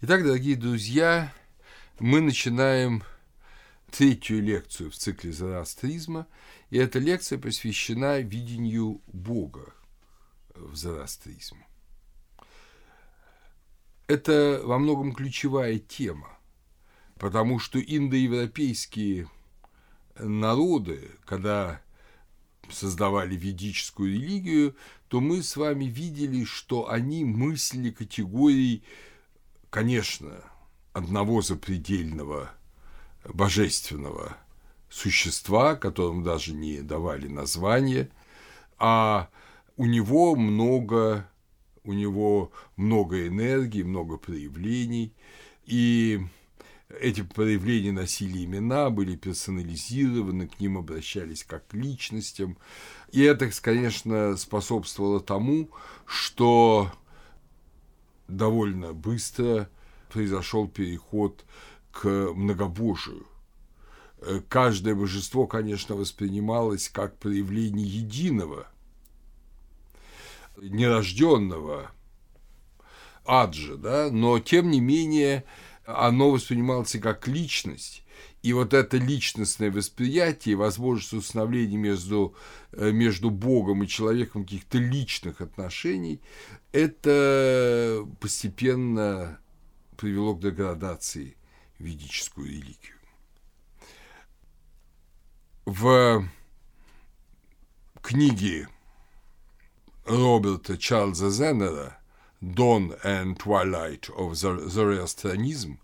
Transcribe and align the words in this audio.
Итак, 0.00 0.22
дорогие 0.22 0.54
друзья, 0.54 1.34
мы 1.98 2.20
начинаем 2.20 3.02
третью 3.90 4.40
лекцию 4.40 4.92
в 4.92 4.94
цикле 4.94 5.32
зороастризма, 5.32 6.28
и 6.70 6.78
эта 6.78 7.00
лекция 7.00 7.36
посвящена 7.36 8.20
видению 8.20 9.02
Бога 9.08 9.74
в 10.54 10.76
зороастризме. 10.76 11.66
Это 14.06 14.60
во 14.62 14.78
многом 14.78 15.16
ключевая 15.16 15.80
тема, 15.80 16.38
потому 17.16 17.58
что 17.58 17.80
индоевропейские 17.80 19.28
народы, 20.16 21.10
когда 21.24 21.82
создавали 22.70 23.34
ведическую 23.34 24.14
религию, 24.14 24.76
то 25.08 25.20
мы 25.20 25.42
с 25.42 25.56
вами 25.56 25.86
видели, 25.86 26.44
что 26.44 26.88
они 26.88 27.24
мыслили 27.24 27.90
категорией 27.90 28.84
конечно, 29.70 30.42
одного 30.92 31.42
запредельного 31.42 32.50
божественного 33.24 34.36
существа, 34.88 35.74
которому 35.74 36.22
даже 36.22 36.52
не 36.52 36.80
давали 36.80 37.28
название, 37.28 38.10
а 38.78 39.28
у 39.76 39.86
него 39.86 40.34
много, 40.34 41.28
у 41.84 41.92
него 41.92 42.50
много 42.76 43.26
энергии, 43.26 43.82
много 43.82 44.16
проявлений, 44.16 45.12
и 45.66 46.20
эти 47.00 47.22
проявления 47.22 47.92
носили 47.92 48.44
имена, 48.44 48.88
были 48.88 49.14
персонализированы, 49.14 50.48
к 50.48 50.58
ним 50.58 50.78
обращались 50.78 51.44
как 51.44 51.66
к 51.68 51.74
личностям. 51.74 52.56
И 53.12 53.20
это, 53.22 53.50
конечно, 53.60 54.36
способствовало 54.36 55.20
тому, 55.20 55.70
что 56.06 56.90
довольно 58.28 58.92
быстро 58.92 59.68
произошел 60.12 60.68
переход 60.68 61.44
к 61.90 62.06
многобожию. 62.06 63.26
Э, 64.20 64.40
каждое 64.48 64.94
божество, 64.94 65.46
конечно, 65.46 65.94
воспринималось 65.94 66.88
как 66.88 67.18
проявление 67.18 67.86
единого, 67.86 68.68
нерожденного 70.56 71.90
аджа, 73.24 73.76
да, 73.76 74.10
но 74.10 74.38
тем 74.40 74.70
не 74.70 74.80
менее 74.80 75.44
оно 75.84 76.30
воспринималось 76.30 76.96
как 77.00 77.28
личность, 77.28 78.02
и 78.42 78.52
вот 78.52 78.72
это 78.72 78.96
личностное 78.96 79.70
восприятие, 79.70 80.56
возможность 80.56 81.12
установления 81.12 81.76
между, 81.76 82.34
э, 82.72 82.90
между 82.92 83.30
Богом 83.30 83.82
и 83.82 83.88
человеком 83.88 84.44
каких-то 84.44 84.78
личных 84.78 85.40
отношений, 85.40 86.20
это 86.72 88.06
постепенно 88.20 89.40
привело 89.96 90.34
к 90.34 90.40
деградации 90.40 91.36
ведическую 91.78 92.48
религию. 92.48 92.96
В 95.66 96.24
книге 98.00 98.68
Роберта 100.06 100.78
Чарльза 100.78 101.30
Зеннера 101.30 101.98
«Dawn 102.40 102.98
and 103.04 103.36
Twilight 103.36 104.08
of 104.16 104.32
Zoroastrianism», 104.32 105.78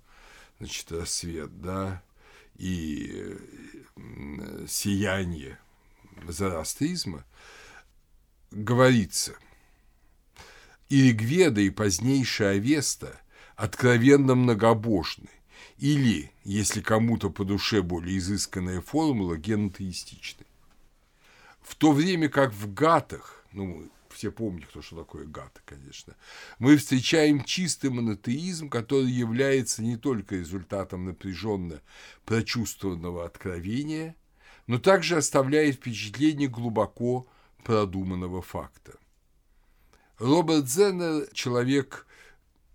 значит, 0.58 0.90
рассвет, 0.92 1.60
да, 1.60 2.02
и 2.56 3.36
сияние 4.68 5.58
зороастризма, 6.28 7.24
говорится, 8.50 9.36
и 10.88 11.08
Ригведа, 11.08 11.60
и 11.60 11.70
позднейшая 11.70 12.56
Авеста 12.56 13.20
откровенно 13.56 14.34
многобожны, 14.34 15.28
или, 15.78 16.30
если 16.44 16.80
кому-то 16.80 17.30
по 17.30 17.44
душе 17.44 17.82
более 17.82 18.18
изысканная 18.18 18.80
формула, 18.80 19.36
генотеистичны. 19.36 20.46
В 21.62 21.74
то 21.74 21.92
время 21.92 22.28
как 22.28 22.52
в 22.52 22.72
гатах, 22.72 23.44
ну, 23.52 23.88
все 24.14 24.30
помнят, 24.30 24.66
кто 24.66 24.80
что 24.80 24.96
такое 24.96 25.26
гата, 25.26 25.60
конечно, 25.64 26.14
мы 26.58 26.76
встречаем 26.76 27.44
чистый 27.44 27.90
монотеизм, 27.90 28.70
который 28.70 29.10
является 29.10 29.82
не 29.82 29.96
только 29.96 30.36
результатом 30.36 31.04
напряженно 31.04 31.82
прочувствованного 32.24 33.26
откровения, 33.26 34.16
но 34.66 34.78
также 34.78 35.16
оставляет 35.16 35.76
впечатление 35.76 36.48
глубоко 36.48 37.26
продуманного 37.64 38.40
факта. 38.40 38.96
Роберт 40.18 40.68
Зеннер– 40.68 41.28
человек 41.32 42.06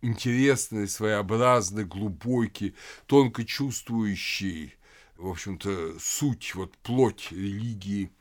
интересный, 0.02 0.88
своеобразный, 0.88 1.86
глубокий, 1.86 2.76
тонко 3.06 3.46
чувствующий, 3.46 4.76
в 5.16 5.28
общем-то, 5.28 6.00
суть, 6.00 6.54
вот 6.56 6.78
плоть 6.78 7.32
религии– 7.32 8.12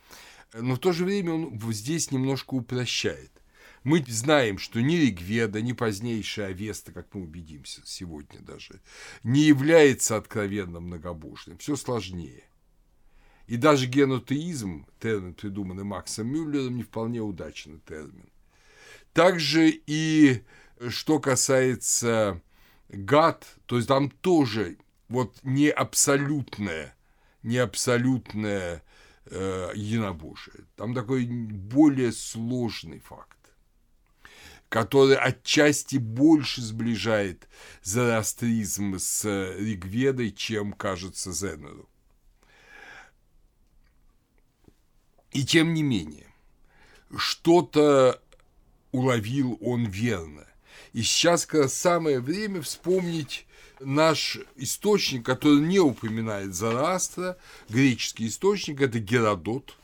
но 0.55 0.75
в 0.75 0.79
то 0.79 0.93
же 0.93 1.05
время 1.05 1.33
он 1.33 1.73
здесь 1.73 2.11
немножко 2.11 2.55
упрощает. 2.55 3.33
Мы 3.85 4.05
знаем, 4.07 4.59
что 4.59 4.81
ни 4.81 4.97
Ригведа, 4.97 5.63
ни 5.63 5.73
позднейшая 5.73 6.49
Авеста, 6.49 6.93
как 6.93 7.15
мы 7.15 7.23
убедимся 7.23 7.81
сегодня 7.85 8.41
даже, 8.41 8.81
не 9.23 9.43
является 9.43 10.17
откровенно 10.17 10.81
многобожным. 10.81 11.59
Все 11.59 11.77
сложнее. 11.77 12.45
И 13.47 13.57
даже 13.57 13.87
генотеизм, 13.87 14.87
термин, 15.01 15.33
придуманный 15.33 15.85
Максом 15.85 16.27
Мюллером, 16.27 16.77
не 16.77 16.83
вполне 16.83 17.21
удачный 17.21 17.79
термин. 17.79 18.29
Также 19.15 19.71
и 19.87 20.43
что 20.89 21.19
касается 21.19 22.43
гад, 22.89 23.47
то 23.67 23.77
есть 23.77 23.89
там 23.89 24.11
тоже 24.11 24.77
вот 25.09 25.39
не 25.43 25.71
абсолютное, 25.71 26.95
не 27.43 27.57
абсолютное 27.57 28.83
э, 29.31 29.73
единобожие. 29.75 30.65
Там 30.77 30.95
такой 30.95 31.27
более 31.27 32.13
сложный 32.13 33.01
факт 33.01 33.39
который 34.69 35.17
отчасти 35.17 35.97
больше 35.97 36.61
сближает 36.61 37.49
зороастризм 37.83 38.99
с 38.99 39.25
Ригведой, 39.59 40.31
чем 40.31 40.73
кажется 40.73 41.33
Зенеру. 41.33 41.89
И 45.33 45.45
тем 45.45 45.75
не 45.75 45.83
менее, 45.83 46.27
что-то 47.17 48.23
уловил 48.93 49.59
он 49.61 49.87
верно. 49.87 50.47
И 50.93 51.03
сейчас 51.03 51.47
как 51.47 51.63
раз 51.63 51.75
самое 51.75 52.21
время 52.21 52.63
вспомнить 52.63 53.47
наш 53.81 54.39
источник, 54.57 55.25
который 55.25 55.61
не 55.61 55.79
упоминает 55.79 56.55
Зарастра, 56.55 57.37
греческий 57.69 58.29
источник, 58.29 58.81
это 58.81 58.99
Геродот. 58.99 59.77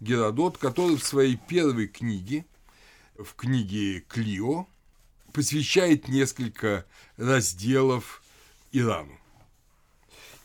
Геродот, 0.00 0.58
который 0.58 0.96
в 0.96 1.04
своей 1.04 1.36
первой 1.36 1.88
книге, 1.88 2.44
в 3.16 3.34
книге 3.34 4.00
Клио, 4.08 4.66
посвящает 5.32 6.08
несколько 6.08 6.86
разделов 7.16 8.22
Ирану. 8.72 9.18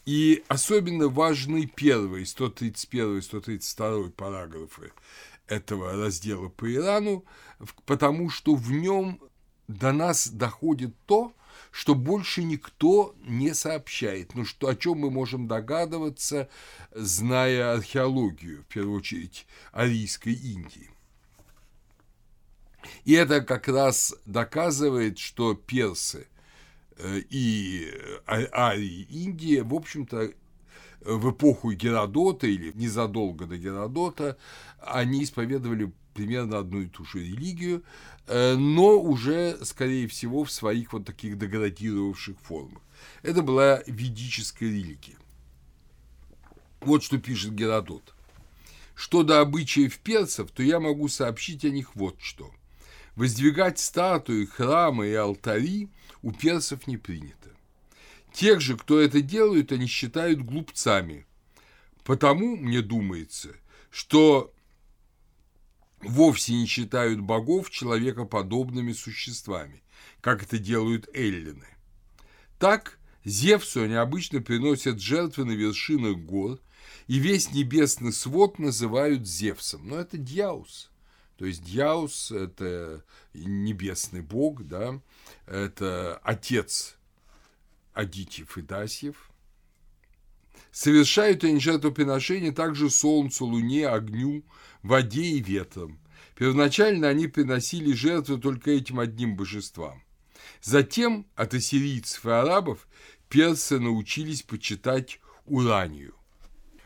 И 0.05 0.43
особенно 0.47 1.07
важны 1.09 1.67
первые 1.67 2.25
131-132 2.25 4.11
параграфы 4.11 4.91
этого 5.47 5.93
раздела 5.93 6.49
по 6.49 6.73
Ирану, 6.73 7.23
потому 7.85 8.29
что 8.29 8.55
в 8.55 8.71
нем 8.71 9.19
до 9.67 9.91
нас 9.91 10.27
доходит 10.27 10.93
то, 11.05 11.33
что 11.71 11.95
больше 11.95 12.43
никто 12.43 13.15
не 13.25 13.53
сообщает. 13.53 14.35
Ну, 14.35 14.45
что, 14.45 14.67
о 14.67 14.75
чем 14.75 14.99
мы 14.99 15.09
можем 15.09 15.47
догадываться, 15.47 16.49
зная 16.91 17.73
археологию, 17.73 18.63
в 18.63 18.73
первую 18.73 18.97
очередь, 18.97 19.47
Арийской 19.71 20.33
Индии. 20.33 20.91
И 23.05 23.13
это 23.13 23.41
как 23.41 23.67
раз 23.67 24.13
доказывает, 24.25 25.17
что 25.17 25.53
персы 25.53 26.27
э, 26.97 27.21
и 27.29 27.91
Арии 28.27 29.03
Индии, 29.03 29.59
в 29.61 29.73
общем-то, 29.73 30.33
в 31.01 31.31
эпоху 31.31 31.71
Геродота 31.71 32.47
или 32.47 32.71
незадолго 32.75 33.45
до 33.45 33.57
Геродота, 33.57 34.37
они 34.79 35.23
исповедовали 35.23 35.91
примерно 36.13 36.59
одну 36.59 36.81
и 36.81 36.87
ту 36.87 37.05
же 37.05 37.19
религию, 37.19 37.83
э, 38.27 38.55
но 38.55 38.99
уже, 38.99 39.57
скорее 39.63 40.07
всего, 40.07 40.43
в 40.43 40.51
своих 40.51 40.93
вот 40.93 41.05
таких 41.05 41.37
деградировавших 41.37 42.37
формах. 42.39 42.81
Это 43.23 43.41
была 43.41 43.81
ведическая 43.87 44.67
религия. 44.67 45.17
Вот 46.81 47.03
что 47.03 47.17
пишет 47.17 47.53
Геродот. 47.53 48.13
Что 48.95 49.23
до 49.23 49.39
обычаев 49.39 49.97
персов, 49.99 50.51
то 50.51 50.63
я 50.63 50.79
могу 50.79 51.07
сообщить 51.07 51.65
о 51.65 51.69
них 51.69 51.95
вот 51.95 52.17
что. 52.19 52.51
Воздвигать 53.15 53.79
статуи, 53.79 54.45
храмы 54.45 55.07
и 55.07 55.13
алтари 55.13 55.89
у 56.21 56.31
персов 56.31 56.87
не 56.87 56.97
принято. 56.97 57.49
Тех 58.33 58.61
же, 58.61 58.77
кто 58.77 58.99
это 58.99 59.21
делает, 59.21 59.71
они 59.71 59.87
считают 59.87 60.41
глупцами. 60.41 61.25
Потому, 62.03 62.55
мне 62.55 62.81
думается, 62.81 63.49
что 63.89 64.53
вовсе 66.03 66.53
не 66.53 66.65
считают 66.65 67.19
богов 67.21 67.69
человекоподобными 67.69 68.93
существами, 68.93 69.83
как 70.21 70.43
это 70.43 70.57
делают 70.57 71.09
эллины. 71.13 71.67
Так 72.59 72.99
Зевсу 73.23 73.83
они 73.83 73.95
обычно 73.95 74.41
приносят 74.41 74.99
жертвы 74.99 75.45
на 75.45 75.51
вершинах 75.51 76.17
гор, 76.17 76.59
и 77.07 77.19
весь 77.19 77.51
небесный 77.51 78.13
свод 78.13 78.59
называют 78.59 79.27
Зевсом. 79.27 79.87
Но 79.87 79.97
это 79.97 80.17
Дьяус. 80.17 80.89
То 81.37 81.45
есть 81.45 81.63
Дьяус– 81.63 82.31
это 82.31 83.03
небесный 83.33 84.21
бог, 84.21 84.63
да, 84.63 85.01
это 85.47 86.19
отец 86.23 86.97
Адитьев 87.93 88.57
и 88.57 88.61
Дасьев. 88.61 89.31
Совершают 90.71 91.43
они 91.43 91.59
жертвоприношения 91.59 92.51
также 92.51 92.89
солнцу, 92.89 93.45
луне, 93.45 93.87
огню, 93.87 94.43
воде 94.83 95.23
и 95.23 95.39
ветрам. 95.39 95.99
Первоначально 96.35 97.07
они 97.07 97.27
приносили 97.27 97.93
жертвы 97.93 98.39
только 98.39 98.71
этим 98.71 98.99
одним 98.99 99.35
божествам. 99.35 100.03
Затем 100.61 101.27
от 101.35 101.53
ассирийцев 101.53 102.25
и 102.25 102.29
арабов 102.29 102.87
персы 103.29 103.79
научились 103.79 104.43
почитать 104.43 105.19
Уранию. 105.45 106.15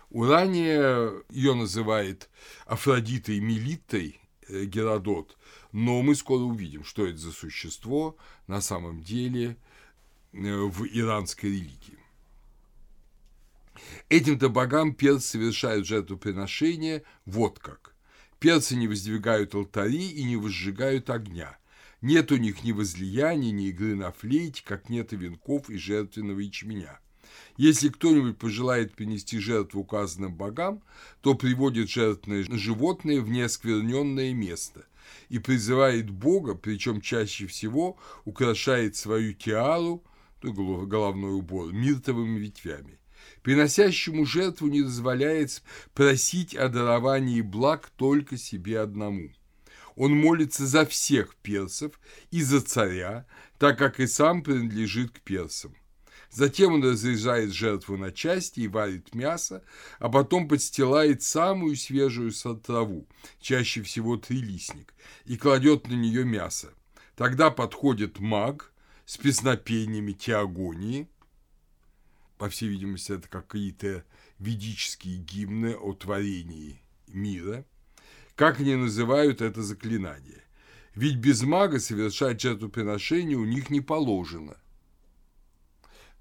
Урания 0.10 1.12
ее 1.30 1.56
называет 1.56 2.30
Афродитой 2.66 3.40
Мелитой 3.40 4.20
э, 4.48 4.64
Геродот, 4.66 5.38
но 5.72 6.02
мы 6.02 6.16
скоро 6.16 6.42
увидим, 6.42 6.86
что 6.86 7.06
это 7.06 7.18
за 7.18 7.32
существо 7.32 8.16
на 8.48 8.62
самом 8.62 9.02
деле 9.02 9.58
э, 10.32 10.38
в 10.38 10.86
иранской 10.86 11.50
религии. 11.50 12.00
Этим-то 14.10 14.50
богам 14.50 14.94
персы 14.94 15.32
совершают 15.32 15.86
жертвоприношения 15.86 17.04
вот 17.26 17.60
как. 17.60 17.96
Персы 18.40 18.76
не 18.76 18.88
воздвигают 18.88 19.56
алтари 19.56 20.10
и 20.10 20.24
не 20.24 20.38
возжигают 20.38 21.10
огня– 21.10 21.58
нет 22.06 22.32
у 22.32 22.36
них 22.36 22.64
ни 22.64 22.72
возлияния, 22.72 23.52
ни 23.52 23.70
игры 23.70 23.96
на 23.96 24.12
флейте, 24.12 24.64
как 24.64 24.90
нет 24.90 25.12
и 25.12 25.16
венков 25.16 25.72
и 25.72 25.78
жертвенного 25.78 26.40
ячменя. 26.40 27.00
Если 27.58 27.90
кто-нибудь 27.90 28.38
пожелает 28.38 28.94
принести 28.94 29.40
жертву 29.40 29.82
указанным 29.82 30.36
богам, 30.36 30.84
то 31.22 31.34
приводит 31.34 31.90
жертвенное 31.90 32.44
животное 32.44 33.22
в 33.22 33.30
неоскверненное 33.30 34.36
место 34.36 34.86
и 35.30 35.40
призывает 35.40 36.12
Бога, 36.12 36.54
причем 36.54 37.02
чаще 37.02 37.48
всего 37.48 37.98
украшает 38.24 38.96
свою 38.96 39.34
тиару, 39.34 40.04
головной 40.44 41.34
убор, 41.34 41.74
миртовыми 41.74 42.38
ветвями. 42.38 43.00
Приносящему 43.46 44.26
жертву 44.26 44.68
не 44.70 44.82
дозволяется 44.82 45.62
просить 45.94 46.56
о 46.56 46.68
даровании 46.68 47.42
благ 47.42 47.92
только 47.96 48.38
себе 48.38 48.80
одному– 48.80 49.30
он 49.96 50.14
молится 50.14 50.66
за 50.66 50.86
всех 50.86 51.36
персов 51.38 52.00
и 52.30 52.42
за 52.42 52.60
царя, 52.60 53.26
так 53.60 53.78
как 53.78 54.02
и 54.02 54.08
сам 54.08 54.44
принадлежит 54.44 55.12
к 55.12 55.22
персам. 55.22 55.74
Затем 56.30 56.74
он 56.74 56.84
разрезает 56.84 57.54
жертву 57.54 57.96
на 57.96 58.12
части 58.12 58.62
и 58.62 58.68
варит 58.68 59.16
мясо, 59.16 59.64
а 60.00 60.10
потом 60.10 60.50
подстилает 60.50 61.22
самую 61.22 61.78
свежую 61.78 62.34
траву, 62.62 63.08
чаще 63.40 63.84
всего 63.84 64.18
трилистник, 64.18 64.94
и 65.24 65.38
кладет 65.38 65.88
на 65.88 65.94
нее 65.94 66.26
мясо. 66.26 66.74
Тогда 67.16 67.52
подходит 67.52 68.20
маг 68.20 68.74
с 69.06 69.18
песнопениями 69.18 70.12
теогонии, 70.12 71.08
по 72.38 72.50
всей 72.50 72.70
видимости, 72.70 73.14
это 73.14 73.28
какие-то 73.28 74.04
ведические 74.40 75.18
гимны 75.18 75.76
о 75.76 75.94
творении 75.94 76.82
мира– 77.08 77.66
как 78.36 78.60
они 78.60 78.76
называют 78.76 79.42
это 79.42 79.64
заклинание. 79.64 80.44
Ведь 80.94 81.16
без 81.16 81.42
мага 81.42 81.80
совершать 81.80 82.42
жертвоприношение 82.42 83.38
у 83.38 83.46
них 83.46 83.70
не 83.70 83.82
положено. 83.82 84.58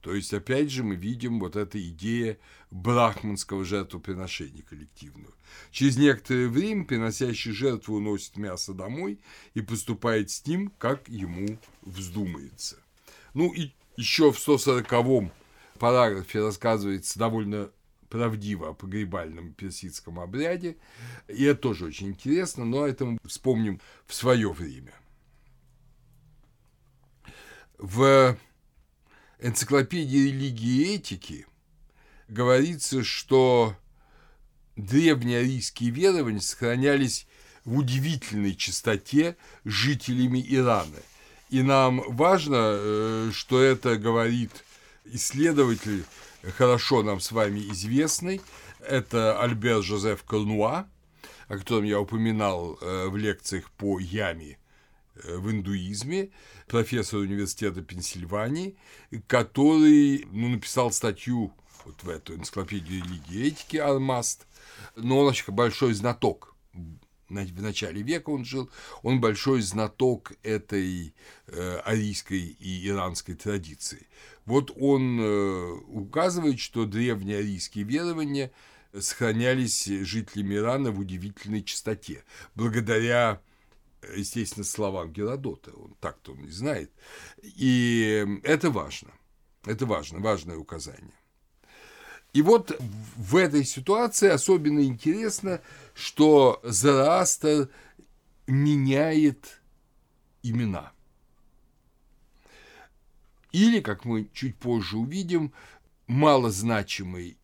То 0.00 0.14
есть, 0.14 0.34
опять 0.34 0.70
же, 0.70 0.84
мы 0.84 0.96
видим 0.96 1.40
вот 1.40 1.56
эта 1.56 1.80
идея 1.88 2.38
брахманского 2.70 3.64
жертвоприношения 3.64 4.62
коллективного. 4.62 5.32
Через 5.70 5.96
некоторое 5.96 6.48
время 6.48 6.84
приносящий 6.84 7.52
жертву 7.52 7.96
уносит 7.96 8.36
мясо 8.36 8.74
домой 8.74 9.18
и 9.54 9.62
поступает 9.62 10.30
с 10.30 10.46
ним, 10.46 10.72
как 10.78 11.08
ему 11.08 11.58
вздумается. 11.82 12.76
Ну 13.32 13.52
и 13.54 13.72
еще 13.96 14.30
в 14.30 14.36
140-м 14.36 15.32
параграфе 15.78 16.40
рассказывается 16.40 17.18
довольно 17.18 17.70
правдиво 18.08 18.70
о 18.70 18.74
погребальном 18.74 19.52
персидском 19.54 20.20
обряде. 20.20 20.76
И 21.28 21.44
это 21.44 21.60
тоже 21.60 21.86
очень 21.86 22.08
интересно, 22.08 22.64
но 22.64 22.86
это 22.86 23.04
мы 23.04 23.18
вспомним 23.24 23.80
в 24.06 24.14
свое 24.14 24.52
время. 24.52 24.94
В 27.78 28.36
энциклопедии 29.40 30.28
религии 30.28 30.82
и 30.82 30.94
этики 30.94 31.46
говорится, 32.28 33.02
что 33.02 33.76
древнеарийские 34.76 35.90
верования 35.90 36.40
сохранялись 36.40 37.26
в 37.64 37.78
удивительной 37.78 38.54
чистоте 38.54 39.36
жителями 39.64 40.44
Ирана. 40.46 41.02
И 41.50 41.62
нам 41.62 42.02
важно, 42.08 42.76
э, 42.78 43.30
что 43.32 43.60
это 43.60 43.96
говорит 43.96 44.50
исследователь 45.04 46.04
хорошо 46.56 47.02
нам 47.02 47.20
с 47.20 47.32
вами 47.32 47.60
известный. 47.70 48.40
Это 48.80 49.40
Альбер 49.40 49.82
Жозеф 49.82 50.24
Корнуа, 50.24 50.86
о 51.48 51.58
котором 51.58 51.84
я 51.84 52.00
упоминал 52.00 52.78
э, 52.80 53.08
в 53.08 53.16
лекциях 53.16 53.70
по 53.72 53.98
яме 53.98 54.58
э, 55.14 55.36
в 55.36 55.50
индуизме, 55.50 56.30
профессор 56.66 57.20
университета 57.20 57.82
Пенсильвании, 57.82 58.76
который 59.26 60.26
ну, 60.30 60.48
написал 60.48 60.92
статью 60.92 61.52
вот 61.84 62.02
в 62.02 62.08
эту 62.08 62.34
энциклопедию 62.34 63.02
религии 63.02 63.44
и 63.44 63.48
этики 63.48 63.76
Армаст, 63.76 64.46
но 64.96 65.18
он 65.18 65.28
очень 65.28 65.52
большой 65.52 65.94
знаток 65.94 66.54
в 67.42 67.62
начале 67.62 68.02
века 68.02 68.30
он 68.30 68.44
жил, 68.44 68.70
он 69.02 69.20
большой 69.20 69.62
знаток 69.62 70.32
этой 70.42 71.14
э, 71.46 71.76
арийской 71.84 72.56
и 72.58 72.88
иранской 72.88 73.34
традиции. 73.34 74.06
Вот 74.44 74.72
он 74.76 75.20
э, 75.20 75.72
указывает, 75.88 76.60
что 76.60 76.84
древние 76.84 77.38
арийские 77.38 77.84
верования 77.84 78.52
сохранялись 78.98 79.86
жителями 79.86 80.54
Ирана 80.54 80.90
в 80.92 81.00
удивительной 81.00 81.62
чистоте, 81.62 82.24
благодаря 82.54 83.40
естественно, 84.16 84.64
словам 84.64 85.12
Геродота, 85.12 85.72
он 85.72 85.94
так-то 86.00 86.32
он 86.32 86.42
не 86.42 86.50
знает. 86.50 86.90
И 87.42 88.26
это 88.42 88.70
важно, 88.70 89.10
это 89.64 89.86
важно, 89.86 90.20
важное 90.20 90.56
указание. 90.56 91.14
И 92.34 92.42
вот 92.42 92.76
в 93.16 93.36
этой 93.36 93.64
ситуации 93.64 94.28
особенно 94.28 94.80
интересно, 94.80 95.60
что 95.94 96.60
Зараастер 96.64 97.68
меняет 98.48 99.62
имена. 100.42 100.92
Или, 103.52 103.78
как 103.78 104.04
мы 104.04 104.28
чуть 104.32 104.56
позже 104.56 104.98
увидим, 104.98 105.52
малозначимые 106.08 107.36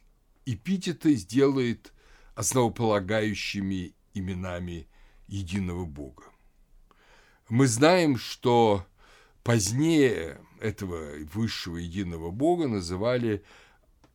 эпитеты 0.44 1.14
сделает 1.14 1.92
основополагающими 2.34 3.94
именами 4.12 4.88
единого 5.28 5.84
Бога. 5.84 6.24
Мы 7.48 7.68
знаем, 7.68 8.18
что 8.18 8.84
позднее 9.44 10.40
этого 10.60 11.12
высшего 11.32 11.76
единого 11.76 12.32
Бога 12.32 12.66
называли 12.66 13.44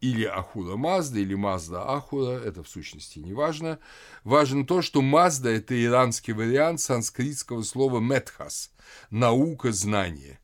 или 0.05 0.25
Ахура 0.25 0.75
Мазда, 0.75 1.19
или 1.19 1.33
Мазда 1.33 1.83
Ахура, 1.95 2.37
это 2.39 2.61
в 2.61 2.69
сущности 2.69 3.17
не 3.17 3.33
важно. 3.33 3.79
Важно 4.23 4.65
то, 4.65 4.83
что 4.83 5.01
Мазда– 5.01 5.49
это 5.51 5.73
иранский 5.83 6.33
вариант 6.33 6.79
санскритского 6.79 7.63
слова 7.63 7.99
метхас– 7.99 8.71
наука, 9.09 9.71
знание. 9.71 10.39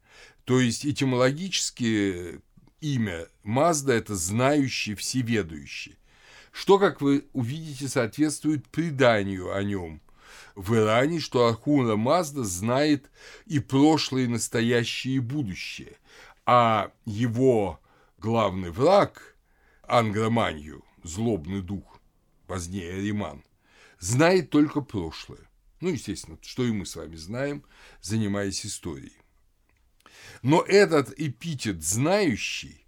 То 0.46 0.60
есть 0.60 0.84
этимологически 0.84 2.42
имя 2.80 3.28
Мазда– 3.44 3.94
это 3.94 4.16
знающий, 4.16 4.96
всеведущий. 4.96 5.98
Что, 6.52 6.80
как 6.80 7.00
вы 7.00 7.28
увидите, 7.34 7.88
соответствует 7.88 8.68
преданию 8.68 9.56
о 9.56 9.64
нем 9.64 10.02
в 10.56 10.76
Иране, 10.76 11.20
что 11.20 11.46
Ахура 11.46 11.96
Мазда 11.98 12.44
знает 12.44 13.12
и 13.46 13.60
прошлое, 13.60 14.24
и 14.24 14.28
настоящее, 14.28 15.18
и 15.18 15.20
будущее, 15.20 15.98
а 16.48 16.92
его 17.06 17.80
главный 18.18 18.72
враг– 18.72 19.28
ангроманию, 19.92 20.84
злобный 21.04 21.62
дух, 21.62 22.00
позднее 22.48 23.02
Риман, 23.02 23.44
знает 24.00 24.50
только 24.50 24.82
прошлое. 24.82 25.50
Ну, 25.80 25.90
естественно, 25.90 26.38
что 26.42 26.66
и 26.66 26.72
мы 26.72 26.86
с 26.86 26.96
вами 26.96 27.16
знаем, 27.16 27.64
занимаясь 28.02 28.66
историей. 28.66 29.18
Но 30.42 30.62
этот 30.62 31.14
эпитет 31.20 31.84
«знающий», 31.84 32.86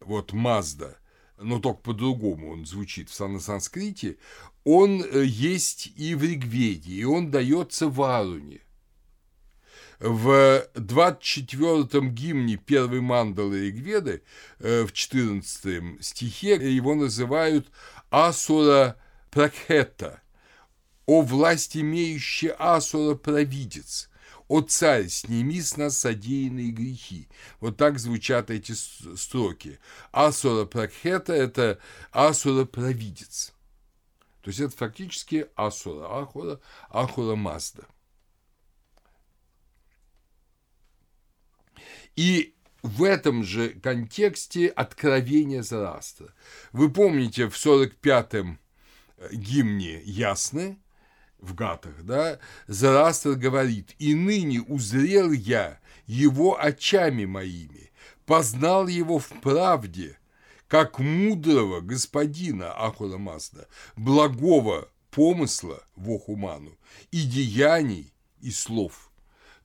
вот 0.00 0.32
Мазда, 0.32 0.98
но 1.38 1.58
только 1.58 1.80
по-другому 1.80 2.52
он 2.52 2.66
звучит 2.66 3.10
в 3.10 3.14
санскрите, 3.14 4.18
он 4.64 5.02
э, 5.02 5.24
есть 5.24 5.92
и 5.96 6.14
в 6.14 6.22
Ригведе, 6.22 6.92
и 6.92 7.04
он 7.04 7.30
дается 7.30 7.88
в 7.88 8.02
Аруне. 8.02 8.60
В 9.98 10.66
24-м 10.74 12.10
гимне 12.14 12.56
первой 12.56 13.00
мандалы 13.00 13.70
Игведы, 13.70 14.22
э, 14.58 14.84
в 14.84 14.92
14 14.92 16.02
стихе, 16.02 16.54
его 16.54 16.94
называют 16.94 17.68
Асура 18.10 18.96
Пракхета, 19.30 20.20
«О 21.06 21.22
власть 21.22 21.76
имеющий 21.76 22.52
Асура 22.58 23.14
провидец», 23.14 24.10
«О 24.48 24.60
царь, 24.60 25.08
сними 25.08 25.60
с 25.60 25.76
нас 25.76 25.98
содеянные 25.98 26.70
грехи». 26.70 27.28
Вот 27.60 27.76
так 27.76 27.98
звучат 27.98 28.50
эти 28.50 28.72
строки. 28.72 29.80
Асура 30.12 30.66
Пракхета– 30.66 31.32
это 31.34 31.78
Асура 32.12 32.64
провидец. 32.64 33.52
То 34.42 34.50
есть 34.50 34.60
это 34.60 34.76
фактически 34.76 35.48
Асура, 35.56 36.20
Ахура, 36.20 36.60
Ахура 36.90 37.34
Мазда. 37.34 37.86
И 42.16 42.54
в 42.82 43.02
этом 43.02 43.44
же 43.44 43.70
контексте 43.70 44.68
откровение 44.68 45.62
Зарастра. 45.62 46.32
Вы 46.72 46.90
помните, 46.90 47.48
в 47.48 47.54
45-м 47.54 48.58
э, 49.18 49.28
гимне 49.32 50.00
«Ясны», 50.04 50.78
в 51.38 51.54
Гатах, 51.54 52.02
да, 52.02 52.38
Зарастр 52.66 53.32
говорит, 53.32 53.94
«И 53.98 54.14
ныне 54.14 54.62
узрел 54.62 55.32
я 55.32 55.78
его 56.06 56.60
очами 56.60 57.24
моими, 57.24 57.92
познал 58.24 58.86
его 58.86 59.18
в 59.18 59.28
правде, 59.42 60.18
как 60.66 60.98
мудрого 60.98 61.80
господина 61.80 62.72
Ахура 62.72 63.18
Мазда, 63.18 63.68
благого 63.96 64.88
помысла 65.10 65.82
в 65.94 66.10
Охуману 66.10 66.76
и 67.10 67.22
деяний, 67.22 68.12
и 68.40 68.50
слов». 68.50 69.05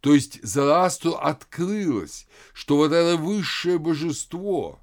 То 0.02 0.16
есть 0.16 0.44
Зарастру 0.44 1.14
открылось, 1.14 2.28
что 2.54 2.78
вот 2.78 2.92
это 2.92 3.18
высшее 3.18 3.78
божество, 3.78 4.80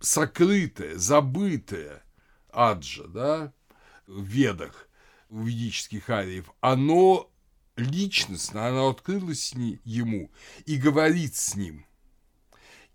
сокрытое, 0.00 0.96
забытое 0.96 2.02
Аджа, 2.50 3.04
да, 3.04 3.52
в 4.08 4.24
ведах, 4.24 4.88
в 5.28 5.46
ведических 5.46 6.10
ариев, 6.10 6.50
оно 6.60 7.30
личностно, 7.76 8.66
оно 8.66 8.88
открылось 8.88 9.52
ему 9.84 10.30
и 10.64 10.76
говорит 10.76 11.36
с 11.36 11.54
ним. 11.54 11.86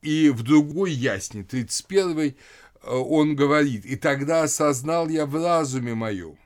И 0.02 0.30
в 0.30 0.44
другой 0.44 0.92
ясне, 0.92 1.44
31 1.44 2.36
он 2.84 3.36
говорит, 3.36 3.86
«И 3.86 3.96
тогда 3.96 4.44
осознал 4.44 5.08
я 5.08 5.26
в 5.26 5.36
разуме 5.36 5.94
моем, 5.94 6.38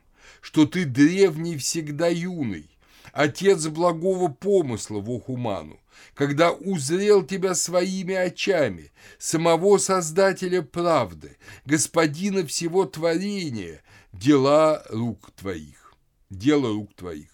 что 0.42 0.66
ты 0.66 0.84
древний 0.84 1.56
всегда 1.56 2.08
юный, 2.08 2.68
отец 3.16 3.66
благого 3.66 4.28
помысла 4.28 5.00
в 5.00 5.10
Охуману, 5.10 5.80
когда 6.14 6.52
узрел 6.52 7.24
тебя 7.24 7.54
своими 7.54 8.14
очами, 8.14 8.92
самого 9.18 9.78
Создателя 9.78 10.60
правды, 10.60 11.38
Господина 11.64 12.46
всего 12.46 12.84
творения, 12.84 13.82
дела 14.12 14.84
рук 14.90 15.30
твоих, 15.32 15.94
дело 16.28 16.74
рук 16.74 16.94
твоих, 16.94 17.30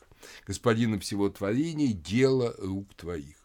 Господина 0.46 1.00
всего 1.00 1.28
творения, 1.28 1.92
дело 1.92 2.54
рук 2.58 2.94
твоих. 2.94 3.36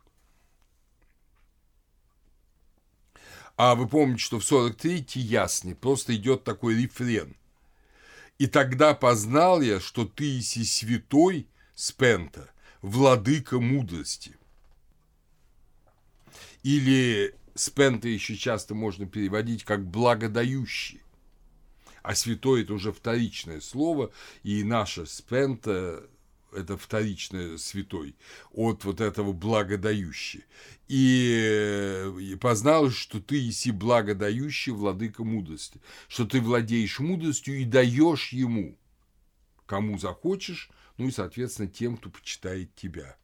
А 3.55 3.73
вы 3.73 3.87
помните, 3.87 4.21
что 4.21 4.39
в 4.39 4.43
43-й 4.43 5.19
ясный 5.19 5.73
просто 5.73 6.15
идет 6.15 6.43
такой 6.43 6.79
рефрен. 6.79 7.35
«И 8.37 8.45
тогда 8.45 8.93
познал 8.93 9.61
я, 9.61 9.79
что 9.79 10.05
ты 10.05 10.37
иси 10.37 10.63
святой, 10.63 11.47
Спента, 11.77 12.49
владыка 12.81 13.59
мудрости. 13.59 14.35
Или 16.63 17.35
Спента 17.53 18.07
еще 18.07 18.35
часто 18.35 18.73
можно 18.73 19.05
переводить 19.05 19.63
как 19.63 19.85
благодающий. 19.85 21.03
А 22.01 22.15
святой– 22.15 22.61
это 22.63 22.73
уже 22.73 22.91
вторичное 22.91 23.61
слово, 23.61 24.11
и 24.41 24.63
наша 24.63 25.05
Спента– 25.05 26.03
это 26.51 26.77
вторичное 26.77 27.59
святой 27.59 28.15
от 28.53 28.83
вот 28.83 28.99
этого 28.99 29.31
благодающий. 29.31 30.45
И, 30.87 32.11
и 32.19 32.35
познал, 32.37 32.89
что 32.89 33.21
ты 33.21 33.49
иси 33.49 33.69
благодающий 33.69 34.71
владыка 34.71 35.23
мудрости, 35.23 35.79
что 36.07 36.25
ты 36.25 36.41
владеешь 36.41 36.97
мудростью 36.97 37.59
и 37.59 37.65
даешь 37.65 38.29
ему, 38.33 38.79
кому 39.67 39.99
захочешь, 39.99 40.71
ну 40.97 41.07
и, 41.07 41.11
соответственно, 41.11 41.67
тем, 41.67 41.97
кто 41.97 42.09
почитает 42.09 42.73
тебя. 42.75 43.15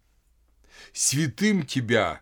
Святым 0.92 1.66
тебя, 1.66 2.22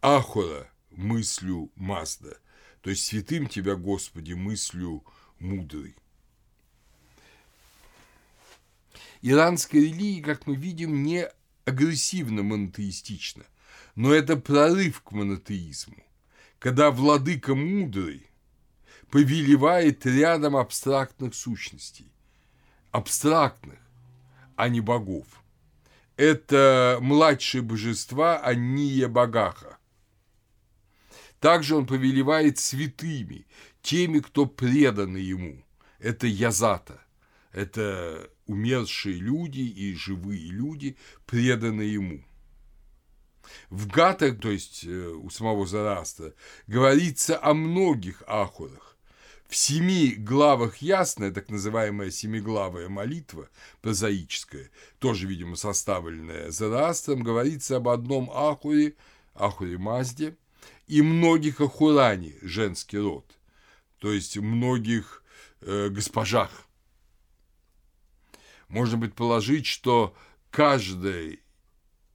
Ахора, 0.00 0.70
мыслю 0.90 1.70
Мазда, 1.76 2.38
то 2.80 2.90
есть 2.90 3.04
святым 3.04 3.46
тебя, 3.46 3.76
Господи, 3.76 4.32
мыслю 4.32 5.04
мудрый. 5.38 5.94
Иранская 9.22 9.80
религия, 9.80 10.22
как 10.22 10.46
мы 10.46 10.54
видим, 10.54 11.02
не 11.02 11.28
агрессивно 11.64 12.42
монотеистична, 12.42 13.44
но 13.94 14.12
это 14.12 14.36
прорыв 14.36 15.00
к 15.00 15.12
монотеизму, 15.12 16.04
когда 16.58 16.90
владыка 16.90 17.54
мудрый 17.54 18.26
повелевает 19.10 20.04
рядом 20.04 20.56
абстрактных 20.56 21.34
сущностей, 21.34 22.12
абстрактных, 22.90 23.78
а 24.56 24.68
не 24.68 24.80
богов. 24.80 25.26
Это 26.16 26.98
младшие 27.00 27.62
божества 27.62 28.38
Анния 28.38 29.08
Багаха. 29.08 29.78
Также 31.40 31.76
он 31.76 31.86
повелевает 31.86 32.58
святыми, 32.58 33.46
теми, 33.82 34.20
кто 34.20 34.46
преданы 34.46 35.18
ему. 35.18 35.62
Это 35.98 36.26
Язата, 36.26 37.02
это 37.52 38.30
умершие 38.46 39.16
люди 39.16 39.60
и 39.60 39.94
живые 39.94 40.50
люди, 40.50 40.96
преданные 41.26 41.94
ему. 41.94 42.24
В 43.70 43.86
Гатах, 43.88 44.40
то 44.40 44.50
есть 44.50 44.84
э, 44.84 45.08
у 45.08 45.30
самого 45.30 45.66
Зараста, 45.66 46.34
говорится 46.66 47.38
о 47.42 47.54
многих 47.54 48.22
ахурах, 48.26 48.83
в 49.54 49.56
семи 49.56 50.16
главах 50.16 50.78
ясная, 50.78 51.30
так 51.30 51.48
называемая 51.48 52.10
семиглавая 52.10 52.88
молитва, 52.88 53.48
прозаическая, 53.82 54.68
тоже, 54.98 55.28
видимо, 55.28 55.54
составленная 55.54 56.50
Зарастром, 56.50 57.22
говорится 57.22 57.76
об 57.76 57.88
одном 57.88 58.32
Ахуре, 58.32 58.96
Ахуре 59.32 59.78
Мазде, 59.78 60.36
и 60.88 61.02
многих 61.02 61.60
Ахуране, 61.60 62.34
женский 62.42 62.98
род, 62.98 63.30
то 64.00 64.12
есть 64.12 64.36
многих 64.36 65.22
э, 65.60 65.88
госпожах. 65.88 66.50
Можно 68.66 69.02
предположить, 69.02 69.66
что 69.66 70.16
каждый 70.50 71.38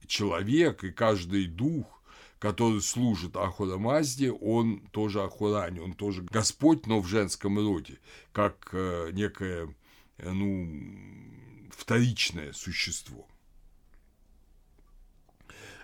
человек 0.06 0.84
и 0.84 0.90
каждый 0.90 1.46
дух 1.46 1.99
который 2.40 2.80
служит 2.80 3.36
Ахура 3.36 3.76
Мазде, 3.76 4.32
он 4.32 4.80
тоже 4.92 5.22
Ахурани, 5.22 5.78
он 5.78 5.92
тоже 5.92 6.22
Господь, 6.22 6.86
но 6.86 7.00
в 7.00 7.06
женском 7.06 7.58
роде, 7.58 7.98
как 8.32 8.70
э, 8.72 9.10
некое, 9.12 9.72
э, 10.16 10.32
ну, 10.32 11.68
вторичное 11.70 12.54
существо. 12.54 13.28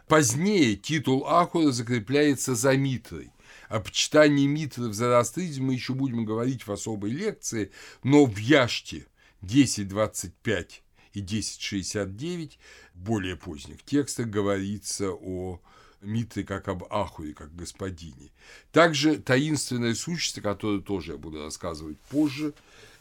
Позднее 0.09 0.77
титул 0.77 1.27
Ахура 1.27 1.73
закрепляется 1.73 2.55
за 2.55 2.75
Митрой. 2.75 3.31
О 3.69 3.81
почитании 3.81 4.47
Митры 4.47 4.89
в 4.89 4.95
зороастризме 4.95 5.67
мы 5.67 5.75
еще 5.75 5.93
будем 5.93 6.25
говорить 6.25 6.67
в 6.67 6.73
особой 6.73 7.11
лекции, 7.11 7.71
но 8.03 8.25
в 8.25 8.39
Яште 8.39 9.07
10.25 9.43 10.71
и 11.13 11.21
10.69 11.21 12.53
более 12.95 13.37
поздних 13.37 13.83
текстах 13.83 14.29
говорится 14.29 15.11
о 15.11 15.61
Митры 16.07 16.45
как 16.45 16.69
об 16.69 16.85
Ахуре, 16.91 17.35
как 17.35 17.55
господине. 17.55 18.31
Также 18.73 19.19
таинственное 19.19 19.95
существо, 19.95 20.43
которое 20.43 20.81
тоже 20.81 21.13
я 21.13 21.19
буду 21.19 21.43
рассказывать 21.43 21.99
позже, 22.09 22.55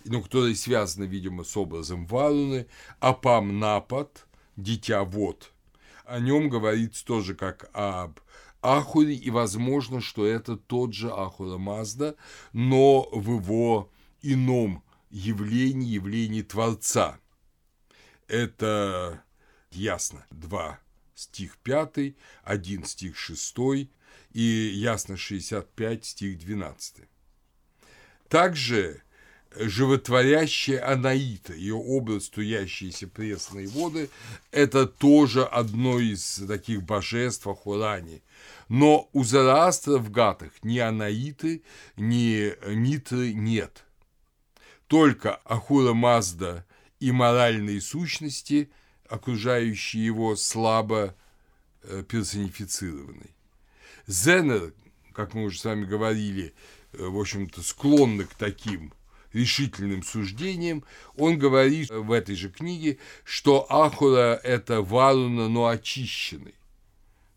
но 0.03 0.21
которое 0.21 0.55
связано, 0.55 1.05
видимо, 1.05 1.43
с 1.43 1.55
образом 1.55 2.05
Варуны, 2.05 2.67
Апам 2.99 3.59
Напад, 3.59 4.27
дитя 4.57 5.03
вод. 5.03 5.51
О 6.05 6.19
нем 6.19 6.49
говорится 6.49 7.05
тоже 7.05 7.35
как 7.35 7.69
об 7.73 8.19
Ахуре, 8.61 9.13
и 9.13 9.29
возможно, 9.29 10.01
что 10.01 10.25
это 10.25 10.57
тот 10.57 10.93
же 10.93 11.11
Ахура 11.11 11.57
Мазда, 11.57 12.15
но 12.53 13.07
в 13.11 13.35
его 13.35 13.91
ином 14.21 14.83
явлении, 15.11 15.93
явлении 15.93 16.41
Творца. 16.41 17.19
Это 18.27 19.23
ясно. 19.71 20.25
Два 20.31 20.79
стих 21.15 21.57
5, 21.57 22.15
1 22.43 22.83
стих 22.85 23.17
6 23.17 23.55
и 24.33 24.41
ясно 24.41 25.17
65 25.17 26.05
стих 26.05 26.37
12. 26.37 26.97
Также 28.27 29.01
животворящая 29.57 30.85
Анаита, 30.85 31.53
ее 31.53 31.75
образ 31.75 32.25
струящиеся 32.25 33.07
пресные 33.07 33.67
воды, 33.67 34.09
это 34.51 34.85
тоже 34.85 35.45
одно 35.45 35.99
из 35.99 36.43
таких 36.47 36.83
божеств 36.83 37.47
Ахурани. 37.47 38.21
Но 38.67 39.09
у 39.13 39.23
Зараастра 39.23 39.97
в 39.97 40.11
Гатах 40.11 40.51
ни 40.63 40.77
Анаиты, 40.79 41.63
ни 41.95 42.53
Митры 42.73 43.33
нет. 43.33 43.85
Только 44.87 45.35
Ахура 45.45 45.93
Мазда 45.93 46.65
и 46.99 47.11
моральные 47.11 47.81
сущности, 47.81 48.69
окружающие 49.09 50.05
его, 50.05 50.35
слабо 50.35 51.15
э, 51.83 52.03
персонифицированы. 52.07 53.29
Зенер, 54.07 54.73
как 55.13 55.33
мы 55.33 55.43
уже 55.45 55.59
с 55.59 55.65
вами 55.65 55.85
говорили, 55.85 56.53
э, 56.93 57.03
в 57.03 57.19
общем-то, 57.19 57.61
склонны 57.61 58.25
к 58.25 58.35
таким 58.35 58.93
решительным 59.33 60.01
суждением, 60.01 60.83
он 61.17 61.37
говорит 61.37 61.89
в 61.89 62.11
этой 62.11 62.35
же 62.35 62.49
книге, 62.49 62.97
что 63.25 63.65
Ахура– 63.69 64.39
это 64.43 64.81
Варуна, 64.81 65.49
но 65.49 65.67
очищенный. 65.67 66.55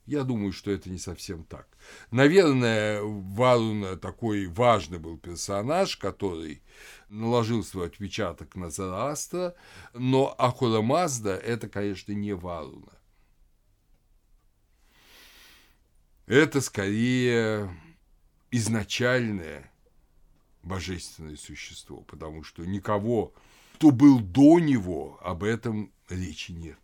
Я 0.06 0.22
думаю, 0.22 0.52
что 0.52 0.70
это 0.70 0.88
не 0.88 0.98
совсем 0.98 1.44
так. 1.44 1.66
Наверное, 2.10 3.02
Варуна 3.02 3.96
такой 3.96 4.46
важный 4.46 4.98
был 4.98 5.18
персонаж, 5.18 5.96
который 5.96 6.62
наложил 7.08 7.62
свой 7.64 7.86
отпечаток 7.86 8.56
на 8.56 8.70
Зараастра, 8.70 9.54
но 9.92 10.34
Ахура 10.38 10.80
Мазда– 10.80 11.36
это, 11.36 11.68
конечно, 11.68 12.12
не 12.12 12.34
Варуна. 12.34 12.92
Это 16.26 16.60
скорее 16.60 17.74
изначальное 18.50 19.72
божественное 20.62 21.36
существо, 21.36 22.02
потому 22.02 22.42
что 22.42 22.64
никого, 22.64 23.32
кто 23.74 23.90
был 23.90 24.20
до 24.20 24.58
него, 24.58 25.18
об 25.22 25.42
этом 25.42 25.92
речи 26.08 26.52
нет. 26.52 26.78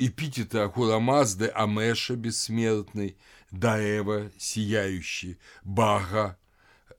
Эпитеты 0.00 0.58
Ахурамазды 0.58 1.48
Амеша 1.48 2.14
бессмертный, 2.14 3.16
Даева 3.50 4.30
сияющий, 4.38 5.38
Бага 5.64 6.38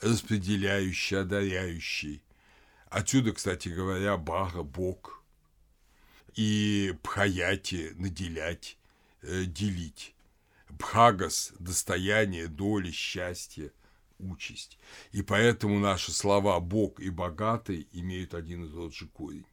распределяющий, 0.02 1.22
одаряющий. 1.22 2.22
Отсюда, 2.90 3.32
кстати 3.32 3.70
говоря, 3.70 4.18
Бага– 4.18 4.64
Бог. 4.64 5.24
И 6.36 6.94
Пхаяти– 7.04 7.92
наделять, 7.96 8.78
э, 9.22 9.46
делить. 9.46 10.14
Бхагас– 10.70 11.54
достояние, 11.60 12.48
доля, 12.48 12.92
счастье, 12.92 13.72
участь. 14.18 14.78
И 15.12 15.22
поэтому 15.22 15.80
наши 15.80 16.12
слова 16.12 16.60
«бог» 16.60 17.00
и 17.00 17.10
«богатый» 17.10 17.88
имеют 17.94 18.34
один 18.34 18.66
и 18.66 18.70
тот 18.70 18.94
же 18.94 19.08
корень. 19.08 19.46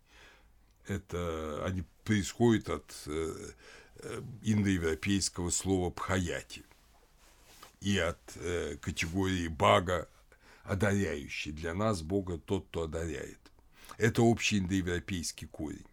Это 0.86 1.64
они 1.64 1.84
происходят 2.06 2.70
от 2.70 2.94
э, 3.06 3.50
э, 3.96 4.22
индоевропейского 4.42 5.50
слова 5.50 5.90
«пхаяти» 5.90 6.64
и 7.80 7.98
от 7.98 8.18
э, 8.36 8.76
категории 8.80 9.48
«бага», 9.48 10.08
одаряющий. 10.64 11.52
Для 11.52 11.75
нас 11.75 12.02
Бога 12.02 12.38
тот, 12.38 12.66
кто 12.68 12.82
одаряет. 12.84 13.38
Это 13.98 14.22
общий 14.22 14.58
индоевропейский 14.58 15.46
корень. 15.46 15.86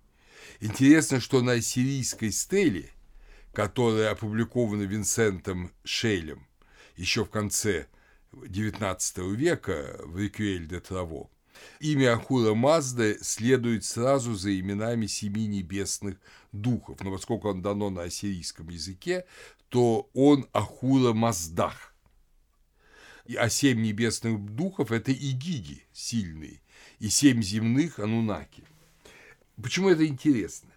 Интересно, 0.62 1.20
что 1.20 1.42
на 1.42 1.62
сирийской 1.62 2.32
стеле– 2.32 2.90
которая 3.54 4.12
опубликована 4.12 4.82
Винсентом 4.82 5.72
Шейлем 5.84 6.46
еще 6.98 7.24
в 7.24 7.30
конце 7.30 7.88
XIX 8.32 9.36
века 9.36 10.02
в 10.04 10.18
Реквель 10.18 10.68
де 10.68 10.80
Траво, 10.80 11.30
имя 11.80 12.14
Ахура 12.14 12.54
Мазды 12.54 13.18
следует 13.22 13.86
сразу 13.86 14.36
за 14.36 14.58
именами 14.60 15.06
семи 15.08 15.48
небесных 15.48 16.18
духов, 16.52 17.02
но 17.02 17.12
поскольку 17.12 17.50
он 17.50 17.62
дано 17.62 17.90
на 17.90 18.04
ассирийском 18.04 18.70
языке, 18.70 19.26
то 19.70 20.10
он 20.14 20.48
Ахура 20.54 21.14
Маздах. 21.14 21.96
А 23.38 23.50
семь 23.50 23.82
небесных 23.82 24.40
духов– 24.54 24.92
это 24.92 25.12
игиги 25.12 25.84
сильные, 25.94 26.62
и 27.00 27.10
семь 27.10 27.42
земных– 27.42 28.00
анунаки. 28.00 28.64
Почему 29.62 29.90
это 29.90 30.06
интересно? 30.06 30.70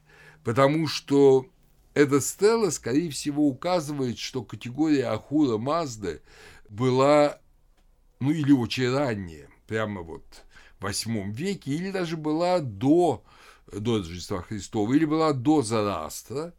Потому 0.44 0.86
что 0.86 1.46
эта 1.94 2.20
стела, 2.20 2.70
скорее 2.70 3.10
всего, 3.10 3.48
указывает, 3.48 4.18
что 4.18 4.44
категория 4.44 5.06
Ахура 5.06 5.58
Мазды 5.58 6.22
была, 6.68 7.40
ну 8.20 8.30
или 8.30 8.52
очень 8.52 8.90
ранняя, 8.90 9.48
прямо 9.66 10.02
вот 10.02 10.44
восьмом 10.80 11.32
веке, 11.32 11.72
или 11.72 11.90
даже 11.90 12.16
была 12.16 12.60
до, 12.60 13.24
до 13.72 13.98
Рождества 13.98 14.42
Христова, 14.42 14.92
или 14.92 15.04
была 15.04 15.32
до 15.32 15.62
Зарастра, 15.62 16.54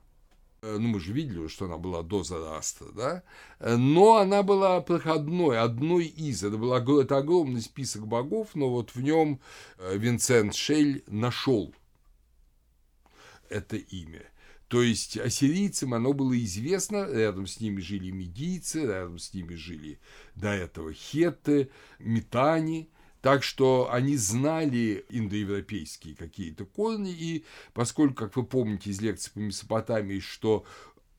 э, 0.62 0.78
ну, 0.78 0.88
мы 0.90 1.00
же 1.00 1.14
видели, 1.14 1.48
что 1.48 1.66
она 1.66 1.78
была 1.78 2.04
до 2.04 2.24
Зарастра, 2.24 2.88
да, 2.96 3.24
но 3.60 4.18
она 4.18 4.44
была 4.44 4.82
проходной, 4.82 5.60
одной 5.60 6.06
из, 6.06 6.44
это, 6.44 6.58
был 6.58 7.00
это 7.00 7.18
огромный 7.18 7.62
список 7.62 8.08
богов, 8.08 8.50
но 8.54 8.70
вот 8.70 8.92
в 8.96 9.02
нем 9.02 9.40
э, 9.78 9.98
Винсент 9.98 10.56
Шель 10.56 11.04
нашел 11.08 11.74
это 13.50 13.78
имя– 13.78 14.24
то 14.68 14.82
есть 14.82 15.18
ассирийцам 15.18 15.94
оно 15.94 16.14
было 16.14 16.38
известно, 16.44 17.08
рядом 17.10 17.48
с 17.48 17.60
ними 17.62 17.80
жили 17.80 18.12
медийцы, 18.12 18.86
рядом 18.86 19.18
с 19.18 19.34
ними 19.34 19.56
жили 19.56 20.00
до 20.36 20.50
этого 20.50 20.94
хетты, 20.94 21.70
метани, 22.00 22.90
так 23.22 23.44
что 23.44 23.92
они 23.92 24.16
знали 24.16 25.06
индоевропейские 25.10 26.16
какие-то 26.16 26.66
корни, 26.66 27.12
и 27.12 27.46
поскольку, 27.74 28.16
как 28.16 28.36
вы 28.36 28.46
помните 28.46 28.90
из 28.90 29.02
лекции 29.02 29.32
по 29.34 29.40
Месопотамии, 29.40 30.20
что 30.20 30.66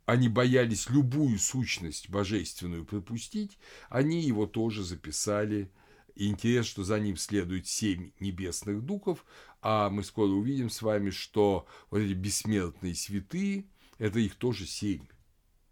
они 0.06 0.28
боялись 0.28 0.88
любую 0.88 1.38
сущность 1.38 2.08
божественную 2.08 2.86
пропустить, 2.86 3.58
они 3.90 4.22
его 4.22 4.46
тоже 4.46 4.82
записали. 4.82 5.70
И 6.14 6.28
интересно, 6.28 6.70
что 6.70 6.84
за 6.84 6.98
ним 6.98 7.16
следует 7.16 7.66
семь 7.66 8.12
небесных 8.18 8.82
духов, 8.82 9.24
а 9.60 9.90
мы 9.90 10.02
скоро 10.02 10.30
увидим 10.30 10.70
с 10.70 10.82
вами, 10.82 11.10
что 11.10 11.66
вот 11.90 11.98
эти 11.98 12.14
бессмертные 12.14 12.94
святые, 12.94 13.66
это 13.98 14.18
их 14.18 14.36
тоже 14.36 14.66
семь, 14.66 15.06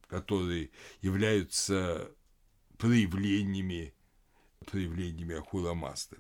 которые 0.07 0.71
являются 1.01 2.11
проявлениями, 2.77 3.95
проявлениями 4.65 5.37
Ахурамасты. 5.37 6.17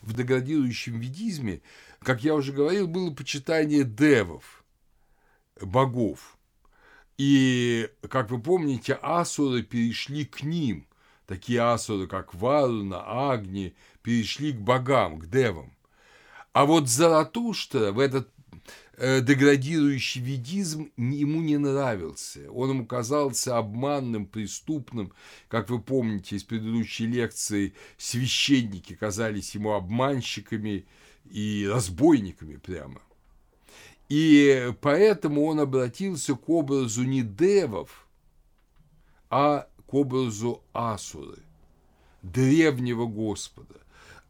В 0.00 0.14
деградирующем 0.14 0.98
ведизме, 0.98 1.62
как 2.00 2.24
я 2.24 2.34
уже 2.34 2.52
говорил, 2.52 2.88
было 2.88 3.12
почитание 3.12 3.84
девов, 3.84 4.64
богов. 5.60 6.36
И, 7.18 7.88
как 8.08 8.30
вы 8.30 8.40
помните, 8.40 8.98
асуры 9.00 9.62
перешли 9.62 10.24
к 10.24 10.42
ним– 10.42 10.86
такие 11.32 11.60
асуры, 11.60 12.06
как 12.06 12.34
Варуна, 12.34 13.02
Агни, 13.32 13.74
перешли 14.02 14.52
к 14.52 14.60
богам, 14.60 15.18
к 15.18 15.26
девам. 15.26 15.72
А 16.52 16.66
вот 16.66 16.88
Заратуштра 16.88 17.92
в 17.92 17.98
этот 17.98 18.31
деградирующий 19.02 20.22
ведизм 20.22 20.92
ему 20.96 21.42
не 21.42 21.58
нравился. 21.58 22.48
Он 22.52 22.70
ему 22.70 22.86
казался 22.86 23.58
обманным, 23.58 24.26
преступным. 24.26 25.12
Как 25.48 25.70
вы 25.70 25.80
помните 25.80 26.36
из 26.36 26.44
предыдущей 26.44 27.06
лекции, 27.06 27.74
священники 27.98 28.94
казались 28.94 29.56
ему 29.56 29.72
обманщиками 29.72 30.86
и 31.28 31.68
разбойниками 31.68 32.56
прямо. 32.56 33.02
И 34.08 34.72
поэтому 34.80 35.46
он 35.46 35.58
обратился 35.58 36.36
к 36.36 36.48
образу 36.48 37.02
не 37.02 37.22
девов, 37.22 38.06
а 39.30 39.66
к 39.86 39.94
образу 39.94 40.62
Асуры, 40.72 41.38
древнего 42.22 43.06
Господа. 43.06 43.81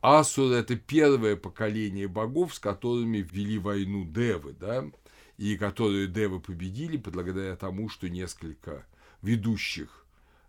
Асуры– 0.02 0.54
это 0.56 0.74
первое 0.74 1.36
поколение 1.36 2.08
богов, 2.08 2.56
с 2.56 2.58
которыми 2.58 3.18
ввели 3.18 3.56
войну 3.56 4.04
Девы, 4.04 4.52
да, 4.52 4.84
и 5.38 5.56
которые 5.56 6.08
Девы 6.08 6.40
победили 6.40 6.96
благодаря 6.96 7.54
тому, 7.54 7.88
что 7.88 8.08
несколько 8.08 8.84
ведущих 9.22 10.04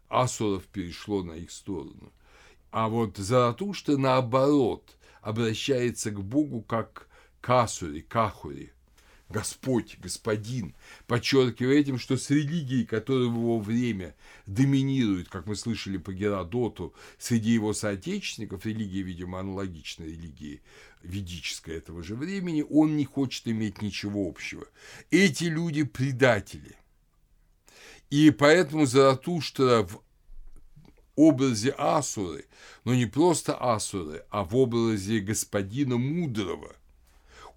асуров 0.10 0.64
перешло 0.66 1.24
на 1.24 1.34
их 1.34 1.52
сторону. 1.52 2.12
А 2.72 2.90
вот 2.90 3.18
Заратушта, 3.18 3.96
наоборот, 3.96 4.98
обращается 5.22 6.10
к 6.10 6.20
Богу 6.20 6.64
как 6.64 7.08
к 7.40 7.50
Асуре, 7.62 8.02
к 8.02 8.16
Ахуре, 8.16 8.74
Господь, 9.30 9.98
Господин, 10.00 10.76
подчеркивая 11.08 11.78
этим, 11.78 11.98
что 11.98 12.18
с 12.18 12.30
религией, 12.30 12.86
которая 12.86 13.28
в 13.28 13.36
его 13.36 13.60
время 13.60 14.16
доминирует, 14.46 15.30
как 15.30 15.48
мы 15.48 15.56
слышали 15.56 15.98
по 15.98 16.14
Геродоту, 16.14 16.94
среди 17.18 17.52
его 17.52 17.74
соотечественников, 17.74 18.66
религия, 18.66 19.02
видимо, 19.02 19.40
аналогична 19.40 20.04
религии 20.04 20.62
ведической 21.02 21.78
этого 21.78 22.04
же 22.04 22.16
времени, 22.16 22.64
он 22.70 22.96
не 22.96 23.06
хочет 23.06 23.48
иметь 23.48 23.82
ничего 23.82 24.28
общего. 24.28 24.66
Эти 25.12 25.46
люди 25.46 25.84
предатели. 25.84 26.76
И 28.10 28.30
поэтому 28.30 28.86
Заратуштра 28.86 29.84
в 29.84 30.02
образе 31.16 31.74
Асуры, 31.78 32.46
но 32.84 32.94
не 32.94 33.06
просто 33.06 33.56
Асуры, 33.56 34.26
а 34.30 34.44
в 34.44 34.56
образе 34.56 35.20
господина 35.20 35.98
мудрого, 35.98 36.76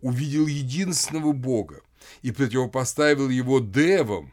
увидел 0.01 0.47
единственного 0.47 1.33
Бога 1.33 1.83
и 2.23 2.31
противопоставил 2.31 3.29
его 3.29 3.61
девам, 3.61 4.33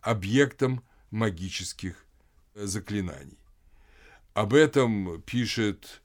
объектом 0.00 0.82
магических 1.10 2.04
заклинаний. 2.54 3.38
Об 4.34 4.54
этом 4.54 5.20
пишет 5.22 6.00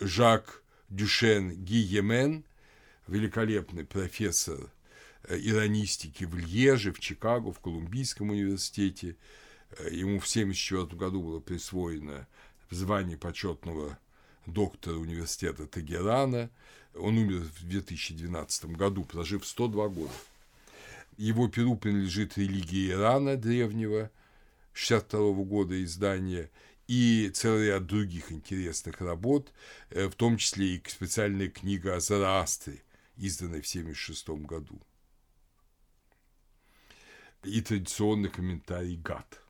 Жак 0.00 0.62
Дюшен 0.88 1.52
Гиемен, 1.64 2.44
великолепный 3.06 3.84
профессор 3.84 4.70
э, 5.24 5.38
иронистики 5.38 6.24
в 6.24 6.36
Льеже, 6.36 6.92
в 6.92 7.00
Чикаго, 7.00 7.52
в 7.52 7.60
Колумбийском 7.60 8.30
университете. 8.30 9.16
Э, 9.70 9.88
ему 9.90 10.20
в 10.20 10.28
1974 10.28 10.98
году 10.98 11.22
было 11.22 11.40
присвоено 11.40 12.26
звание 12.70 13.16
почетного 13.16 13.98
доктора 14.46 14.96
университета 14.96 15.66
Тегерана. 15.66 16.50
Он 16.94 17.18
умер 17.18 17.40
в 17.40 17.64
2012 17.66 18.66
году, 18.66 19.04
прожив 19.04 19.46
102 19.46 19.88
года. 19.88 20.12
Его 21.16 21.48
перу 21.48 21.76
принадлежит 21.76 22.38
религии 22.38 22.90
Ирана 22.90 23.36
древнего, 23.36 24.10
62 24.72 25.44
года 25.44 25.82
издания, 25.84 26.50
и 26.88 27.30
целый 27.32 27.68
ряд 27.68 27.86
других 27.86 28.32
интересных 28.32 29.00
работ, 29.00 29.52
э, 29.90 30.08
в 30.08 30.14
том 30.14 30.36
числе 30.38 30.76
и 30.76 30.82
специальная 30.88 31.48
книга 31.48 31.94
о 31.94 32.00
Зараастре, 32.00 32.82
изданной 33.16 33.60
в 33.60 33.68
1976 33.68 34.44
году. 34.44 34.80
И 37.44 37.60
традиционный 37.60 38.28
комментарий 38.28 38.96
ГАТ. 38.96 39.40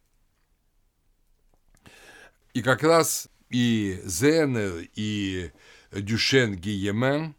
И 2.52 2.62
как 2.62 2.82
раз 2.82 3.28
и 3.48 4.00
Зенер, 4.04 4.88
и 4.94 5.50
Дюшен 5.92 6.56
Гиемен, 6.56 7.34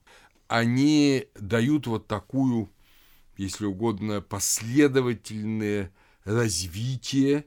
они 0.48 1.28
дают 1.36 1.88
вот 1.88 2.08
такую 2.08 2.70
если 3.42 3.66
угодно, 3.66 4.22
последовательное 4.22 5.92
развитие, 6.26 7.46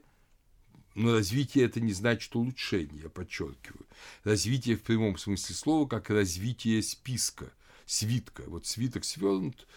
но 0.93 1.13
развитие 1.13 1.65
это 1.65 1.79
не 1.79 1.93
значит 1.93 2.35
улучшение, 2.35 3.03
я 3.03 3.09
подчеркиваю. 3.09 3.85
Развитие 4.23 4.75
в 4.75 4.81
прямом 4.81 5.17
смысле 5.17 5.55
слова, 5.55 5.87
как 5.87 6.09
развитие 6.09 6.81
списка, 6.83 7.51
свитка. 7.85 8.43
Вот 8.47 8.65
свиток 8.65 9.05
свернут, 9.05 9.67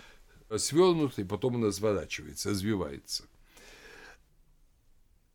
свернут, 0.57 1.19
и 1.19 1.25
потом 1.25 1.57
он 1.57 1.67
разворачивается, 1.67 2.51
развивается. 2.51 3.25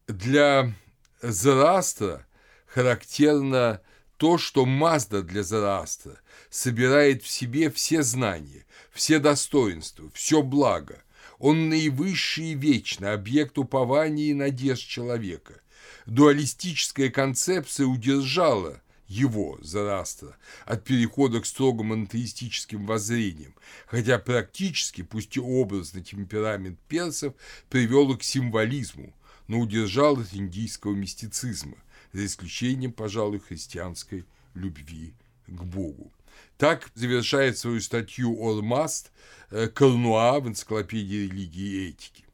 Для 0.08 0.74
Зараастра 1.22 2.28
характерно 2.66 3.82
то, 4.24 4.38
что 4.38 4.66
Мазда 4.66 5.22
для 5.22 5.44
Зараастра 5.44 6.18
собирает 6.50 7.24
в 7.24 7.30
себе 7.30 7.70
все 7.70 8.04
знания, 8.04 8.66
все 8.94 9.20
достоинства, 9.20 10.10
все 10.14 10.42
благо. 10.42 11.04
Он 11.40 11.68
наивысший 11.68 12.52
и 12.52 12.54
вечный 12.54 13.12
объект 13.12 13.58
упования 13.58 14.28
и 14.28 14.34
надежд 14.34 14.88
человека. 14.88 15.60
Дуалистическая 16.06 17.10
концепция 17.10 17.86
удержала 17.86 18.82
его, 19.10 19.60
Зарастра, 19.62 20.38
от 20.64 20.86
перехода 20.86 21.42
к 21.42 21.46
строго 21.46 21.84
монотеистическим 21.84 22.86
воззрениям, 22.86 23.54
хотя 23.88 24.20
практически, 24.20 25.02
пусть 25.02 25.36
и 25.36 25.42
образно, 25.42 26.02
темперамент 26.02 26.80
персов 26.88 27.34
привел 27.70 28.18
к 28.18 28.24
символизму, 28.24 29.14
но 29.50 29.60
удержал 29.60 30.18
от 30.18 30.34
индийского 30.34 30.94
мистицизма, 30.94 31.76
за 32.14 32.26
исключением, 32.26 32.94
пожалуй, 32.94 33.40
христианской 33.40 34.26
любви 34.54 35.14
к 35.48 35.64
Богу. 35.64 36.12
Так 36.58 36.90
завершает 36.96 37.58
свою 37.58 37.82
статью 37.82 38.38
Ормаст 38.42 39.12
э, 39.50 39.68
Колнуа 39.68 40.40
в 40.40 40.48
энциклопедии 40.48 41.28
религии 41.28 41.66
и 41.66 41.90
этики. 41.90 42.26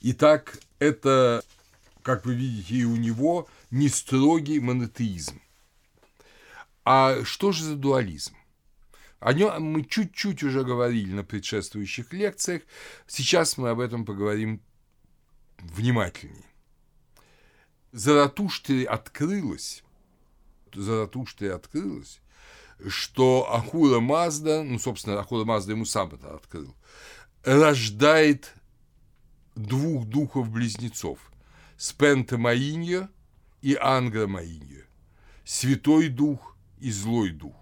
Итак, 0.00 0.58
это, 0.78 1.42
как 2.02 2.26
вы 2.26 2.34
видите, 2.34 2.74
и 2.74 2.84
у 2.84 2.96
него 2.96 3.48
не 3.70 3.88
строгий 3.88 4.60
монотеизм. 4.60 5.40
А 6.84 7.24
что 7.24 7.52
же 7.52 7.64
за 7.64 7.76
дуализм? 7.76 8.34
О 9.20 9.32
нем 9.32 9.62
мы 9.62 9.84
чуть-чуть 9.84 10.42
уже 10.44 10.62
говорили 10.62 11.12
на 11.12 11.24
предшествующих 11.24 12.12
лекциях. 12.12 12.62
Сейчас 13.06 13.58
мы 13.58 13.70
об 13.70 13.80
этом 13.80 14.04
поговорим 14.04 14.60
внимательнее. 15.58 16.44
Заратуштре 17.92 18.84
открылось 18.84 19.82
Заратуште 20.74 21.52
открылось, 21.52 22.20
что 22.86 23.52
Ахура 23.52 24.00
Мазда, 24.00 24.62
ну, 24.62 24.78
собственно, 24.78 25.18
Ахура 25.18 25.44
Мазда 25.44 25.72
ему 25.72 25.84
сам 25.84 26.14
это 26.14 26.34
открыл, 26.34 26.74
рождает 27.44 28.54
двух 29.54 30.06
духов-близнецов– 30.06 31.18
Спента 31.76 32.38
Маинья 32.38 33.08
и 33.62 33.76
Ангра 33.80 34.26
Маинья, 34.26 34.84
Святой 35.44 36.08
Дух 36.08 36.56
и 36.80 36.90
Злой 36.90 37.30
Дух. 37.30 37.54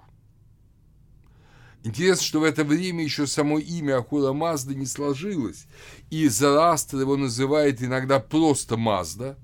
Интересно, 1.85 2.25
что 2.25 2.41
в 2.41 2.45
это 2.45 2.65
время 2.65 3.05
еще 3.05 3.27
само 3.27 3.59
имя 3.59 3.99
Ахура 3.99 4.33
Мазда 4.33 4.75
не 4.75 4.87
сложилось, 4.87 5.67
и 6.11 6.29
Зарастер 6.29 7.01
его 7.01 7.17
называет 7.17 7.83
иногда 7.83 8.19
просто 8.19 8.77
Мазда, 8.77 9.39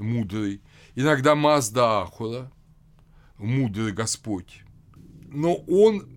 мудрый, 0.00 0.62
иногда 0.94 1.34
Мазда 1.34 2.02
Ахура, 2.02 2.52
мудрый 3.38 3.92
Господь. 3.92 4.62
Но 5.28 5.54
он 5.54 6.08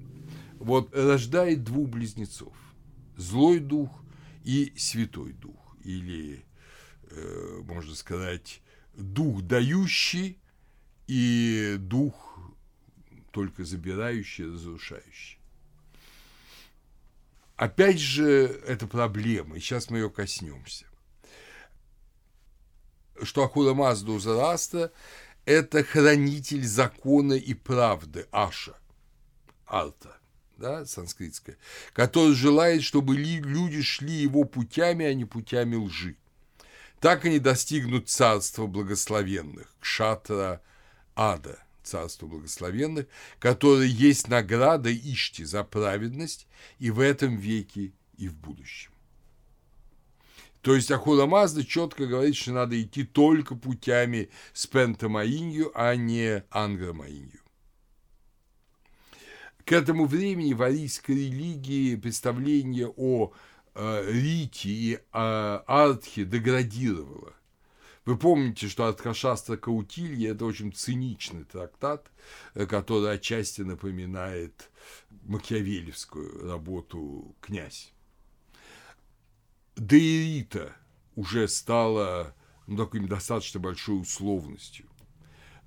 вот 0.60 0.94
рождает 0.96 1.64
двух 1.64 1.90
близнецов. 1.90 2.56
Злой 3.18 3.60
дух 3.60 3.90
и 4.44 4.74
святой 4.78 5.34
дух. 5.34 5.78
Или, 5.84 6.46
э, 7.10 7.62
можно 7.64 7.96
сказать, 7.96 8.62
дух 8.96 9.42
дающий 9.42 10.40
и 11.08 11.76
дух 11.80 12.40
только 13.32 13.64
забирающий, 13.64 14.46
разрушающий. 14.46 15.40
Опять 17.56 18.00
же, 18.00 18.62
это 18.68 18.88
проблема, 18.88 19.58
и 19.58 19.60
сейчас 19.60 19.90
мы 19.90 19.98
ее 19.98 20.10
коснемся. 20.10 20.86
Что 23.24 23.44
Ахура 23.44 23.74
Мазда 23.74 24.12
у 24.12 24.20
Зараста 24.20 24.92
это 25.46 25.84
хранитель 25.84 26.64
закона 26.64 27.34
и 27.34 27.54
правды, 27.54 28.28
Аша, 28.32 28.76
Арта, 29.66 30.16
да, 30.58 30.86
санскритская, 30.86 31.58
который 31.94 32.36
желает, 32.36 32.84
чтобы 32.84 33.16
люди 33.16 33.82
шли 33.82 34.14
его 34.14 34.44
путями, 34.44 35.06
а 35.06 35.14
не 35.14 35.26
путями 35.26 35.76
лжи. 35.76 36.18
Так 37.00 37.26
они 37.26 37.40
достигнут 37.40 38.10
царства 38.10 38.68
благословенных, 38.68 39.74
кшатра 39.80 40.62
ада, 41.16 41.58
царства 41.82 42.28
благословенных, 42.28 43.08
которое 43.40 43.88
есть 43.88 44.28
награда 44.28 44.94
Ишти 44.94 45.46
за 45.46 45.64
праведность 45.64 46.48
и 46.78 46.92
в 46.92 47.00
этом 47.00 47.38
веке, 47.38 47.94
и 48.18 48.28
в 48.28 48.36
будущем. 48.36 48.89
То 50.62 50.76
есть 50.76 50.92
Ахура 50.92 51.26
Мазда 51.26 51.64
четко 51.64 52.06
говорит, 52.06 52.36
что 52.36 52.52
надо 52.52 52.82
идти 52.82 53.04
только 53.04 53.56
путями 53.56 54.30
Спентамаинью, 54.54 55.72
а 55.74 55.96
не 55.96 56.44
Ангромаинью. 56.50 57.40
К 59.64 59.72
этому 59.72 60.06
времени 60.06 60.54
в 60.54 60.62
арийской 60.62 61.16
религии 61.16 61.96
представление 61.96 62.92
о 62.98 63.32
э, 63.76 64.12
Рите 64.12 64.70
и 64.70 64.96
э, 64.96 65.00
Артхе 65.14 66.26
деградировало. 66.26 67.34
Вы 68.06 68.18
помните, 68.18 68.68
что 68.68 68.88
Артхашастра 68.88 69.56
Каутилья– 69.56 70.32
это 70.32 70.46
очень 70.46 70.74
циничный 70.74 71.44
трактат, 71.44 72.12
э, 72.56 72.66
который 72.66 73.14
отчасти 73.14 73.62
напоминает 73.62 74.72
макиавелевскую 75.26 76.48
работу 76.48 77.36
«Князь». 77.40 77.94
Дейрита 79.80 80.76
уже 81.16 81.48
стала 81.48 82.36
ну, 82.68 82.78
такой 82.78 83.00
достаточно 83.02 83.60
большой 83.60 84.02
условностью. 84.02 84.86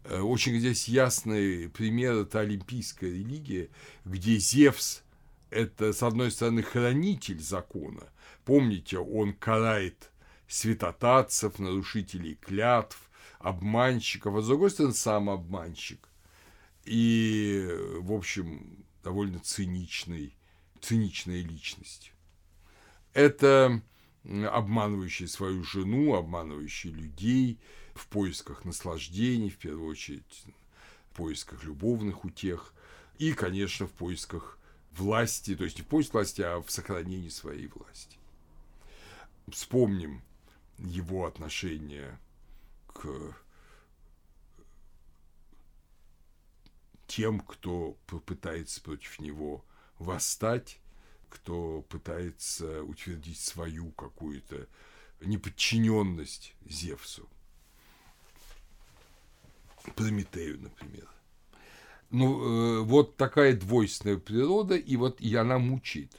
Э, 0.04 0.20
очень 0.20 0.58
здесь 0.58 0.88
ясный 0.88 1.68
пример– 1.68 2.14
это 2.16 2.40
олимпийская 2.40 3.10
религия, 3.10 3.70
где 4.04 4.36
Зевс– 4.36 5.02
это, 5.50 5.92
с 5.92 6.02
одной 6.02 6.30
стороны, 6.30 6.62
хранитель 6.62 7.40
закона. 7.40 8.04
Помните, 8.44 8.98
он 8.98 9.32
карает 9.32 10.10
святотатцев, 10.48 11.58
нарушителей 11.58 12.34
клятв, 12.36 13.10
обманщиков, 13.38 14.34
а 14.36 14.42
с 14.42 14.46
другой 14.46 14.70
стороны, 14.70 14.94
сам 14.94 15.30
обманщик. 15.30 16.08
И, 16.84 17.68
в 17.98 18.12
общем, 18.12 18.84
довольно 19.02 19.38
циничный, 19.40 20.36
циничная 20.80 21.42
личность. 21.42 22.12
Это 23.14 23.82
обманывающий 24.24 25.28
свою 25.28 25.64
жену, 25.64 26.14
обманывающий 26.14 26.90
людей 26.90 27.58
в 27.94 28.06
поисках 28.06 28.64
наслаждений, 28.64 29.50
в 29.50 29.58
первую 29.58 29.88
очередь 29.88 30.44
в 31.10 31.16
поисках 31.16 31.64
любовных 31.64 32.24
утех 32.24 32.72
и, 33.18 33.32
конечно, 33.32 33.86
в 33.86 33.92
поисках 33.92 34.58
власти, 34.92 35.54
то 35.56 35.64
есть 35.64 35.78
не 35.78 35.84
в 35.84 35.86
поиск 35.86 36.14
власти, 36.14 36.42
а 36.42 36.60
в 36.60 36.70
сохранении 36.70 37.28
своей 37.28 37.66
власти. 37.68 38.16
Вспомним 39.48 40.22
его 40.78 41.26
отношение 41.26 42.18
к 42.86 43.36
тем, 47.06 47.40
кто 47.40 47.96
попытается 48.06 48.80
против 48.80 49.18
него 49.18 49.64
восстать, 49.98 50.78
кто 51.32 51.82
пытается 51.88 52.82
утвердить 52.82 53.40
свою 53.40 53.90
какую-то 53.92 54.68
неподчиненность 55.20 56.54
Зевсу. 56.66 57.28
Прометею, 59.96 60.60
например. 60.60 61.08
Ну, 62.10 62.80
э, 62.80 62.80
вот 62.82 63.16
такая 63.16 63.56
двойственная 63.56 64.18
природа, 64.18 64.76
и 64.76 64.96
вот 64.96 65.20
и 65.20 65.34
она 65.34 65.58
мучит. 65.58 66.12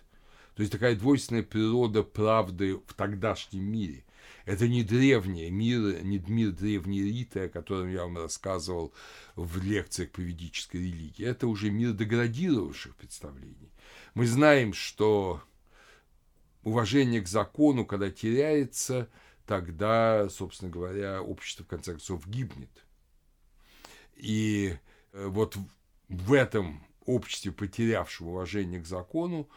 То 0.55 0.61
есть 0.61 0.71
такая 0.71 0.95
двойственная 0.95 1.43
природа 1.43 2.01
правды 2.03 2.77
в 2.87 2.93
тогдашнем 2.95 3.63
мире. 3.63 4.03
Это 4.45 4.67
не 4.67 4.83
древний 4.83 5.49
мир, 5.51 6.03
не 6.03 6.17
мир 6.19 6.51
древней 6.51 7.03
Риты, 7.03 7.45
о 7.45 7.49
котором 7.49 7.89
я 7.89 8.01
вам 8.03 8.17
рассказывал 8.17 8.93
в 9.35 9.61
лекциях 9.63 10.09
по 10.11 10.21
ведической 10.21 10.81
религии. 10.81 11.25
Это 11.25 11.47
уже 11.47 11.69
мир 11.69 11.93
деградировавших 11.93 12.95
представлений. 12.95 13.72
Мы 14.13 14.27
знаем, 14.27 14.73
что 14.73 15.41
уважение 16.63 17.21
к 17.21 17.27
закону, 17.27 17.85
когда 17.85 18.11
теряется, 18.11 19.09
тогда, 19.45 20.29
собственно 20.29 20.71
говоря, 20.71 21.21
общество, 21.21 21.63
в 21.63 21.67
конце 21.67 21.91
концов, 21.91 22.27
гибнет. 22.27 22.85
И 24.15 24.77
э, 25.11 25.27
вот 25.27 25.57
в 26.09 26.33
этом 26.33 26.83
обществе, 27.05 27.51
потерявшем 27.51 28.27
уважение 28.27 28.79
к 28.79 28.85
закону, 28.85 29.49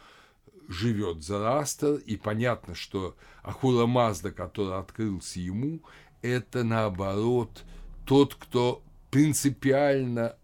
живет 0.67 1.23
Зарастер, 1.23 1.95
и 1.95 2.17
понятно, 2.17 2.75
что 2.75 3.15
Ахура 3.43 3.85
Мазда, 3.85 4.31
который 4.31 4.77
открылся 4.77 5.39
ему, 5.39 5.81
это 6.21 6.63
наоборот 6.63 7.63
тот, 8.05 8.35
кто 8.35 8.83
принципиально 9.11 10.37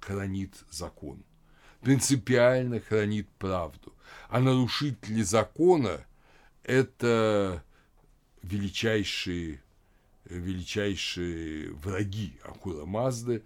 хранит 0.00 0.54
закон, 0.70 1.22
принципиально 1.80 2.80
хранит 2.80 3.28
правду. 3.38 3.94
А 4.28 4.40
нарушители 4.40 5.22
закона– 5.22 6.04
это 6.62 7.64
величайшие, 8.42 9.62
величайшие 10.24 11.72
враги 11.72 12.38
Ахура 12.44 12.84
Мазды, 12.84 13.42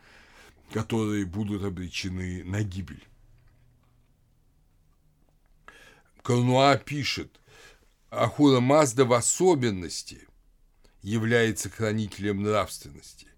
которые 0.73 1.25
будут 1.25 1.65
обречены 1.65 2.45
на 2.45 2.63
гибель. 2.63 3.05
Корнуа 6.23 6.77
пишет, 6.77 7.41
Ахура 8.11 8.61
Мазда 8.61 9.05
в 9.05 9.13
особенности 9.13 10.27
является 11.03 11.69
хранителем 11.69 12.43
нравственности. 12.43 13.29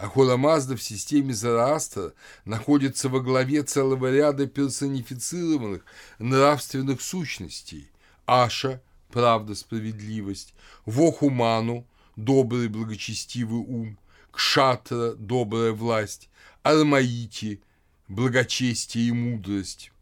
Ахура 0.00 0.38
Мазда 0.38 0.76
в 0.76 0.82
системе 0.82 1.34
Зараастра 1.34 2.14
находится 2.46 3.10
во 3.10 3.20
главе 3.20 3.62
целого 3.62 4.10
ряда 4.10 4.46
персонифицированных 4.46 5.84
нравственных 6.18 7.02
сущностей. 7.02 7.90
Аша– 8.24 8.80
правда, 9.12 9.54
справедливость, 9.54 10.54
Вохуману– 10.86 11.86
добрый 12.16 12.68
благочестивый 12.68 13.60
ум, 13.60 13.98
Кшатра– 14.30 15.12
добрая 15.18 15.72
власть, 15.72 16.30
Армаити– 16.62 17.60
благочестие 18.08 19.08
и 19.08 19.12
мудрость. 19.12 19.92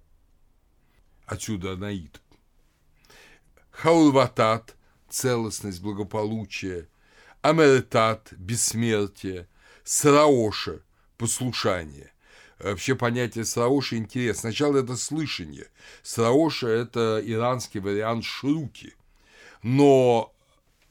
Отсюда 1.26 1.72
Анаид 1.72 2.20
хаулватат– 3.72 4.76
целостность, 5.08 5.82
благополучие, 5.82 6.86
амеретат– 7.42 8.32
бессмертие, 8.36 9.48
сраоша– 9.88 10.82
послушание. 11.16 12.12
Вообще 12.58 12.94
понятие 12.94 13.46
сраоша 13.46 13.96
интересно. 13.96 14.50
Сначала 14.50 14.76
это 14.76 14.96
слышание. 14.98 15.68
Сраоша– 16.02 16.66
это 16.68 17.22
иранский 17.24 17.80
вариант 17.80 18.24
шруки. 18.24 18.94
Но 19.62 20.34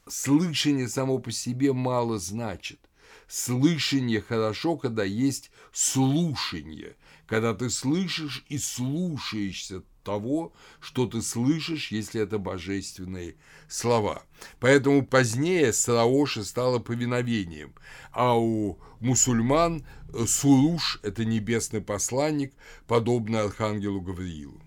слышание 0.08 0.88
само 0.88 1.18
по 1.20 1.30
себе 1.30 1.72
мало 1.72 2.18
значит. 2.18 2.80
Слышание 3.28 4.20
хорошо, 4.20 4.76
когда 4.76 5.04
есть 5.04 5.52
слушание, 5.72 6.96
когда 7.28 7.54
ты 7.54 7.68
слышишь 7.68 8.44
и 8.48 8.58
слушаешься 8.58 9.82
того, 10.02 10.54
что 10.80 11.06
ты 11.06 11.20
слышишь, 11.20 11.92
если 11.92 12.22
это 12.22 12.38
божественные 12.38 13.36
слова. 13.68 14.22
Поэтому 14.58 15.06
позднее 15.06 15.74
Сараоша 15.74 16.42
стало 16.42 16.78
повиновением, 16.78 17.74
а 18.12 18.38
у 18.38 18.78
мусульман 19.00 19.86
Суруш– 20.26 21.00
это 21.02 21.26
небесный 21.26 21.82
посланник, 21.82 22.54
подобный 22.86 23.42
архангелу 23.42 24.00
Гавриилу. 24.00 24.62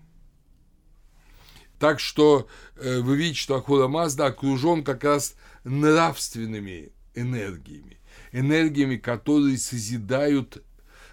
Так 1.80 1.98
что 1.98 2.46
э, 2.76 3.00
вы 3.00 3.16
видите, 3.16 3.40
что 3.40 3.56
Ахура 3.56 3.88
Мазда 3.88 4.26
окружен 4.26 4.84
как 4.84 5.02
раз 5.02 5.34
нравственными 5.64 6.92
энергиями, 7.16 7.98
энергиями, 8.30 8.94
которые 8.94 9.58
созидают 9.58 10.62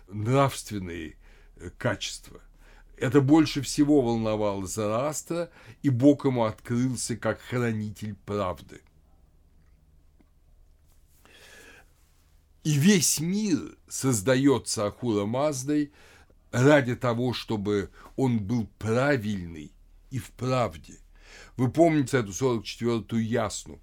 нравственные 0.08 1.10
э, 1.10 1.14
качества. 1.78 2.42
Это 2.98 3.22
больше 3.22 3.62
всего 3.62 4.02
волновало 4.02 4.68
Зараста, 4.68 5.50
и 5.82 5.90
Бог 5.90 6.26
ему 6.26 6.44
открылся 6.44 7.16
как 7.16 7.40
хранитель 7.40 8.16
правды. 8.26 8.82
И 12.64 12.74
весь 12.74 13.20
мир 13.20 13.58
создается 13.88 14.86
Ахура 14.86 15.26
Маздой 15.26 15.94
ради 16.52 16.96
того, 16.96 17.34
чтобы 17.34 17.90
он 18.18 18.40
был 18.40 18.68
правильный 18.78 19.72
и 20.12 20.20
в 20.20 20.32
правде. 20.32 20.98
Вы 21.56 21.72
помните 21.72 22.18
эту 22.18 22.32
44-ю 22.32 23.20
ясну, 23.20 23.80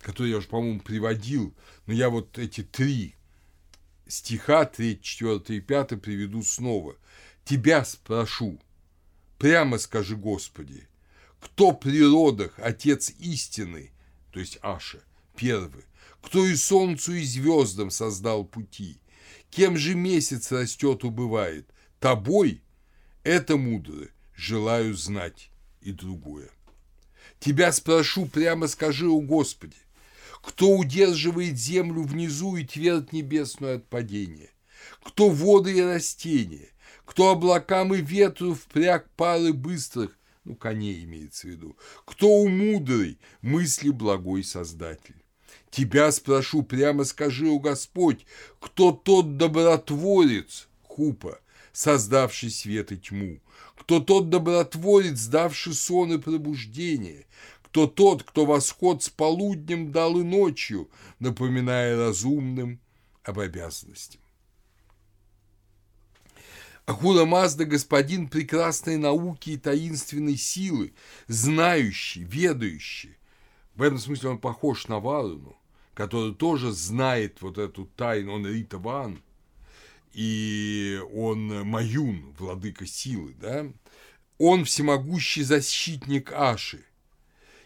которую 0.00 0.30
я 0.30 0.38
уже, 0.38 0.48
по-моему, 0.48 0.80
приводил, 0.80 1.52
но 1.86 1.94
я 1.94 2.10
вот 2.10 2.38
эти 2.38 2.62
три 2.62 3.16
стиха, 4.08 4.64
3, 4.64 5.00
4 5.00 5.40
и 5.48 5.60
5 5.60 6.00
приведу 6.00 6.42
снова– 6.42 6.96
Тебя 7.48 7.82
спрошу, 7.86 8.60
прямо 9.38 9.78
скажи, 9.78 10.16
Господи, 10.16 10.86
кто 11.40 11.72
при 11.72 12.02
родах 12.02 12.52
Отец 12.58 13.10
истины, 13.20 13.90
то 14.32 14.38
есть 14.38 14.58
Аша, 14.60 15.02
первый, 15.34 15.84
кто 16.20 16.44
и 16.44 16.54
солнцу, 16.56 17.14
и 17.14 17.24
звездам 17.24 17.90
создал 17.90 18.44
пути, 18.44 18.98
кем 19.48 19.78
же 19.78 19.94
месяц 19.94 20.52
растет, 20.52 21.04
убывает, 21.04 21.66
тобой, 22.00 22.62
это 23.22 23.56
мудро, 23.56 24.08
желаю 24.36 24.92
знать 24.92 25.50
и 25.80 25.90
другое. 25.90 26.50
Тебя 27.40 27.72
спрошу, 27.72 28.26
прямо 28.26 28.66
скажи, 28.66 29.08
о 29.08 29.22
Господи, 29.22 29.78
кто 30.42 30.70
удерживает 30.76 31.58
землю 31.58 32.02
внизу 32.02 32.56
и 32.56 32.64
твердь 32.64 33.12
небесную 33.12 33.76
от 33.76 33.88
падения, 33.88 34.50
кто 35.02 35.28
воды 35.28 35.78
и 35.78 35.82
растения, 35.82 36.70
кто 37.04 37.30
облакам 37.30 37.94
и 37.94 38.00
ветру 38.00 38.54
впряг 38.54 39.08
пары 39.16 39.52
быстрых, 39.52 40.18
ну, 40.44 40.54
коней 40.54 41.04
имеется 41.04 41.46
в 41.46 41.50
виду, 41.50 41.76
кто 42.04 42.28
умудрый, 42.28 43.18
мысли 43.42 43.90
благой 43.90 44.44
Создатель. 44.44 45.22
Тебя 45.70 46.10
спрошу, 46.12 46.62
прямо 46.62 47.04
скажи, 47.04 47.48
о 47.48 47.58
Господь, 47.58 48.24
кто 48.58 48.92
тот 48.92 49.36
добротворец, 49.36 50.68
Хупа, 50.82 51.40
создавший 51.72 52.50
свет 52.50 52.92
и 52.92 52.96
тьму, 52.96 53.40
кто 53.76 54.00
тот 54.00 54.30
добротворец, 54.30 55.26
давший 55.26 55.74
сон 55.74 56.14
и 56.14 56.18
пробуждение, 56.18 57.26
кто 57.78 57.86
тот, 57.86 58.24
кто 58.24 58.44
восход 58.44 59.04
с 59.04 59.08
полуднем 59.08 59.92
дал 59.92 60.18
и 60.18 60.24
ночью, 60.24 60.90
напоминая 61.20 61.96
разумным 61.96 62.80
об 63.22 63.38
обязанностях. 63.38 64.20
Ахура 66.86 67.24
Мазда– 67.24 67.64
господин 67.66 68.26
прекрасной 68.26 68.96
науки 68.96 69.50
и 69.50 69.56
таинственной 69.56 70.36
силы, 70.36 70.92
знающий, 71.28 72.24
ведающий. 72.24 73.16
В 73.76 73.82
этом 73.82 73.98
смысле 73.98 74.30
он 74.30 74.38
похож 74.38 74.88
на 74.88 74.98
Варуну, 74.98 75.56
который 75.94 76.34
тоже 76.34 76.72
знает 76.72 77.42
вот 77.42 77.58
эту 77.58 77.84
тайну, 77.94 78.32
он 78.32 78.46
Ритаван, 78.46 79.22
и 80.14 81.00
он 81.14 81.64
Маюн, 81.64 82.34
владыка 82.36 82.86
силы, 82.86 83.36
да? 83.40 83.66
Он 84.38 84.64
всемогущий 84.64 85.44
защитник 85.44 86.32
Аши. 86.32 86.87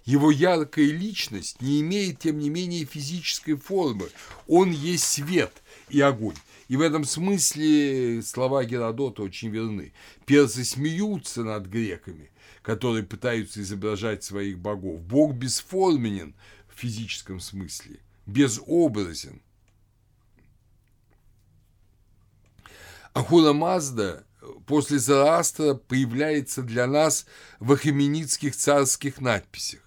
Его 0.05 0.31
яркая 0.31 0.87
личность 0.87 1.61
не 1.63 1.81
имеет, 1.81 2.19
тем 2.19 2.39
не 2.39 2.51
менее, 2.51 2.85
физической 2.85 3.55
формы. 3.55 4.09
Он 4.49 4.73
есть 4.73 5.05
свет 5.05 5.63
и 5.89 6.01
огонь. 6.01 6.37
И 6.69 6.77
в 6.77 6.81
этом 6.81 7.05
смысле 7.05 8.23
слова 8.23 8.65
Геродота 8.65 9.23
очень 9.23 9.51
верны. 9.51 9.93
Персы 10.27 10.65
смеются 10.65 11.45
над 11.45 11.67
греками, 11.67 12.31
которые 12.63 13.05
пытаются 13.05 13.61
изображать 13.61 14.25
своих 14.25 14.59
богов. 14.59 15.01
Бог 15.03 15.35
бесформенен 15.35 16.35
в 16.69 16.81
физическом 16.81 17.39
смысле, 17.39 18.01
безобразен. 18.27 19.41
Ахура 23.15 23.53
Мазда 23.53 24.25
после 24.67 24.99
Зараастра 24.99 25.75
появляется 25.75 26.63
для 26.63 26.87
нас 26.87 27.27
в 27.61 27.73
ахименидских 27.73 28.57
царских 28.57 29.21
надписях. 29.21 29.81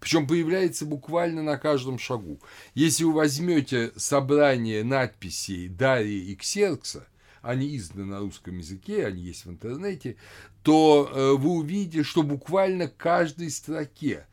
Причем 0.00 0.26
появляется 0.26 0.84
буквально 0.86 1.42
на 1.42 1.56
каждом 1.56 1.98
шагу. 1.98 2.40
Если 2.74 3.04
вы 3.04 3.12
возьмете 3.12 3.92
собрание 3.96 4.84
надписей 4.84 5.68
Дария 5.68 6.24
и 6.24 6.34
Ксеркса, 6.34 7.06
они 7.42 7.76
изданы 7.76 8.06
на 8.06 8.20
русском 8.20 8.58
языке, 8.58 9.06
они 9.06 9.22
есть 9.22 9.44
в 9.44 9.50
интернете, 9.50 10.16
то 10.62 11.10
э, 11.12 11.32
вы 11.36 11.50
увидите, 11.50 12.02
что 12.02 12.22
буквально 12.22 12.88
каждой 12.88 13.50
строке 13.50 14.26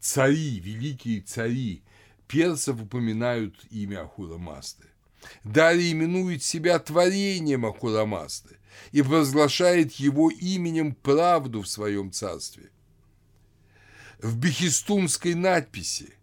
цари, 0.00 0.60
великие 0.60 1.20
цари 1.20 1.82
персов 2.26 2.80
упоминают 2.80 3.54
имя 3.70 4.02
Ахура 4.02 4.38
Масты. 4.38 4.84
Дарий 5.44 5.92
именует 5.92 6.42
себя 6.42 6.78
творением 6.78 7.64
Ахура 7.66 8.04
Масты 8.04 8.56
и 8.92 9.02
провозглашает 9.02 9.92
его 9.92 10.30
именем 10.30 10.94
правду 10.94 11.62
в 11.62 11.68
своем 11.68 12.12
царстве. 12.12 12.70
В 14.24 14.38
бехистунской 14.38 15.34
надписи 15.34 16.14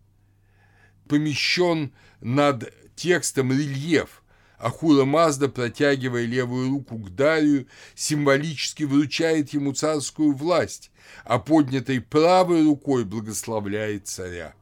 помещен 1.07 1.93
над 2.19 2.73
текстом 2.95 3.51
рельеф, 3.51 4.23
Ахура 4.57 5.05
Мазда, 5.05 5.49
протягивая 5.49 6.25
левую 6.25 6.71
руку 6.71 6.97
к 6.97 7.11
Дарию, 7.11 7.67
символически 7.93 8.85
вручает 8.85 9.53
ему 9.53 9.73
царскую 9.73 10.33
власть, 10.33 10.89
а 11.25 11.37
поднятой 11.37 12.01
правой 12.01 12.63
рукой 12.63 13.05
благословляет 13.05 14.07
царя. 14.07 14.55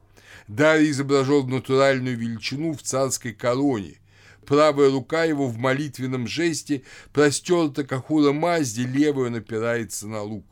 Дарий 0.46 0.90
изображен 0.90 1.48
натуральную 1.48 2.18
величину 2.18 2.74
в 2.74 2.82
царской 2.82 3.32
короне, 3.32 4.00
правая 4.44 4.90
рука 4.90 5.24
его 5.24 5.48
в 5.48 5.56
молитвенном 5.56 6.26
жесте 6.26 6.82
простерта 7.14 7.84
к 7.84 7.92
Ахура 7.92 8.32
Мазде, 8.32 8.82
левая 8.82 9.30
напирается 9.30 10.08
на 10.08 10.20
лук. 10.20 10.44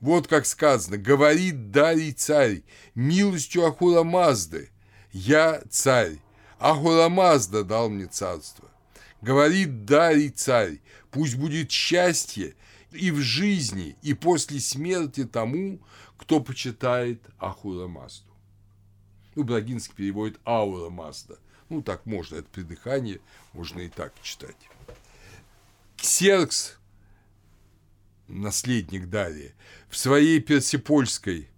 Вот 0.00 0.26
как 0.26 0.46
сказано, 0.46 0.96
говорит 0.96 1.70
Дарий 1.70 2.12
царь, 2.12 2.62
милостью 2.94 3.66
Ахура 3.66 4.02
Мазды, 4.02 4.70
я 5.12 5.62
царь, 5.70 6.18
Ахура 6.58 7.08
Мазда 7.08 7.64
дал 7.64 7.90
мне 7.90 8.06
царство. 8.06 8.68
Говорит 9.20 9.84
Дарий 9.84 10.30
царь, 10.30 10.80
пусть 11.10 11.36
будет 11.36 11.70
счастье 11.70 12.54
и 12.90 13.10
в 13.10 13.18
жизни, 13.18 13.96
и 14.02 14.14
после 14.14 14.60
смерти 14.60 15.24
тому, 15.24 15.78
кто 16.16 16.40
почитает 16.40 17.22
Ахура 17.38 17.86
Мазду. 17.86 18.30
Ну, 19.34 19.44
Брагинский 19.44 19.94
переводит 19.94 20.40
Аура 20.44 20.88
Мазда– 20.88 21.38
ну, 21.70 21.82
так 21.82 22.04
можно, 22.04 22.36
это 22.36 22.48
придыхание, 22.50 23.20
можно 23.52 23.80
и 23.80 23.88
так 23.88 24.12
читать. 24.22 24.56
Ксеркс, 25.96 26.76
наследник 28.30 29.08
Дария, 29.08 29.54
в 29.88 29.96
своей 29.96 30.40
персипольской 30.40 31.48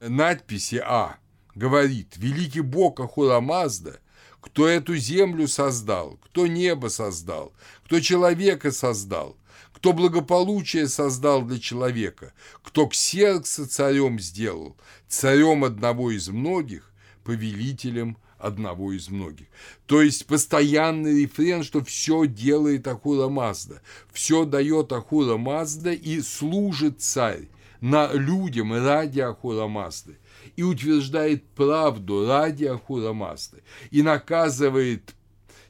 надписи 0.00 0.82
А 0.84 1.18
говорит 1.54 2.16
«Великий 2.16 2.60
Бог 2.60 3.00
Ахурамазда, 3.00 4.00
кто 4.40 4.68
эту 4.68 4.96
землю 4.96 5.48
создал, 5.48 6.18
кто 6.22 6.46
небо 6.46 6.88
создал, 6.88 7.52
кто 7.84 8.00
человека 8.00 8.70
создал, 8.70 9.36
кто 9.72 9.92
благополучие 9.92 10.88
создал 10.88 11.42
для 11.42 11.58
человека, 11.58 12.32
кто 12.62 12.86
Ксеркса 12.86 13.68
царем 13.68 14.20
сделал, 14.20 14.76
царем 15.08 15.64
одного 15.64 16.10
из 16.10 16.28
многих, 16.28 16.92
повелителем 17.24 18.16
одного 18.38 18.92
из 18.92 19.08
многих. 19.08 19.46
То 19.86 20.02
есть 20.02 20.26
постоянный 20.26 21.22
рефрен, 21.22 21.62
что 21.62 21.82
все 21.82 22.26
делает 22.26 22.86
Ахура 22.86 23.28
Мазда, 23.28 23.82
все 24.12 24.44
дает 24.44 24.92
Ахура 24.92 25.36
Мазда 25.36 25.92
и 25.92 26.20
служит 26.20 27.00
царь 27.00 27.48
на 27.80 28.12
людям 28.12 28.72
ради 28.72 29.20
Ахура 29.20 29.66
Мазды. 29.66 30.18
И 30.56 30.62
утверждает 30.62 31.46
правду 31.50 32.26
ради 32.26 32.64
Ахура 32.64 33.12
Мазды. 33.12 33.62
И 33.90 34.02
наказывает 34.02 35.14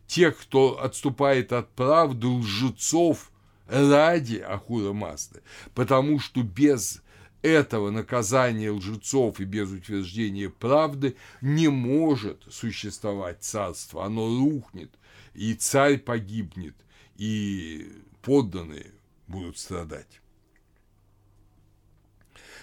тех, 0.06 0.38
кто 0.38 0.80
отступает 0.82 1.52
от 1.52 1.70
правды, 1.74 2.26
лжецов 2.26 3.30
ради 3.68 4.36
Ахура 4.36 4.92
Мазды, 4.92 5.42
потому 5.74 6.20
что 6.20 6.42
без 6.42 7.02
этого 7.46 7.90
наказания 7.90 8.70
лжецов 8.70 9.40
и 9.40 9.44
без 9.44 9.70
утверждения 9.70 10.50
правды 10.50 11.16
не 11.40 11.68
может 11.68 12.42
существовать 12.50 13.42
царство. 13.42 14.04
Оно 14.04 14.26
рухнет, 14.26 14.92
и 15.34 15.54
царь 15.54 15.98
погибнет, 15.98 16.74
и 17.16 18.02
подданные 18.22 18.92
будут 19.26 19.58
страдать. 19.58 20.20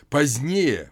Позднее 0.10 0.92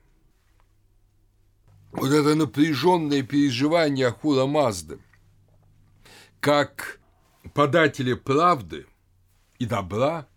вот 1.91 2.11
это 2.11 2.35
напряженное 2.35 3.21
переживание 3.21 4.07
Ахура 4.07 4.45
Мазды, 4.45 4.99
как 6.39 6.99
подателя 7.53 8.15
правды 8.15 8.85
и 9.59 9.65
добра, 9.65 10.27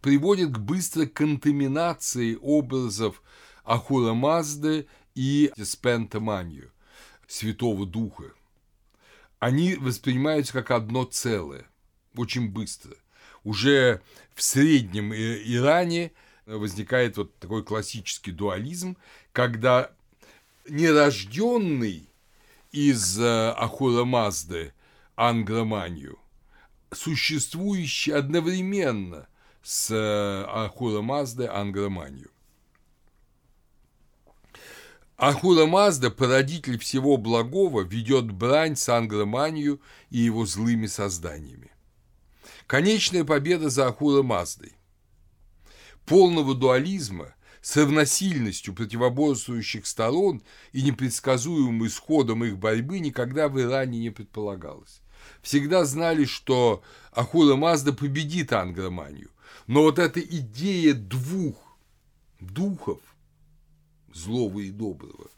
приводит 0.00 0.50
к 0.50 0.58
быстрой 0.58 1.06
контаминации 1.06 2.36
образов 2.40 3.22
Ахура 3.64 4.14
Мазды 4.14 4.86
и 5.14 5.52
Спентаманию, 5.62 6.70
Святого 7.26 7.86
Духа. 7.86 8.32
Они 9.38 9.74
воспринимаются 9.74 10.52
как 10.52 10.70
одно 10.70 11.04
целое, 11.04 11.66
очень 12.16 12.48
быстро. 12.50 12.94
Уже 13.44 14.02
в 14.34 14.42
среднем 14.42 15.14
Иране 15.14 16.12
возникает 16.46 17.16
вот 17.16 17.34
такой 17.38 17.64
классический 17.64 18.32
дуализм, 18.32 18.96
когда 19.32 19.90
нерожденный 20.68 22.08
из 22.70 23.18
э, 23.18 23.50
Ахура 23.50 24.04
Мазды 24.04 24.72
Ангроманию, 25.16 26.18
существующий 26.92 28.12
одновременно 28.12 29.28
с 29.62 29.90
э, 29.90 30.44
Ахура 30.48 31.00
Мазды 31.00 31.46
Ангроманию. 31.46 32.30
Ахура 35.16 35.66
Мазда, 35.66 36.10
породитель 36.10 36.78
всего 36.78 37.18
благого, 37.18 37.82
ведет 37.82 38.30
брань 38.30 38.74
с 38.74 38.88
Ангроманию 38.88 39.80
и 40.08 40.18
его 40.18 40.46
злыми 40.46 40.86
созданиями. 40.86 41.70
Конечная 42.66 43.24
победа 43.24 43.68
за 43.68 43.88
Ахура 43.88 44.22
Маздой. 44.22 44.72
Полного 46.06 46.54
дуализма 46.54 47.34
с 47.60 47.76
равносильностью 47.76 48.74
противоборствующих 48.74 49.86
сторон 49.86 50.42
и 50.72 50.82
непредсказуемым 50.82 51.86
исходом 51.86 52.44
их 52.44 52.56
борьбы 52.56 53.00
никогда 53.00 53.48
в 53.48 53.60
Иране 53.60 53.98
не 53.98 54.10
предполагалось. 54.10 55.02
Всегда 55.42 55.84
знали, 55.84 56.24
что 56.24 56.82
Ахура 57.12 57.56
Мазда 57.56 57.92
победит 57.92 58.52
Ангроманию, 58.52 59.28
но 59.70 59.82
вот 59.82 60.00
эта 60.00 60.18
идея 60.18 60.94
двух 60.94 61.78
духов, 62.40 62.98
злого 64.12 64.58
и 64.58 64.72
доброго, 64.72 65.30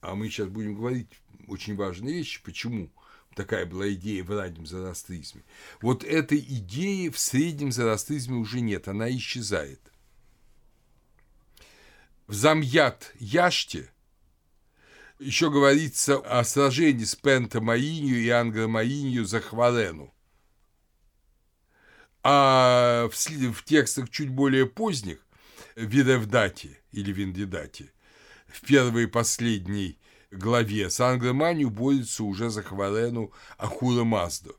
а 0.00 0.16
мы 0.16 0.28
сейчас 0.28 0.48
будем 0.48 0.74
говорить 0.74 1.06
очень 1.46 1.76
важные 1.76 2.14
вещи, 2.14 2.42
почему 2.42 2.90
такая 3.36 3.64
была 3.64 3.92
идея 3.92 4.24
в 4.24 4.36
раннем 4.36 4.66
зороастризме. 4.66 5.44
Вот 5.80 6.02
этой 6.02 6.40
идеи 6.40 7.10
в 7.10 7.18
среднем 7.20 7.70
зороастризме 7.70 8.38
уже 8.38 8.60
нет, 8.60 8.88
она 8.88 9.08
исчезает. 9.08 9.92
В 12.26 12.34
Замьят 12.34 13.12
Яште 13.20 13.88
еще 15.20 15.48
говорится 15.48 16.16
о 16.16 16.42
сражении 16.42 17.04
с 17.04 17.14
Пентамаинью 17.14 18.20
и 18.20 18.28
Ангромаинью 18.30 19.26
за 19.26 19.40
Хварену. 19.40 20.13
А 22.26 23.06
в, 23.08 23.14
в 23.14 23.64
текстах 23.64 24.08
чуть 24.08 24.30
более 24.30 24.66
поздних, 24.66 25.18
Видевдате 25.76 26.80
или 26.92 27.12
Виндидате, 27.12 27.92
в 28.46 28.62
первой 28.62 29.04
и 29.04 29.06
последней 29.06 29.98
главе 30.30 30.88
с 30.88 31.00
Англоманию 31.00 31.68
борется 31.68 32.24
уже 32.24 32.48
за 32.48 32.62
Хварену 32.62 33.30
Ахура 33.58 34.04
Мазду. 34.04 34.56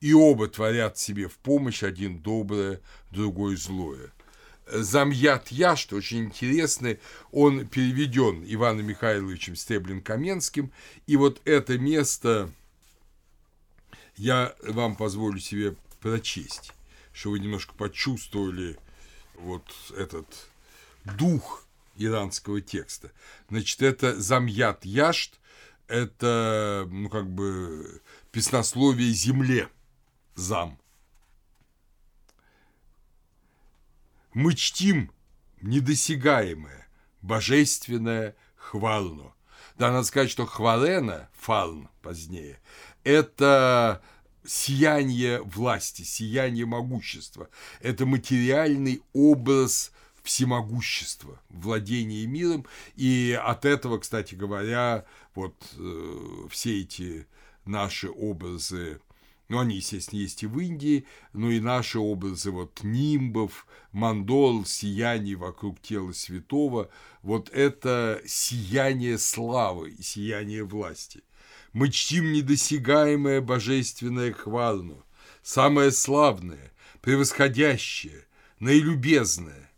И 0.00 0.14
оба 0.14 0.46
творят 0.46 0.96
себе 0.96 1.26
в 1.26 1.36
помощь 1.38 1.82
один 1.82 2.20
доброе, 2.20 2.80
другой 3.10 3.56
злое. 3.56 4.12
Замьят 4.70 5.48
Яшт, 5.48 5.92
очень 5.92 6.26
интересный, 6.26 7.00
он 7.32 7.66
переведен 7.66 8.44
Иваном 8.46 8.86
Михайловичем 8.86 9.54
Стеблин-Каменским, 9.54 10.70
и 11.06 11.16
вот 11.16 11.40
это 11.46 11.78
место 11.78 12.52
я 14.16 14.54
вам 14.62 14.94
позволю 14.94 15.40
себе 15.40 15.74
прочесть, 16.00 16.74
чтобы 17.18 17.38
вы 17.38 17.40
немножко 17.40 17.74
почувствовали 17.74 18.78
вот 19.34 19.64
этот 19.96 20.26
дух 21.04 21.66
иранского 21.96 22.60
текста. 22.60 23.10
Значит, 23.48 23.82
это 23.82 24.20
Замьят 24.20 24.84
Яшт, 24.84 25.40
это, 25.88 26.86
ну, 26.88 27.08
как 27.08 27.28
бы, 27.28 28.00
песнословие 28.30 29.10
земле, 29.10 29.68
зам. 30.36 30.78
Мы 34.32 34.54
чтим 34.54 35.10
недосягаемое, 35.60 36.86
божественное 37.22 38.36
хвално. 38.54 39.34
Да, 39.76 39.90
надо 39.90 40.04
сказать, 40.04 40.30
что 40.30 40.46
хвалена, 40.46 41.28
фалн 41.36 41.88
позднее, 42.00 42.60
это 43.02 44.02
сияние 44.46 45.42
власти, 45.42 46.02
сияние 46.02 46.66
могущества. 46.66 47.48
Это 47.80 48.06
материальный 48.06 49.02
образ 49.12 49.92
всемогущества, 50.22 51.40
владения 51.48 52.26
миром. 52.26 52.66
И 52.96 53.38
от 53.42 53.64
этого, 53.64 53.98
кстати 53.98 54.34
говоря, 54.34 55.04
вот 55.34 55.54
э, 55.76 56.46
все 56.50 56.80
эти 56.80 57.26
наши 57.64 58.10
образы 58.10 59.00
ну, 59.48 59.60
они, 59.60 59.76
естественно, 59.76 60.20
есть 60.20 60.42
и 60.42 60.46
в 60.46 60.58
Индии, 60.58 61.06
но 61.32 61.50
и 61.50 61.58
наши 61.58 61.98
образы 61.98 62.50
вот 62.50 62.82
нимбов, 62.82 63.66
мандол, 63.92 64.66
сияний 64.66 65.36
вокруг 65.36 65.80
тела 65.80 66.12
святого, 66.12 66.90
вот 67.22 67.48
это 67.50 68.20
сияние 68.26 69.16
славы 69.16 69.96
сияние 70.00 70.64
власти. 70.64 71.22
Мы 71.72 71.90
чтим 71.90 72.32
недосягаемое 72.32 73.40
божественное 73.40 74.32
хвалну, 74.32 75.04
самое 75.42 75.92
славное, 75.92 76.72
превосходящее, 77.00 78.26
наилюбезное, 78.58 79.70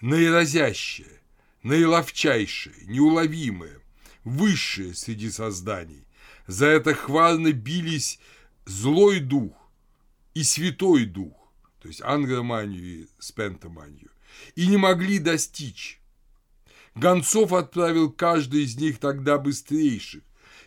наиразящее, 0.00 1.20
наиловчайшее, 1.62 2.74
неуловимое, 2.86 3.80
высшее 4.24 4.94
среди 4.94 5.30
созданий. 5.30 6.04
За 6.46 6.66
это 6.66 6.94
хвально 6.94 7.52
бились 7.52 8.18
злой 8.66 9.20
дух 9.20 9.52
и 10.34 10.42
святой 10.42 11.04
дух, 11.04 11.34
то 11.80 11.88
есть 11.88 12.02
ангроманию 12.02 12.82
и 12.84 13.08
спентоманию, 13.18 14.10
и 14.54 14.66
не 14.66 14.76
могли 14.76 15.18
достичь. 15.18 16.00
Гонцов 16.94 17.52
отправил 17.52 18.10
каждый 18.10 18.64
из 18.64 18.76
них 18.76 18.98
тогда 18.98 19.38
быстрейших, 19.38 20.22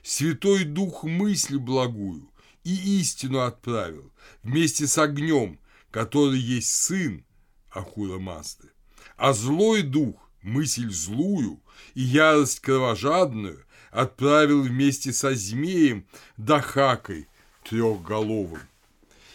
Святой 0.10 0.64
Дух 0.64 1.04
мысль 1.04 1.58
благую 1.58 2.32
и 2.64 3.02
истину 3.02 3.42
отправил 3.42 4.10
вместе 4.42 4.88
с 4.88 4.98
огнем, 4.98 5.60
который 5.92 6.40
есть 6.40 6.74
сын 6.74 7.26
Ахура 7.72 8.18
Мазды. 8.18 8.70
А 9.18 9.34
злой 9.34 9.82
дух, 9.82 10.16
мысль 10.42 10.90
злую 10.90 11.60
и 11.94 12.04
ярость 12.04 12.62
кровожадную 12.62 13.66
отправил 13.92 14.62
вместе 14.62 15.12
со 15.12 15.36
змеем 15.36 16.08
Дахакой 16.38 17.28
трехголовым 17.66 18.62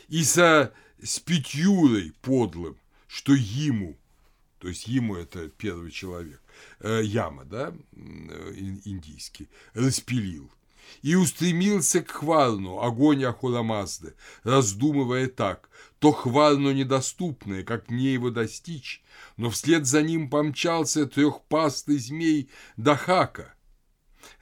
и 0.08 0.24
со 0.24 0.72
Спитюрой 1.02 2.14
подлым, 2.22 2.78
что 3.08 3.34
ему, 3.34 3.98
то 4.58 4.68
есть 4.68 4.88
ему 4.88 5.16
это 5.16 5.50
первый 5.50 5.90
человек, 5.90 6.40
э, 6.80 7.02
Яма, 7.04 7.44
да, 7.44 7.74
э, 7.92 8.52
индийский, 8.86 9.50
распилил 9.74 10.50
и 11.00 11.14
устремился 11.14 12.02
к 12.02 12.10
Хварну, 12.10 12.80
огонь 12.80 13.24
Ахурамазды, 13.24 14.14
раздумывая 14.44 15.28
так, 15.28 15.70
то 15.98 16.12
Хварну 16.12 16.72
недоступное, 16.72 17.64
как 17.64 17.90
мне 17.90 18.12
его 18.12 18.30
достичь, 18.30 19.02
но 19.36 19.50
вслед 19.50 19.86
за 19.86 20.02
ним 20.02 20.28
помчался 20.28 21.06
трехпастый 21.06 21.98
змей 21.98 22.50
Дахака, 22.76 23.54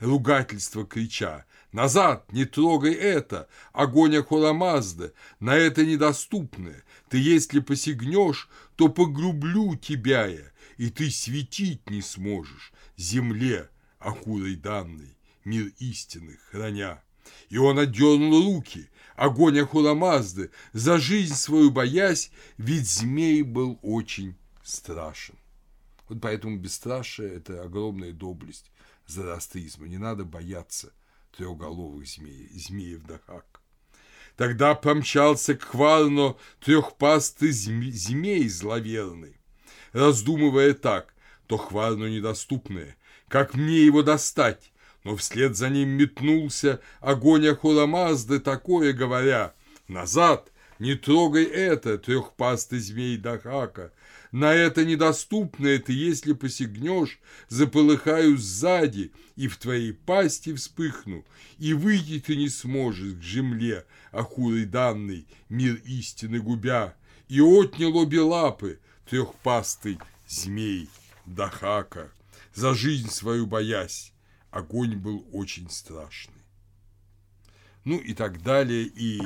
ругательство 0.01 0.86
крича, 0.86 1.44
«Назад, 1.72 2.32
не 2.32 2.46
трогай 2.46 2.94
это! 2.94 3.48
Огонь 3.72 4.16
Ахурамазды! 4.16 5.12
На 5.38 5.55
это 5.55 5.86
недоступное! 5.86 6.82
Ты, 7.09 7.18
если 7.18 7.61
посягнешь, 7.61 8.48
то 8.74 8.88
погрублю 8.88 9.76
тебя 9.76 10.26
я, 10.26 10.51
и 10.78 10.90
ты 10.90 11.11
светить 11.11 11.88
не 11.88 12.03
сможешь 12.03 12.72
земле 12.96 13.70
Ахурой 14.01 14.57
данной!» 14.57 15.16
Мир 15.45 15.72
истины 15.78 16.38
храня. 16.51 17.03
И 17.49 17.59
он 17.59 17.78
отдернул 17.78 18.43
руки, 18.45 18.88
огонь 19.16 19.61
Ахурамазды, 19.61 20.51
за 20.72 20.99
жизнь 20.99 21.34
свою 21.34 21.70
боясь, 21.70 22.30
ведь 22.57 22.88
змей 22.88 23.43
был 23.43 23.78
очень 23.82 24.36
страшен. 24.62 25.36
Вот 26.09 26.20
поэтому 26.20 26.57
бесстрашие– 26.57 27.34
это 27.36 27.62
огромная 27.62 28.12
доблесть 28.12 28.70
зороастризма. 29.07 29.86
Не 29.86 29.99
надо 29.99 30.24
бояться 30.24 30.93
трехголовых 31.36 32.07
змей, 32.07 32.49
змеев 32.53 33.03
Дахак. 33.05 33.61
Тогда 34.36 34.74
помчался 34.74 35.55
к 35.55 35.62
Хварно 35.62 36.36
трехпастый 36.61 37.53
змей 37.53 38.49
зловерный, 38.49 39.36
раздумывая 39.93 40.72
так, 40.72 41.14
то 41.47 41.59
Хварно 41.59 42.07
недоступное, 42.07 42.97
как 43.28 43.55
мне 43.55 43.84
его 43.84 44.03
достать, 44.03 44.72
но 45.05 45.16
вслед 45.16 45.57
за 45.57 45.68
ним 45.68 45.90
метнулся 45.90 46.80
огонь 47.01 47.48
Ахурамазды, 47.48 48.40
такое 48.40 48.92
говоря, 48.92 49.55
«Назад! 49.88 50.51
Не 50.78 50.94
трогай 50.94 51.44
это, 51.44 51.98
трехпастый 51.98 52.78
змей 52.78 53.18
Дахака! 53.18 53.92
На 54.32 54.55
это 54.55 54.84
недоступное 54.84 55.78
ты, 55.78 55.92
если 55.92 56.32
посягнешь, 56.32 57.20
заполыхаю 57.48 58.38
сзади, 58.38 59.12
и 59.36 59.48
в 59.48 59.57
твоей 59.57 59.92
пасти 59.92 60.55
вспыхну, 60.55 61.24
и 61.59 61.74
выйти 61.74 62.20
ты 62.20 62.36
не 62.36 62.48
сможешь 62.48 63.14
к 63.14 63.22
земле, 63.22 63.84
Ахурой 64.12 64.64
данный, 64.64 65.26
мир 65.48 65.74
истины 65.84 66.40
губя, 66.40 66.94
и 67.28 67.40
отнял 67.40 67.96
обе 67.96 68.20
лапы 68.20 68.78
трехпастый 69.09 69.98
змей 70.28 70.88
Дахака, 71.26 72.11
за 72.55 72.74
жизнь 72.74 73.11
свою 73.11 73.46
боясь, 73.46 74.12
огонь 74.51 74.96
был 74.96 75.26
очень 75.32 75.70
страшный. 75.70 76.34
Ну 77.84 77.98
и 77.98 78.14
так 78.14 78.42
далее, 78.42 78.84
и 78.84 79.20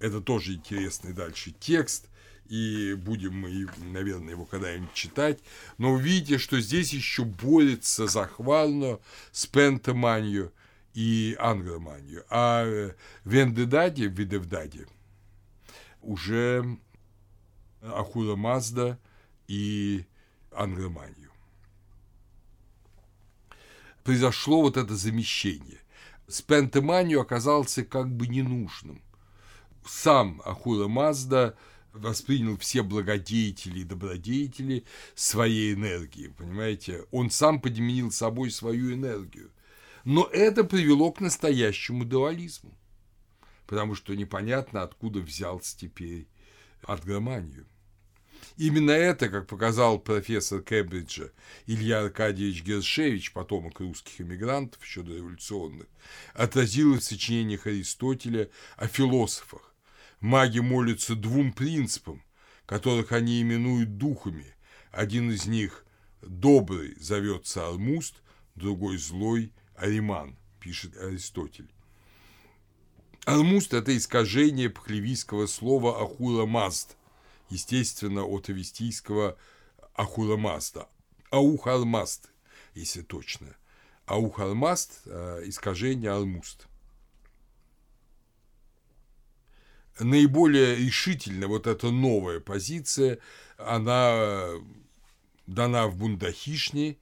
это 0.00 0.20
тоже 0.20 0.54
интересный 0.54 1.12
дальше 1.12 1.52
текст, 1.52 2.08
и 2.46 2.94
будем 2.94 3.34
мы, 3.34 3.66
наверное, 3.92 4.30
его 4.30 4.44
когда-нибудь 4.44 4.92
читать, 4.92 5.40
но 5.78 5.92
увидите, 5.92 6.38
что 6.38 6.60
здесь 6.60 6.92
еще 6.92 7.24
борется 7.24 8.06
захвально 8.06 8.98
с 9.32 9.46
пентоманью 9.46 10.52
и 10.92 11.36
ангроманью, 11.38 12.24
а 12.28 12.92
в 13.24 13.34
Эндедаде, 13.34 14.08
в 14.08 14.12
Видевдаде 14.12 14.86
уже 16.02 16.78
Ахура 17.80 18.36
Мазда 18.36 18.98
и 19.48 20.04
ангроманию 20.50 21.23
произошло 24.04 24.60
вот 24.60 24.76
это 24.76 24.94
замещение. 24.94 25.80
Спентеманию 26.28 27.20
оказался 27.20 27.84
как 27.84 28.14
бы 28.14 28.28
ненужным. 28.28 29.02
Сам 29.84 30.40
Ахура 30.44 30.88
Мазда 30.88 31.56
воспринял 31.92 32.56
все 32.58 32.82
благодетели 32.82 33.80
и 33.80 33.84
добродетели 33.84 34.84
своей 35.14 35.74
энергии, 35.74 36.28
понимаете? 36.28 37.04
Он 37.10 37.30
сам 37.30 37.60
подменил 37.60 38.10
собой 38.10 38.50
свою 38.50 38.94
энергию. 38.94 39.50
Но 40.04 40.28
это 40.32 40.64
привело 40.64 41.12
к 41.12 41.20
настоящему 41.20 42.04
дуализму, 42.04 42.76
потому 43.66 43.94
что 43.94 44.14
непонятно, 44.14 44.82
откуда 44.82 45.20
взялся 45.20 45.78
теперь 45.78 46.28
отгроманию. 46.82 47.66
Именно 48.56 48.92
это, 48.92 49.28
как 49.28 49.48
показал 49.48 49.98
профессор 49.98 50.62
Кембриджа 50.62 51.32
Илья 51.66 52.02
Аркадьевич 52.02 52.62
Гершевич, 52.62 53.32
потомок 53.32 53.80
русских 53.80 54.20
эмигрантов, 54.20 54.84
еще 54.84 55.02
дореволюционных, 55.02 55.88
отразилось 56.34 57.02
в 57.02 57.08
сочинениях 57.08 57.66
Аристотеля 57.66 58.48
о 58.76 58.86
философах. 58.86 59.74
Маги 60.20 60.60
молятся 60.60 61.16
двум 61.16 61.52
принципам, 61.52 62.22
которых 62.64 63.10
они 63.10 63.42
именуют 63.42 63.98
духами. 63.98 64.54
Один 64.92 65.32
из 65.32 65.46
них 65.46 65.84
добрый 66.22 66.94
зовется 67.00 67.66
Армуст, 67.66 68.22
другой 68.54 68.98
злой 68.98 69.52
Ариман, 69.74 70.36
пишет 70.60 70.96
Аристотель. 70.96 71.68
Армуст– 73.26 73.72
это 73.74 73.96
искажение 73.96 74.70
пхлевийского 74.70 75.46
слова 75.46 76.00
«ахура 76.00 76.46
маст», 76.46 76.96
естественно, 77.54 78.24
от 78.24 78.48
авестийского 78.48 79.38
Ахурамазда, 79.94 80.88
Аухармаст, 81.30 82.30
если 82.74 83.02
точно. 83.02 83.56
Аухармаст 84.06 85.02
э,– 85.06 85.42
искажение 85.46 86.10
Алмуст. 86.10 86.66
Наиболее 90.00 90.76
решительно 90.76 91.46
вот 91.46 91.66
эта 91.68 91.90
новая 91.90 92.40
позиция, 92.40 93.18
она 93.56 94.50
дана 95.46 95.86
в 95.86 95.96
Бундахишне 95.96 96.98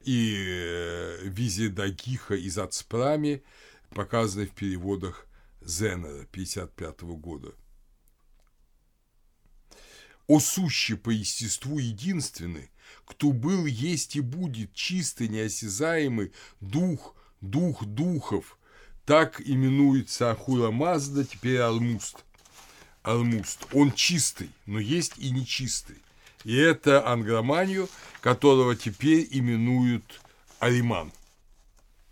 и 0.00 0.34
э, 0.48 1.18
Визе 1.24 1.68
Дагиха 1.68 2.34
из 2.34 2.56
Ацпрами, 2.56 3.42
показанной 3.90 4.46
в 4.46 4.52
переводах 4.52 5.26
Зенера 5.60 6.22
1955 6.32 7.02
года. 7.20 7.52
«О 10.26 10.40
сущий 10.40 10.96
по 10.96 11.10
естеству 11.10 11.78
единственный, 11.78 12.70
кто 13.04 13.32
был, 13.32 13.66
есть 13.66 14.16
и 14.16 14.20
будет 14.20 14.74
чистый, 14.74 15.28
неосязаемый 15.28 16.32
дух, 16.60 17.14
дух 17.40 17.84
духов, 17.84 18.58
так 19.04 19.40
именуется 19.40 20.32
Ахура 20.32 20.72
Мазда, 20.72 21.24
теперь 21.24 21.58
Алмуст. 21.58 22.24
Алмуст. 23.04 23.66
Он 23.72 23.92
чистый, 23.92 24.50
но 24.66 24.80
есть 24.80 25.12
и 25.18 25.30
нечистый. 25.30 25.96
И 26.42 26.56
это 26.56 27.06
ангроманию, 27.08 27.88
которого 28.20 28.74
теперь 28.74 29.28
именуют 29.30 30.20
Ариман. 30.58 31.12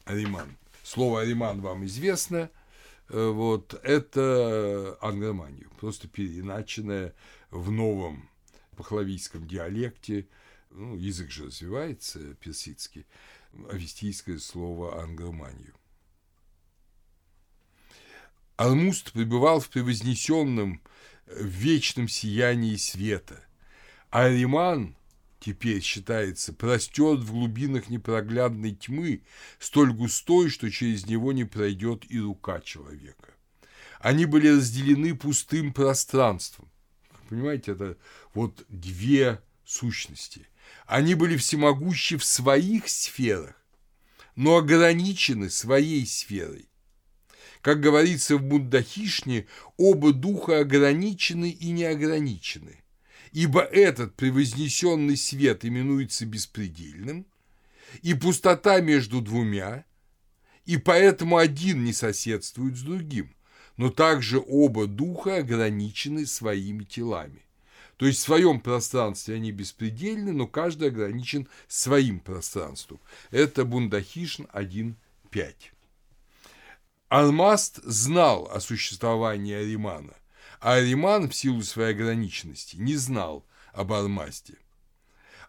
Ариман. 0.04 0.56
Слово 0.84 1.22
Ариман 1.22 1.60
вам 1.60 1.84
известно. 1.86 2.48
Э, 3.08 3.28
вот 3.28 3.74
это 3.82 4.96
ангроманию, 5.00 5.70
просто 5.80 6.08
переиначенное 6.08 7.12
в 7.54 7.70
новом 7.70 8.28
пахлавийском 8.76 9.46
диалекте– 9.46 10.28
ну, 10.74 10.96
язык 10.96 11.30
же 11.30 11.46
развивается, 11.46 12.34
персидский, 12.34 13.06
авестийское 13.70 14.38
слово 14.38 15.02
ангроманию. 15.02 15.72
Алмуст 18.56 19.12
пребывал 19.12 19.60
в 19.60 19.68
превознесенном, 19.68 20.80
в 21.26 21.44
вечном 21.44 22.08
сиянии 22.08 22.76
света, 22.76 23.44
а 24.10 24.24
Ариман 24.24 24.96
теперь 25.40 25.80
считается 25.80 26.52
простет 26.52 27.20
в 27.20 27.32
глубинах 27.32 27.88
непроглядной 27.88 28.74
тьмы, 28.74 29.22
столь 29.58 29.92
густой, 29.92 30.50
что 30.50 30.70
через 30.70 31.06
него 31.06 31.32
не 31.32 31.44
пройдет 31.44 32.04
и 32.10 32.18
рука 32.18 32.60
человека. 32.60 33.34
Они 34.00 34.26
были 34.26 34.48
разделены 34.48 35.16
пустым 35.16 35.72
пространством. 35.72 36.68
Понимаете, 37.34 37.72
это 37.72 37.96
вот 38.32 38.64
две 38.68 39.42
сущности. 39.64 40.46
Они 40.86 41.16
были 41.16 41.36
всемогущи 41.36 42.16
в 42.16 42.24
своих 42.24 42.88
сферах, 42.88 43.60
но 44.36 44.58
ограничены 44.58 45.50
своей 45.50 46.06
сферой. 46.06 46.68
Как 47.60 47.80
говорится 47.80 48.36
в 48.36 48.42
Буддахишне, 48.42 49.48
оба 49.76 50.12
духа 50.12 50.60
ограничены 50.60 51.50
и 51.50 51.72
неограничены, 51.72 52.84
ибо 53.32 53.62
этот 53.62 54.14
превознесенный 54.14 55.16
свет 55.16 55.64
именуется 55.64 56.26
беспредельным, 56.26 57.26
и 58.02 58.14
пустота 58.14 58.80
между 58.80 59.20
двумя, 59.20 59.84
и 60.66 60.76
поэтому 60.76 61.38
один 61.38 61.82
не 61.82 61.92
соседствует 61.92 62.76
с 62.76 62.82
другим, 62.82 63.34
но 63.76 63.90
также 63.90 64.42
оба 64.46 64.86
духа 64.86 65.38
ограничены 65.38 66.26
своими 66.26 66.84
телами. 66.84 67.42
То 67.96 68.06
есть 68.06 68.20
в 68.20 68.22
своем 68.22 68.60
пространстве 68.60 69.36
они 69.36 69.52
беспредельны, 69.52 70.32
но 70.32 70.46
каждый 70.46 70.88
ограничен 70.88 71.48
своим 71.68 72.18
пространством. 72.20 73.00
Это 73.30 73.64
Бундахишн 73.64 74.44
1.5. 74.52 75.54
Алмаст 77.08 77.80
знал 77.84 78.50
о 78.52 78.60
существовании 78.60 79.54
Аримана, 79.54 80.14
а 80.60 80.74
Ариман 80.74 81.28
в 81.28 81.36
силу 81.36 81.62
своей 81.62 81.90
ограниченности 81.90 82.76
не 82.76 82.96
знал 82.96 83.46
об 83.72 83.92
Алмасте. 83.92 84.58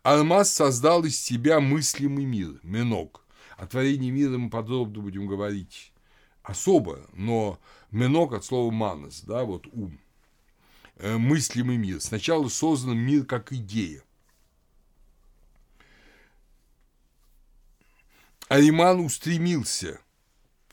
Алмаз 0.04 0.54
создал 0.54 1.04
из 1.06 1.20
себя 1.20 1.60
мыслимый 1.60 2.26
мир, 2.26 2.60
Менок. 2.62 3.26
О 3.58 3.66
творении 3.66 4.12
мира 4.12 4.38
мы 4.38 4.52
подробно 4.52 5.02
будем 5.02 5.26
говорить 5.26 5.92
особо, 6.44 7.00
но 7.14 7.60
Менок 7.96 8.34
от 8.34 8.44
слова 8.44 8.72
манас, 8.72 9.22
да, 9.22 9.46
вот 9.46 9.68
ум. 9.72 9.98
Э, 10.98 11.16
мыслимый 11.16 11.78
мир. 11.78 12.02
Сначала 12.02 12.50
создан 12.50 12.98
мир 12.98 13.26
как 13.26 13.54
идея. 13.54 14.04
Ариман 18.50 19.00
устремился, 19.00 20.02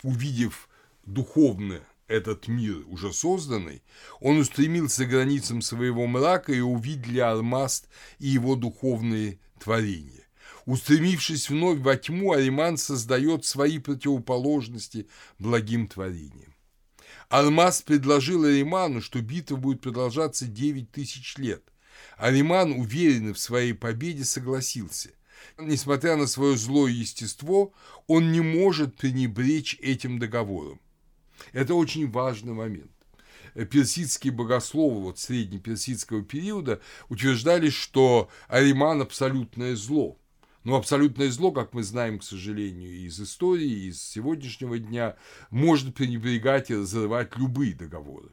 увидев 0.02 0.68
духовно 1.06 1.80
этот 2.08 2.48
мир 2.48 2.82
уже 2.88 3.12
созданный, 3.12 3.84
он 4.18 4.38
устремился 4.38 5.04
к 5.04 5.10
границам 5.10 5.62
своего 5.62 6.08
мрака 6.08 6.52
и 6.52 6.58
увидели 6.58 7.20
Армаст 7.20 7.88
и 8.18 8.26
его 8.26 8.56
духовные 8.56 9.38
творения. 9.60 10.26
Устремившись 10.66 11.48
вновь 11.48 11.78
во 11.78 11.94
тьму, 11.96 12.32
Ариман 12.32 12.78
создает 12.78 13.44
свои 13.44 13.78
противоположности 13.78 15.06
благим 15.38 15.86
творениям. 15.86 16.51
Алмаз 17.32 17.80
предложил 17.80 18.44
Ариману, 18.44 19.00
что 19.00 19.22
битва 19.22 19.56
будет 19.56 19.80
продолжаться 19.80 20.46
9 20.46 20.92
тысяч 20.92 21.38
лет. 21.38 21.62
Ариман, 22.18 22.72
уверенный 22.72 23.32
в 23.32 23.38
своей 23.38 23.72
победе, 23.72 24.22
согласился. 24.22 25.12
Несмотря 25.56 26.16
на 26.16 26.26
свое 26.26 26.58
злое 26.58 26.92
естество, 26.92 27.72
он 28.06 28.32
не 28.32 28.42
может 28.42 28.98
пренебречь 28.98 29.78
этим 29.80 30.18
договором. 30.18 30.78
Это 31.54 31.74
очень 31.74 32.10
важный 32.10 32.52
момент. 32.52 32.92
Персидские 33.54 34.34
богословы 34.34 35.00
вот 35.00 35.18
среднеперсидского 35.18 36.22
периода 36.22 36.82
утверждали, 37.08 37.70
что 37.70 38.28
Ариман– 38.46 39.00
абсолютное 39.02 39.74
зло– 39.74 40.18
но 40.64 40.76
абсолютное 40.76 41.30
зло, 41.30 41.52
как 41.52 41.72
мы 41.72 41.82
знаем, 41.82 42.18
к 42.18 42.24
сожалению, 42.24 42.92
из 43.06 43.20
истории, 43.20 43.88
из 43.88 44.02
сегодняшнего 44.02 44.78
дня, 44.78 45.16
может 45.50 45.94
пренебрегать 45.94 46.70
и 46.70 46.76
разрывать 46.76 47.36
любые 47.36 47.74
договоры. 47.74 48.30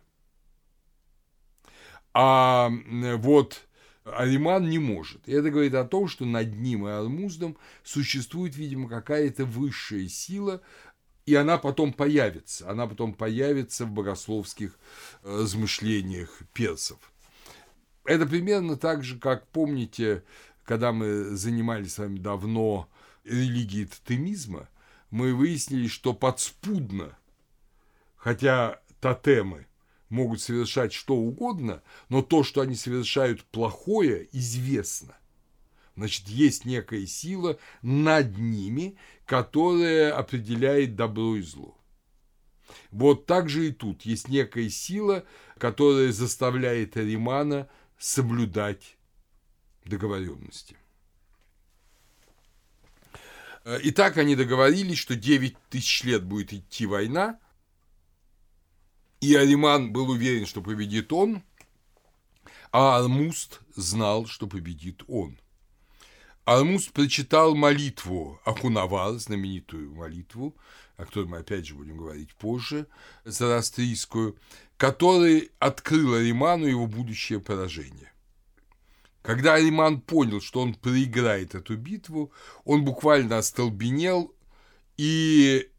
А 2.13 2.71
вот 3.17 3.67
Ариман 4.05 4.69
не 4.69 4.80
может. 4.80 5.27
И 5.27 5.32
это 5.32 5.49
говорит 5.49 5.73
о 5.75 5.86
том, 5.86 6.07
что 6.07 6.25
над 6.25 6.55
ним 6.55 6.88
и 6.88 6.91
Алмуздом 6.91 7.57
существует, 7.84 8.55
видимо, 8.55 8.89
какая-то 8.89 9.45
высшая 9.45 10.07
сила, 10.07 10.61
и 11.25 11.36
она 11.36 11.57
потом 11.57 11.93
появится. 11.93 12.69
Она 12.69 12.88
потом 12.88 13.13
появится 13.13 13.86
в 13.86 13.91
богословских 13.91 14.80
э, 15.23 15.41
размышлениях 15.41 16.41
персов. 16.53 16.97
Это 18.03 18.25
примерно 18.25 18.75
так 18.77 19.03
же, 19.03 19.19
как, 19.19 19.47
помните, 19.49 20.23
когда 20.70 20.91
мы 20.91 21.36
занимались 21.36 21.95
с 21.95 21.97
вами 21.97 22.20
давно 22.20 22.88
религией 23.24 23.86
тотемизма, 23.86 24.70
мы 25.09 25.34
выяснили, 25.34 25.88
что 25.88 26.13
подспудно, 26.13 27.17
хотя 28.15 28.80
тотемы 29.01 29.65
могут 30.09 30.41
совершать 30.41 30.93
что 30.93 31.15
угодно, 31.15 31.82
но 32.09 32.22
то, 32.22 32.43
что 32.43 32.61
они 32.61 32.76
совершают 32.76 33.43
плохое, 33.45 34.30
известно. 34.32 35.17
Значит, 35.95 36.28
есть 36.28 36.65
некая 36.65 37.07
сила 37.07 37.57
над 37.82 38.38
ними, 38.38 38.95
которая 39.26 40.15
определяет 40.15 40.95
добро 40.95 41.38
и 41.38 41.41
зло. 41.41 41.76
Вот 42.91 43.26
так 43.26 43.49
же 43.49 43.70
и 43.70 43.72
тут 43.72 44.03
есть 44.03 44.28
некая 44.28 44.70
сила, 44.70 45.26
которая 45.57 46.11
заставляет 46.11 46.95
Аримана 46.95 47.67
соблюдать 47.97 48.99
договоренности. 49.89 50.77
Э, 53.65 53.79
и 53.81 53.91
так 53.91 54.17
они 54.17 54.35
договорились, 54.35 54.97
что 54.97 55.15
9 55.15 55.57
тысяч 55.69 56.03
лет 56.03 56.23
будет 56.23 56.53
идти 56.53 56.85
война, 56.85 57.39
и 59.21 59.35
Ариман 59.35 59.91
был 59.91 60.09
уверен, 60.09 60.45
что 60.45 60.61
победит 60.61 61.11
он, 61.11 61.43
а 62.71 62.97
Алмуст 62.97 63.59
знал, 63.75 64.27
что 64.27 64.47
победит 64.47 65.03
он. 65.07 65.37
Алмуст 66.45 66.91
прочитал 66.93 67.53
молитву 67.53 68.39
Ахунавар, 68.45 69.13
знаменитую 69.19 69.93
молитву, 69.93 70.55
о 70.97 71.05
которой 71.05 71.27
мы 71.27 71.37
опять 71.37 71.67
же 71.67 71.75
будем 71.75 71.97
говорить 71.97 72.33
позже, 72.35 72.87
зарастрийскую, 73.23 74.37
который 74.77 75.51
открыл 75.59 76.15
Ариману 76.15 76.65
его 76.65 76.87
будущее 76.87 77.39
поражение. 77.39 78.09
Когда 79.22 79.55
Алиман 79.55 80.01
понял, 80.01 80.41
что 80.41 80.61
он 80.61 80.74
проиграет 80.74 81.53
эту 81.53 81.76
битву, 81.76 82.32
он 82.63 82.86
буквально 82.86 83.38
остолбенел 83.38 84.34
и 84.97 85.70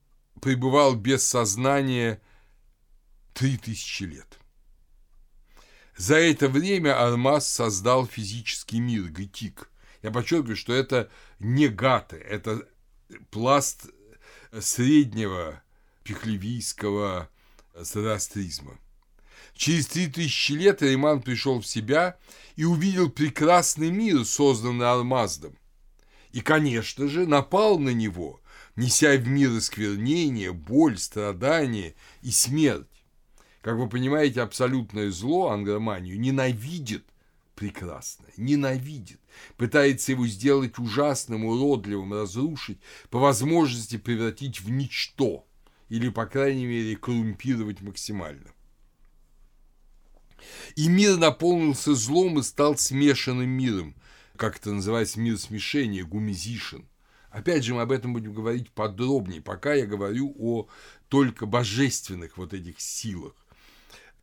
пребывал 0.41 0.95
без 0.95 1.27
сознания 1.27 2.21
три 3.33 3.57
тысячи 3.57 4.05
лет. 4.05 4.39
За 5.97 6.17
это 6.17 6.49
время 6.49 7.03
Армаз 7.03 7.49
создал 7.49 8.07
физический 8.07 8.81
мир, 8.81 9.09
Гетик. 9.09 9.71
Я 10.03 10.11
подчеркиваю, 10.11 10.57
что 10.57 10.73
это 10.73 11.11
не 11.39 11.69
гаты, 11.69 12.17
это 12.17 12.67
пласт 13.31 13.87
среднего 14.59 15.63
пехлевийского 16.05 17.29
зороастризма. 17.75 18.79
Через 19.61 19.89
три 19.89 20.07
тысячи 20.07 20.53
лет 20.53 20.81
Риман 20.81 21.21
пришел 21.21 21.61
в 21.61 21.67
себя 21.67 22.17
и 22.57 22.65
увидел 22.65 23.11
прекрасный 23.11 23.91
мир, 23.91 24.25
созданный 24.25 24.89
Алмаздом. 24.89 25.55
И, 26.33 26.41
конечно 26.41 27.09
же, 27.09 27.27
напал 27.27 27.79
на 27.79 27.91
него, 27.91 28.41
неся 28.75 29.15
в 29.19 29.29
мир 29.29 29.55
осквернение, 29.55 30.55
боль, 30.55 30.97
страдания 30.97 31.95
и 32.23 32.31
смерть. 32.31 33.05
Как 33.61 33.77
вы 33.77 33.87
понимаете, 33.87 34.41
абсолютное 34.41 35.11
зло, 35.11 35.51
ангроманию, 35.51 36.19
ненавидит 36.19 37.05
прекрасное, 37.55 38.33
ненавидит, 38.39 39.21
пытается 39.59 40.13
его 40.13 40.27
сделать 40.27 40.79
ужасным, 40.79 41.45
уродливым, 41.45 42.15
разрушить, 42.15 42.79
по 43.11 43.19
возможности 43.19 43.99
превратить 43.99 44.63
в 44.63 44.71
ничто 44.71 45.45
или, 45.91 46.09
по 46.09 46.25
крайней 46.25 46.65
мере, 46.65 46.97
коррумпировать 46.97 47.83
максимально. 47.83 48.55
И 50.77 50.89
мир 50.89 51.17
наполнился 51.17 51.95
злом 51.95 52.39
и 52.39 52.43
стал 52.43 52.77
смешанным 52.77 53.49
миром, 53.49 53.95
как 54.37 54.57
это 54.57 54.73
называется, 54.73 55.21
мир 55.21 55.39
смешения, 55.39 56.05
гумизишен. 56.05 56.87
Опять 57.31 57.65
же, 57.65 57.75
мы 57.75 57.83
об 57.83 57.93
этом 57.93 58.13
будем 58.13 58.33
говорить 58.33 58.71
подробнее, 58.71 59.41
пока 59.41 59.75
я 59.75 59.87
говорю 59.87 60.35
о 60.39 60.69
только 61.09 61.47
божественных 61.47 62.37
вот 62.37 62.53
этих 62.53 62.81
силах. 62.81 63.35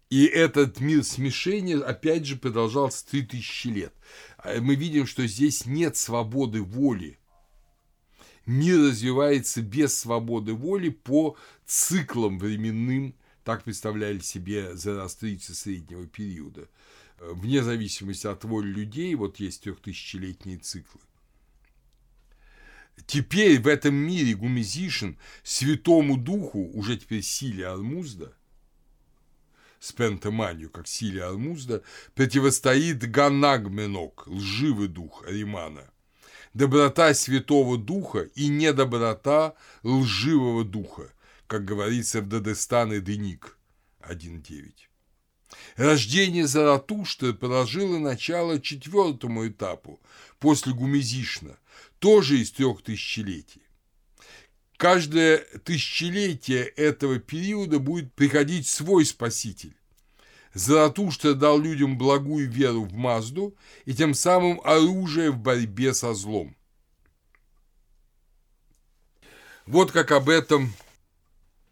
И 0.09 0.25
этот 0.25 0.79
мир 0.79 1.03
смешения, 1.03 1.77
опять 1.79 2.25
же, 2.25 2.37
продолжался 2.37 3.05
3000 3.07 3.67
лет. 3.67 3.93
А 4.37 4.59
мы 4.61 4.75
видим, 4.75 5.05
что 5.05 5.27
здесь 5.27 5.65
нет 5.65 5.97
свободы 5.97 6.61
воли. 6.61 7.19
Мир 8.45 8.79
развивается 8.79 9.61
без 9.61 9.97
свободы 9.97 10.53
воли 10.53 10.89
по 10.89 11.35
циклам 11.65 12.39
временным, 12.39 13.13
так 13.47 13.63
представляли 13.63 14.19
себе 14.19 14.75
зороастрийцы 14.75 15.55
среднего 15.55 16.05
периода. 16.05 16.67
Вне 17.17 17.63
зависимости 17.63 18.27
от 18.27 18.43
воли 18.43 18.67
людей, 18.67 19.15
вот 19.15 19.39
есть 19.39 19.63
трехтысячелетние 19.63 20.57
циклы. 20.57 20.99
Теперь 23.05 23.61
в 23.61 23.67
этом 23.69 23.95
мире 23.95 24.33
Гумизишин 24.33 25.17
Святому 25.43 26.17
Духу, 26.17 26.71
уже 26.73 26.97
теперь 26.97 27.21
силе 27.21 27.69
Армузда, 27.69 28.33
Спентеманию, 29.79 30.69
как 30.69 30.85
силе 30.85 31.23
Армузда, 31.23 31.83
противостоит 32.15 33.09
Ганагменок, 33.09 34.27
лживый 34.27 34.89
дух 34.89 35.23
Римана. 35.25 35.89
Доброта 36.53 37.13
Святого 37.13 37.77
Духа 37.77 38.23
и 38.35 38.49
недоброта 38.49 39.55
лживого 39.83 40.65
духа, 40.65 41.13
как 41.47 41.65
говорится 41.65 42.21
в 42.21 42.27
Дадестан 42.27 42.93
и 42.93 42.99
Деник 42.99 43.57
1.9. 44.01 44.73
Рождение 45.77 46.45
Заратушты 46.45 47.33
положило 47.33 47.97
начало 47.97 48.59
четвертому 48.59 49.47
этапу 49.47 50.01
после 50.39 50.73
Гумезишна, 50.73 51.57
тоже 51.99 52.39
из 52.39 52.51
трех 52.51 52.83
тысячелетий. 52.83 53.63
Каждое 54.75 55.37
тысячелетие 55.63 56.65
этого 56.65 57.17
периода 57.19 57.79
будет 57.79 58.13
приходить 58.13 58.67
свой 58.67 59.05
спаситель. 59.05 59.75
Заратушта 60.53 61.33
дал 61.33 61.59
людям 61.59 61.97
благую 61.97 62.49
веру 62.49 62.83
в 62.83 62.93
Мазду 62.93 63.55
и 63.85 63.93
тем 63.93 64.13
самым 64.13 64.59
оружие 64.63 65.31
в 65.31 65.37
борьбе 65.37 65.93
со 65.93 66.13
злом. 66.13 66.55
Вот 69.65 69.91
как 69.91 70.11
об 70.11 70.29
этом 70.29 70.73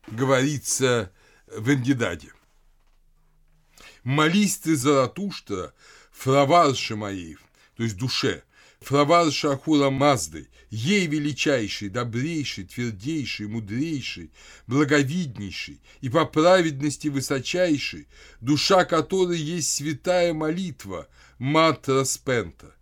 говорится 0.08 1.12
в 1.48 1.70
Эндидаде. 1.72 2.32
«Молись 4.04 4.58
ты, 4.58 4.76
Заратушта, 4.76 5.74
фраварше 6.12 6.96
моей, 6.96 7.38
то 7.76 7.84
есть 7.84 7.98
душе, 7.98 8.44
Фравар 8.86 9.32
Шахура 9.32 9.90
Мазды, 9.90 10.48
ей 10.70 11.08
величайший, 11.08 11.90
добрейший, 11.90 12.66
твердейший, 12.66 13.48
мудрейший, 13.48 14.32
благовиднейший 14.68 15.82
и 16.02 16.10
по 16.10 16.26
праведности 16.26 17.08
высочайший, 17.08 18.08
душа 18.42 18.86
которой 18.86 19.40
есть 19.40 19.74
святая 19.74 20.36
молитва, 20.36 21.08
мантра 21.40 22.04
спента. 22.04 22.76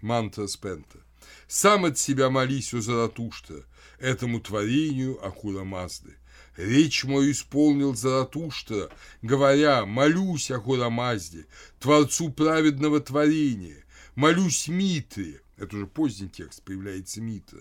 Мантра 0.00 0.48
спента. 0.48 0.98
Сам 1.46 1.84
от 1.84 1.96
себя 1.96 2.28
молись, 2.28 2.74
у 2.74 2.80
Заратушта, 2.80 3.64
этому 4.00 4.40
творению 4.40 5.24
Ахура 5.24 5.62
Мазды. 5.62 6.16
Речь 6.56 7.04
мою 7.04 7.32
исполнил 7.32 7.94
Заратушта, 7.94 8.90
говоря, 9.22 9.84
молюсь 9.84 10.50
Ахура 10.50 10.88
Мазде, 10.88 11.46
Творцу 11.78 12.30
праведного 12.30 13.00
творения, 13.00 13.84
Молюсь 14.16 14.68
Митре, 14.68 15.42
это 15.58 15.76
уже 15.76 15.86
поздний 15.86 16.30
текст, 16.30 16.62
появляется 16.62 17.20
Митра, 17.20 17.60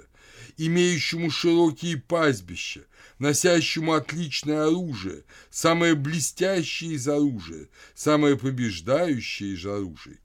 имеющему 0.56 1.30
широкие 1.30 1.98
пастбища, 1.98 2.86
носящему 3.20 3.92
отличное 3.92 4.68
оружие, 4.68 5.26
самое 5.50 5.96
блестящее 5.96 6.94
из 6.94 7.10
оружия, 7.10 7.68
самое 7.94 8.38
побеждающее 8.38 9.56
из 9.56 9.66
оружий. 9.66 10.20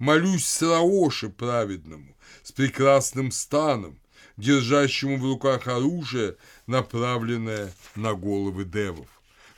Молюсь 0.00 0.44
Сраоше 0.44 1.28
праведному, 1.28 2.16
с 2.42 2.50
прекрасным 2.50 3.30
станом, 3.30 4.00
держащему 4.36 5.18
в 5.18 5.24
руках 5.24 5.68
оружие, 5.68 6.36
направленное 6.70 7.72
на 7.96 8.14
головы 8.14 8.64
девов. 8.64 9.08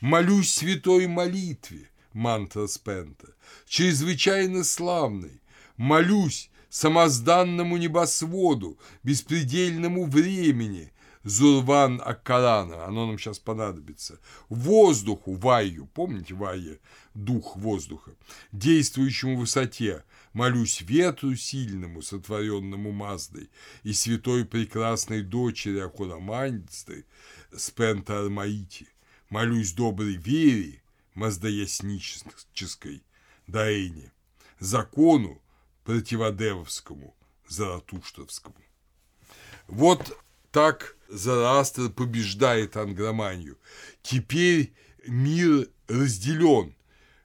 Молюсь 0.01 0.53
святой 0.53 1.07
молитве, 1.07 1.89
мантра 2.13 2.67
Спента, 2.67 3.29
чрезвычайно 3.69 4.65
славной, 4.65 5.41
молюсь 5.77 6.51
самозданному 6.71 7.77
небосводу, 7.77 8.79
беспредельному 9.05 10.07
времени, 10.07 10.93
Зурван 11.23 12.03
Аккарана, 12.05 12.85
оно 12.87 13.07
нам 13.07 13.19
сейчас 13.19 13.39
понадобится, 13.39 14.19
воздуху, 14.49 15.35
ваю, 15.35 15.87
помните 15.95 16.35
вая, 16.35 16.79
дух 17.15 17.57
воздуха, 17.57 18.13
действующему 18.51 19.37
в 19.37 19.41
высоте, 19.41 20.03
молюсь 20.33 20.81
ветру 20.81 21.37
сильному, 21.37 22.03
сотворенному 22.03 22.93
Маздой, 22.93 23.51
и 23.83 23.93
святой 23.93 24.45
прекрасной 24.45 25.23
дочери 25.23 25.79
Ахурамандзды, 25.79 27.05
Спента 27.57 28.21
Армаити, 28.21 28.89
молюсь 29.29 29.73
доброй 29.73 30.17
вере, 30.17 30.83
маздаяснической, 31.15 33.03
Даэне, 33.47 34.13
закону, 34.59 35.43
противодевовскому, 35.85 37.15
заратуштовскому. 37.49 38.57
Вот 39.67 40.19
так 40.51 40.97
Зараастр 41.13 41.91
побеждает 41.91 42.77
ангроманию. 42.79 43.59
Теперь 44.03 44.73
мир 45.07 45.69
разделен. 45.89 46.75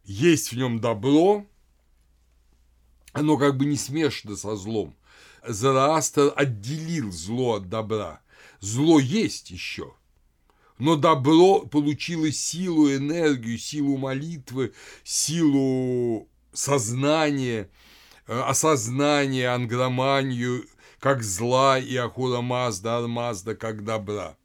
Есть 0.03 0.51
в 0.51 0.57
нем 0.57 0.81
добро, 0.81 1.47
оно 3.17 3.37
как 3.37 3.57
бы 3.57 3.65
не 3.65 3.77
смешано 3.77 4.35
со 4.35 4.55
злом. 4.55 4.95
Зараастр 5.45 6.33
отделил 6.35 7.11
зло 7.11 7.55
от 7.55 7.69
добра. 7.69 8.21
Зло 8.59 8.99
есть 8.99 9.51
еще, 9.51 9.93
но 10.79 10.95
добро 10.95 11.59
получило 11.59 12.31
силу, 12.31 12.89
энергию, 12.89 13.57
силу 13.57 13.97
молитвы, 13.97 14.73
силу 15.03 16.27
сознания– 16.53 17.69
Э, 18.27 18.41
осознание, 18.41 19.49
ангроманию 19.49 20.65
как 20.99 21.23
зла 21.23 21.79
и 21.79 21.95
Ахура 21.95 22.41
Мазда, 22.41 22.97
Армазда 22.97 23.55
как 23.55 23.85
добра. 23.85 24.35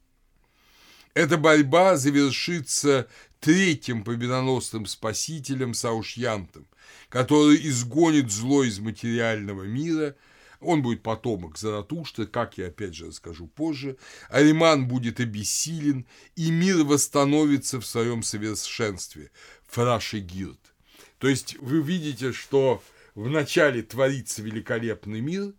Эта 1.13 1.37
борьба 1.37 1.97
завершится 1.97 3.07
третьим 3.39 4.03
победоносным 4.03 4.85
спасителем 4.85 5.73
Саушьянтом, 5.73 6.65
который 7.13 7.57
изгонит 7.67 8.31
зло 8.31 8.63
из 8.63 8.79
материального 8.79 9.61
мира, 9.65 10.15
он 10.59 10.81
будет 10.81 11.03
потомок 11.03 11.59
Заратушта, 11.59 12.25
как 12.25 12.57
я 12.57 12.69
опять 12.69 12.95
же 12.95 13.05
расскажу 13.05 13.45
позже, 13.45 13.97
Ариман 14.29 14.87
будет 14.87 15.19
обессилен, 15.19 16.07
и 16.35 16.49
мир 16.49 16.77
восстановится 16.83 17.79
в 17.79 17.85
своем 17.85 18.23
совершенстве, 18.23 19.29
Фраши 19.67 20.21
Гирт. 20.21 20.73
То 21.19 21.27
есть 21.27 21.55
вы 21.59 21.83
видите, 21.83 22.33
что 22.33 22.81
вначале 23.13 23.83
творится 23.83 24.41
великолепный 24.41 25.21
мир, 25.21 25.53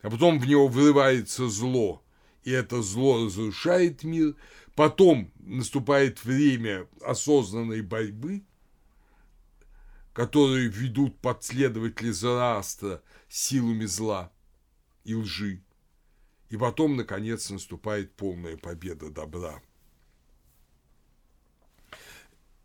а 0.00 0.08
потом 0.08 0.38
в 0.38 0.46
него 0.46 0.68
врывается 0.68 1.50
зло, 1.50 2.02
и 2.44 2.50
это 2.50 2.80
зло 2.80 3.26
разрушает 3.26 4.04
мир, 4.04 4.36
потом 4.74 5.30
наступает 5.40 6.24
время 6.24 6.86
осознанной 7.02 7.82
борьбы 7.82 8.42
которые 10.14 10.68
ведут 10.68 11.18
последователи 11.18 12.10
Зороастра 12.10 13.02
силами 13.28 13.84
зла 13.84 14.32
и 15.02 15.14
лжи. 15.14 15.60
И 16.48 16.56
потом, 16.56 16.96
наконец, 16.96 17.50
наступает 17.50 18.14
полная 18.14 18.56
победа 18.56 19.10
добра. 19.10 19.60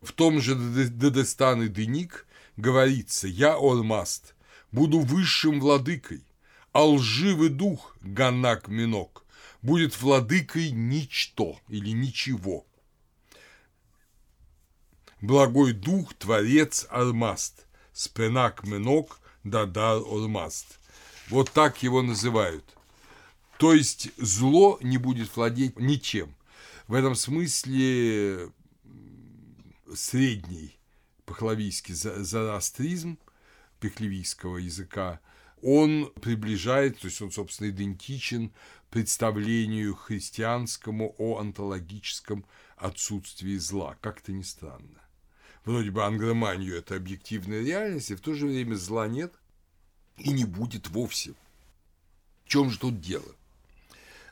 В 0.02 0.14
том 0.14 0.40
же 0.40 0.56
Дедестан 0.56 1.64
и 1.64 1.68
Деник 1.68 2.28
говорится 2.56 3.28
«Я, 3.28 3.56
Ормаст, 3.56 4.36
буду 4.72 5.00
высшим 5.00 5.60
владыкой, 5.60 6.24
а 6.72 6.86
лживый 6.86 7.50
дух, 7.50 7.98
Ганак 8.02 8.68
Минок, 8.68 9.26
будет 9.64 10.00
владыкой 10.00 10.70
ничто 10.70 11.60
или 11.68 11.90
ничего. 11.90 12.69
Благой 15.22 15.74
дух, 15.74 16.14
творец 16.14 16.88
Армаст, 16.90 17.66
Спенак 17.92 18.66
Минок, 18.66 19.20
Дадар 19.44 19.98
Ормаст. 19.98 20.80
Вот 21.30 21.52
так 21.52 21.84
его 21.84 22.02
называют. 22.02 22.64
То 23.58 23.74
есть 23.74 24.12
зло 24.18 24.80
не 24.82 24.98
будет 24.98 25.36
владеть 25.36 25.78
ничем. 25.78 26.34
В 26.88 26.94
этом 26.94 27.16
смысле 27.16 28.52
средний 29.94 30.80
пахлавийский 31.26 31.94
зороастризм 31.94 33.20
пехлевийского 33.80 34.58
языка, 34.58 35.20
он 35.62 36.12
приближает, 36.22 37.00
то 37.00 37.08
есть 37.08 37.22
он, 37.22 37.32
собственно, 37.32 37.70
идентичен 37.70 38.54
представлению 38.90 39.96
христианскому 39.96 41.14
о 41.18 41.40
онтологическом 41.40 42.46
отсутствии 42.78 43.58
зла. 43.58 43.98
Как-то 44.02 44.32
не 44.32 44.44
странно. 44.44 45.02
Вроде 45.70 45.92
бы 45.92 46.04
ангроманию– 46.04 46.76
это 46.80 46.96
объективная 46.96 47.62
реальность, 47.62 48.10
и 48.10 48.16
в 48.16 48.22
то 48.22 48.34
же 48.34 48.48
время 48.48 48.74
зла 48.74 49.08
нет 49.08 49.32
и 50.18 50.32
не 50.32 50.44
будет 50.44 50.88
вовсе. 50.88 51.36
В 52.44 52.50
чем 52.50 52.72
же 52.72 52.80
тут 52.80 53.00
дело? 53.00 53.36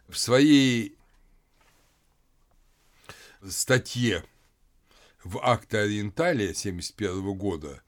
В 0.08 0.18
своей 0.18 0.98
статье 3.48 4.26
в 5.24 5.38
акте 5.44 5.78
Ориенталия 5.78 6.50
1971 6.50 7.38
года 7.38 7.84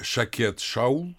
Шакет 0.00 0.60
Шаул, 0.60 1.16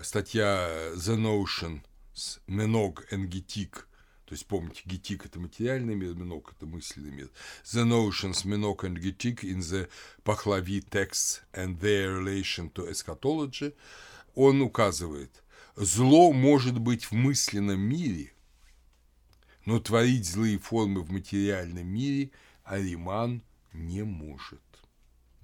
статья 0.00 0.92
The 0.94 1.18
Notion 1.18 1.82
с 2.14 2.40
Меног 2.46 3.04
and 3.12 3.26
Гетик, 3.26 3.86
то 4.32 4.34
есть, 4.34 4.46
помните, 4.46 4.80
Гетик– 4.86 5.26
это 5.26 5.38
материальный 5.38 5.94
мир, 5.94 6.14
Меног– 6.14 6.54
это 6.56 6.64
мысленный 6.64 7.10
мир. 7.10 7.30
The 7.64 7.84
Notions 7.84 8.46
Menok 8.46 8.78
and 8.84 8.96
Getik 8.96 9.44
in 9.44 9.60
the 9.60 9.90
Pahlavi 10.24 10.80
texts 10.88 11.42
and 11.52 11.78
their 11.80 12.14
relation 12.14 12.70
to 12.70 12.88
eschatology, 12.88 13.74
он 14.34 14.62
указывает, 14.62 15.42
зло 15.76 16.32
может 16.32 16.78
быть 16.78 17.04
в 17.04 17.12
мысленном 17.12 17.78
мире, 17.78 18.32
но 19.66 19.78
творить 19.80 20.26
злые 20.26 20.58
формы 20.58 21.02
в 21.02 21.12
материальном 21.12 21.86
мире 21.86 22.30
Ариман 22.64 23.42
не 23.74 24.02
может 24.02 24.62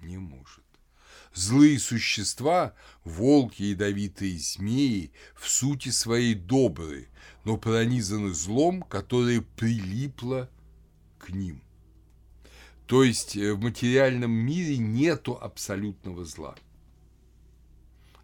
не 0.00 0.16
может. 0.18 0.67
Злые 1.34 1.78
существа, 1.78 2.74
волки, 3.04 3.62
ядовитые 3.62 4.38
змеи, 4.38 5.12
в 5.34 5.48
сути 5.48 5.90
своей 5.90 6.34
добрые, 6.34 7.08
но 7.44 7.56
пронизаны 7.56 8.32
злом, 8.32 8.82
которое 8.82 9.42
прилипло 9.42 10.50
к 11.18 11.30
ним. 11.30 11.62
То 12.86 13.04
есть 13.04 13.36
э, 13.36 13.52
в 13.52 13.60
материальном 13.60 14.30
мире 14.30 14.78
нету 14.78 15.38
абсолютного 15.40 16.24
зла. 16.24 16.56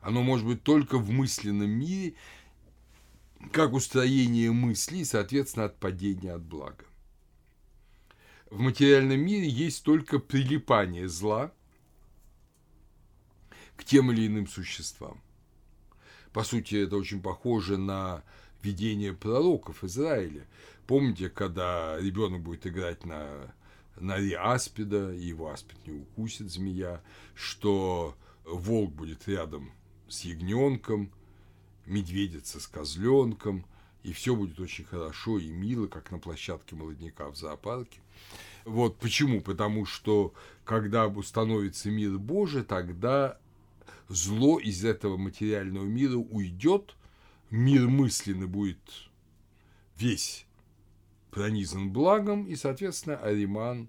Оно 0.00 0.22
может 0.22 0.46
быть 0.46 0.62
только 0.62 0.98
в 0.98 1.10
мысленном 1.10 1.70
мире, 1.70 2.14
как 3.52 3.74
устроение 3.74 4.52
мыслей, 4.52 5.04
соответственно, 5.04 5.66
от 5.66 5.78
падения 5.78 6.32
от 6.32 6.42
блага. 6.42 6.84
В 8.50 8.58
материальном 8.58 9.20
мире 9.20 9.48
есть 9.48 9.84
только 9.84 10.18
прилипание 10.18 11.08
зла– 11.08 11.52
к 13.76 13.84
тем 13.84 14.12
или 14.12 14.26
иным 14.26 14.46
существам. 14.46 15.20
По 16.32 16.42
сути, 16.42 16.76
это 16.84 16.96
очень 16.96 17.20
похоже 17.20 17.76
на 17.76 18.22
видение 18.62 19.12
пророков 19.12 19.84
Израиля. 19.84 20.46
Помните, 20.86 21.28
когда 21.28 21.98
ребенок 22.00 22.42
будет 22.42 22.66
играть 22.66 23.04
на 23.04 23.54
норе 23.96 24.36
аспида, 24.36 25.12
и 25.12 25.24
его 25.24 25.50
аспид 25.50 25.78
не 25.86 25.92
укусит 25.92 26.50
змея, 26.50 27.02
что 27.34 28.16
волк 28.44 28.92
будет 28.92 29.28
рядом 29.28 29.70
с 30.08 30.22
ягненком, 30.22 31.10
медведица 31.86 32.60
с 32.60 32.66
козленком, 32.66 33.64
и 34.02 34.12
все 34.12 34.36
будет 34.36 34.60
очень 34.60 34.84
хорошо 34.84 35.38
и 35.38 35.48
мило, 35.48 35.86
как 35.86 36.10
на 36.10 36.18
площадке 36.18 36.76
молодняка 36.76 37.30
в 37.30 37.36
зоопарке. 37.36 38.00
Вот 38.64 38.98
почему? 38.98 39.40
Потому 39.40 39.86
что 39.86 40.34
когда 40.64 41.06
установится 41.06 41.90
мир 41.90 42.18
Божий, 42.18 42.64
тогда 42.64 43.38
зло 44.08 44.58
из 44.58 44.84
этого 44.84 45.16
материального 45.16 45.84
мира 45.84 46.16
уйдет, 46.16 46.96
мир 47.50 47.88
мысленный 47.88 48.46
будет 48.46 48.80
весь 49.96 50.46
пронизан 51.30 51.90
благом, 51.90 52.46
и, 52.46 52.56
соответственно, 52.56 53.16
Ариман 53.16 53.88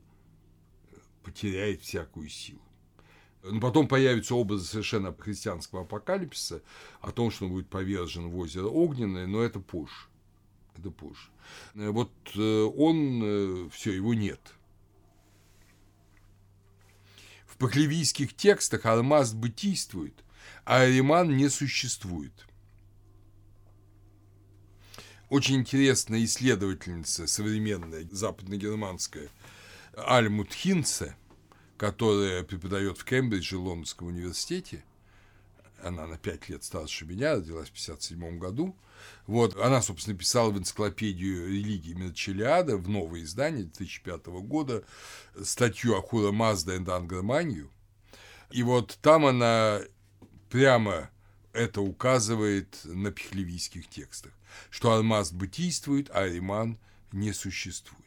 потеряет 1.23 1.81
всякую 1.81 2.29
силу. 2.29 2.61
Но 3.43 3.59
потом 3.59 3.87
появятся 3.87 4.33
образы 4.35 4.65
совершенно 4.65 5.13
христианского 5.13 5.81
апокалипсиса 5.81 6.63
о 7.01 7.11
том, 7.11 7.29
что 7.29 7.45
он 7.45 7.51
будет 7.51 7.69
повержен 7.69 8.29
в 8.29 8.37
озеро 8.37 8.67
Огненное, 8.67 9.27
но 9.27 9.43
это 9.43 9.59
позже. 9.59 10.07
Это 10.75 10.89
позже. 10.89 11.29
Вот 11.75 12.11
э, 12.35 12.63
он, 12.63 13.21
э, 13.23 13.69
все, 13.71 13.93
его 13.93 14.13
нет– 14.13 14.55
в 17.55 17.57
пахлевийских 17.57 18.35
текстах 18.35 18.85
Алмаз 18.85 19.33
бытийствует, 19.33 20.23
а 20.65 20.81
Ариман 20.81 21.35
не 21.37 21.49
существует. 21.49 22.45
Очень 25.29 25.55
интересная 25.57 26.23
исследовательница, 26.25 27.27
современная, 27.27 28.07
западногерманская, 28.11 29.29
Альмут 29.95 30.53
Хинце, 30.53 31.15
которая 31.77 32.43
преподает 32.43 32.97
в 32.97 33.05
Кембридже, 33.05 33.57
Лондонском 33.57 34.09
университете, 34.09 34.83
она 35.83 36.07
на 36.07 36.17
пять 36.17 36.49
лет 36.49 36.63
старше 36.63 37.05
меня, 37.05 37.35
родилась 37.35 37.69
в 37.69 37.73
1957 37.73 38.39
году, 38.39 38.75
вот, 39.27 39.55
она, 39.57 39.81
собственно, 39.81 40.17
писала 40.17 40.51
в 40.51 40.57
энциклопедию 40.57 41.47
религии 41.47 41.93
Мерчелиада 41.93 42.77
в 42.77 42.87
новое 42.87 43.23
издание 43.23 43.63
2005 43.63 44.27
года 44.27 44.83
статью 45.41 45.97
Ахура 45.97 46.31
Мазда 46.31 46.75
и 46.75 46.89
Ангерманию. 46.89 47.71
И 48.51 48.63
вот 48.63 48.97
там 49.01 49.25
она 49.25 49.81
прямо 50.49 51.09
это 51.53 51.81
указывает 51.81 52.79
на 52.83 53.11
пехлевийских 53.11 53.87
текстах, 53.89 54.31
что 54.69 54.91
Алмаз 54.91 55.31
бытийствует, 55.31 56.09
а 56.11 56.21
Ариман 56.21 56.77
не 57.11 57.33
существует. 57.33 58.03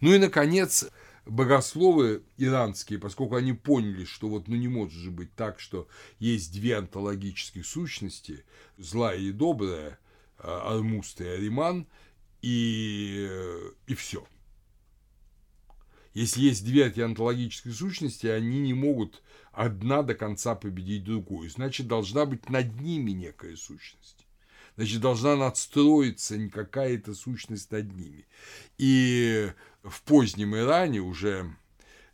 Ну 0.00 0.14
и, 0.14 0.18
наконец, 0.18 0.86
богословы 1.26 2.22
иранские, 2.36 2.98
поскольку 2.98 3.36
они 3.36 3.52
поняли, 3.52 4.04
что 4.04 4.28
вот 4.28 4.48
ну 4.48 4.56
не 4.56 4.68
может 4.68 4.94
же 4.94 5.10
быть 5.10 5.34
так, 5.34 5.60
что 5.60 5.88
есть 6.18 6.52
две 6.52 6.76
онтологические 6.76 7.64
сущности, 7.64 8.44
злая 8.76 9.18
и 9.18 9.32
добрая, 9.32 9.98
Алмуст 10.38 11.20
и 11.20 11.26
Ариман, 11.26 11.86
и, 12.42 13.30
и 13.86 13.94
все. 13.94 14.26
Если 16.12 16.42
есть 16.42 16.64
две 16.64 16.86
эти 16.86 17.00
онтологические 17.00 17.74
сущности, 17.74 18.26
они 18.26 18.60
не 18.60 18.74
могут 18.74 19.22
одна 19.50 20.02
до 20.02 20.14
конца 20.14 20.54
победить 20.54 21.04
другую. 21.04 21.50
Значит, 21.50 21.88
должна 21.88 22.24
быть 22.24 22.48
над 22.48 22.80
ними 22.80 23.10
некая 23.10 23.56
сущность. 23.56 24.26
Значит, 24.76 25.00
должна 25.00 25.36
надстроиться 25.36 26.48
какая-то 26.50 27.14
сущность 27.14 27.70
над 27.70 27.92
ними. 27.94 28.26
И 28.78 29.50
в 29.84 30.02
позднем 30.02 30.56
Иране, 30.56 31.00
уже, 31.00 31.54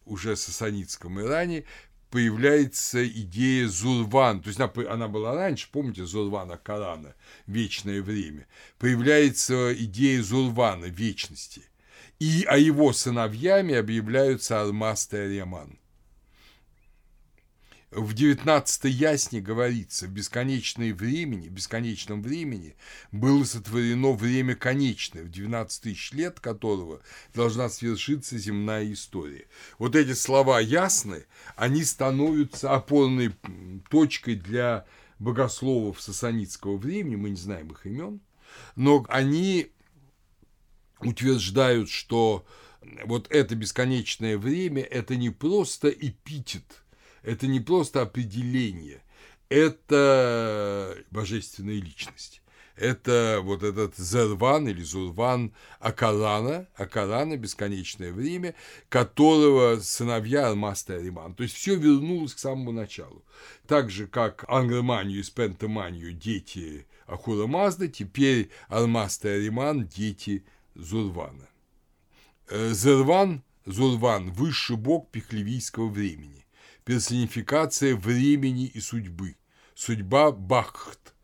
уже 0.05 0.37
сасанитском 0.37 1.21
Иране, 1.21 1.65
появляется 2.11 3.07
идея 3.07 3.69
Зурван, 3.69 4.43
то 4.43 4.49
есть 4.49 4.59
она, 4.59 4.73
она 4.89 5.09
была 5.09 5.35
раньше, 5.35 5.69
помните, 5.71 6.05
Зурвана 6.05 6.59
Корана, 6.59 7.15
вечное 7.47 8.03
время, 8.03 8.47
появляется 8.79 9.73
идея 9.75 10.23
Зурвана, 10.23 10.87
вечности, 10.87 11.63
и 12.19 12.45
а 12.49 12.59
его 12.59 12.93
сыновьями 12.93 13.75
объявляются 13.75 14.61
Алмаст 14.61 15.15
и 15.15 15.19
Ариаман. 15.19 15.79
В 17.91 18.13
19 18.15 18.85
ясне 18.85 19.41
говорится, 19.41 20.07
в 20.07 20.11
бесконечное 20.11 20.95
времени, 20.95 21.49
в 21.49 21.53
бесконечном 21.53 22.23
времени 22.23 22.77
было 23.11 23.43
сотворено 23.45 24.13
время 24.13 24.55
конечное, 24.55 25.25
в 25.25 25.31
12 25.31 25.83
тысяч 25.83 26.13
лет 26.13 26.39
которого 26.39 27.01
должна 27.35 27.69
свершиться 27.69 28.39
земная 28.39 28.93
история. 28.93 29.47
Вот 29.79 29.97
эти 29.97 30.15
слова 30.15 30.61
ясны, 30.61 31.27
они 31.57 31.83
становятся 31.83 32.73
опорной 32.73 33.35
точкой 33.89 34.37
для 34.37 34.87
богословов 35.19 36.01
сасанитского 36.01 36.77
времени, 36.77 37.17
мы 37.17 37.31
не 37.31 37.37
знаем 37.37 37.69
их 37.73 37.87
имен, 37.87 38.21
но 38.77 39.05
они 39.09 39.73
утверждают, 41.01 41.91
что 41.91 42.47
вот 43.05 43.27
это 43.31 43.57
бесконечное 43.57 44.39
время– 44.39 44.83
это 44.91 45.17
не 45.17 45.31
просто 45.31 45.89
эпитет, 45.91 46.65
это 47.23 47.47
не 47.47 47.61
просто 47.61 48.03
определение, 48.03 49.03
это 49.49 50.97
божественная 51.11 51.81
личность. 51.81 52.41
Это 52.81 53.41
вот 53.43 53.63
этот 53.63 53.95
Зерван 53.99 54.67
или 54.67 54.83
Зурван 54.83 55.53
Акарана, 55.81 56.67
Акарана, 56.75 57.37
бесконечное 57.37 58.11
время, 58.11 58.55
которого 58.89 59.79
сыновья 59.81 60.49
Алмаста 60.49 60.95
и 60.95 61.01
Ариман. 61.01 61.35
То 61.35 61.43
есть 61.43 61.57
все 61.57 61.77
вернулось 61.77 62.33
к 62.33 62.39
самому 62.39 62.73
началу. 62.73 63.23
Так 63.67 63.91
же, 63.91 64.07
как 64.07 64.47
Ангроманию 64.49 65.21
и 65.21 65.23
Спентаманию 65.23 66.15
дети 66.15 66.87
Ахура 67.07 67.47
Мазда, 67.47 67.87
теперь 67.87 68.49
Алмаста 68.69 69.29
и 69.29 69.33
Ариман 69.33 69.87
дети 69.87 70.43
Зурвана. 70.75 71.51
Э, 72.49 72.73
Зерван, 72.73 73.43
Зурван– 73.67 74.33
высший 74.33 74.77
бог 74.77 75.11
пехлевийского 75.11 75.89
времени, 75.89 76.47
персонификация 76.85 77.97
времени 77.97 78.67
и 78.67 78.81
судьбы, 78.81 79.37
судьба 79.75 80.33
Бахт. 80.33 81.15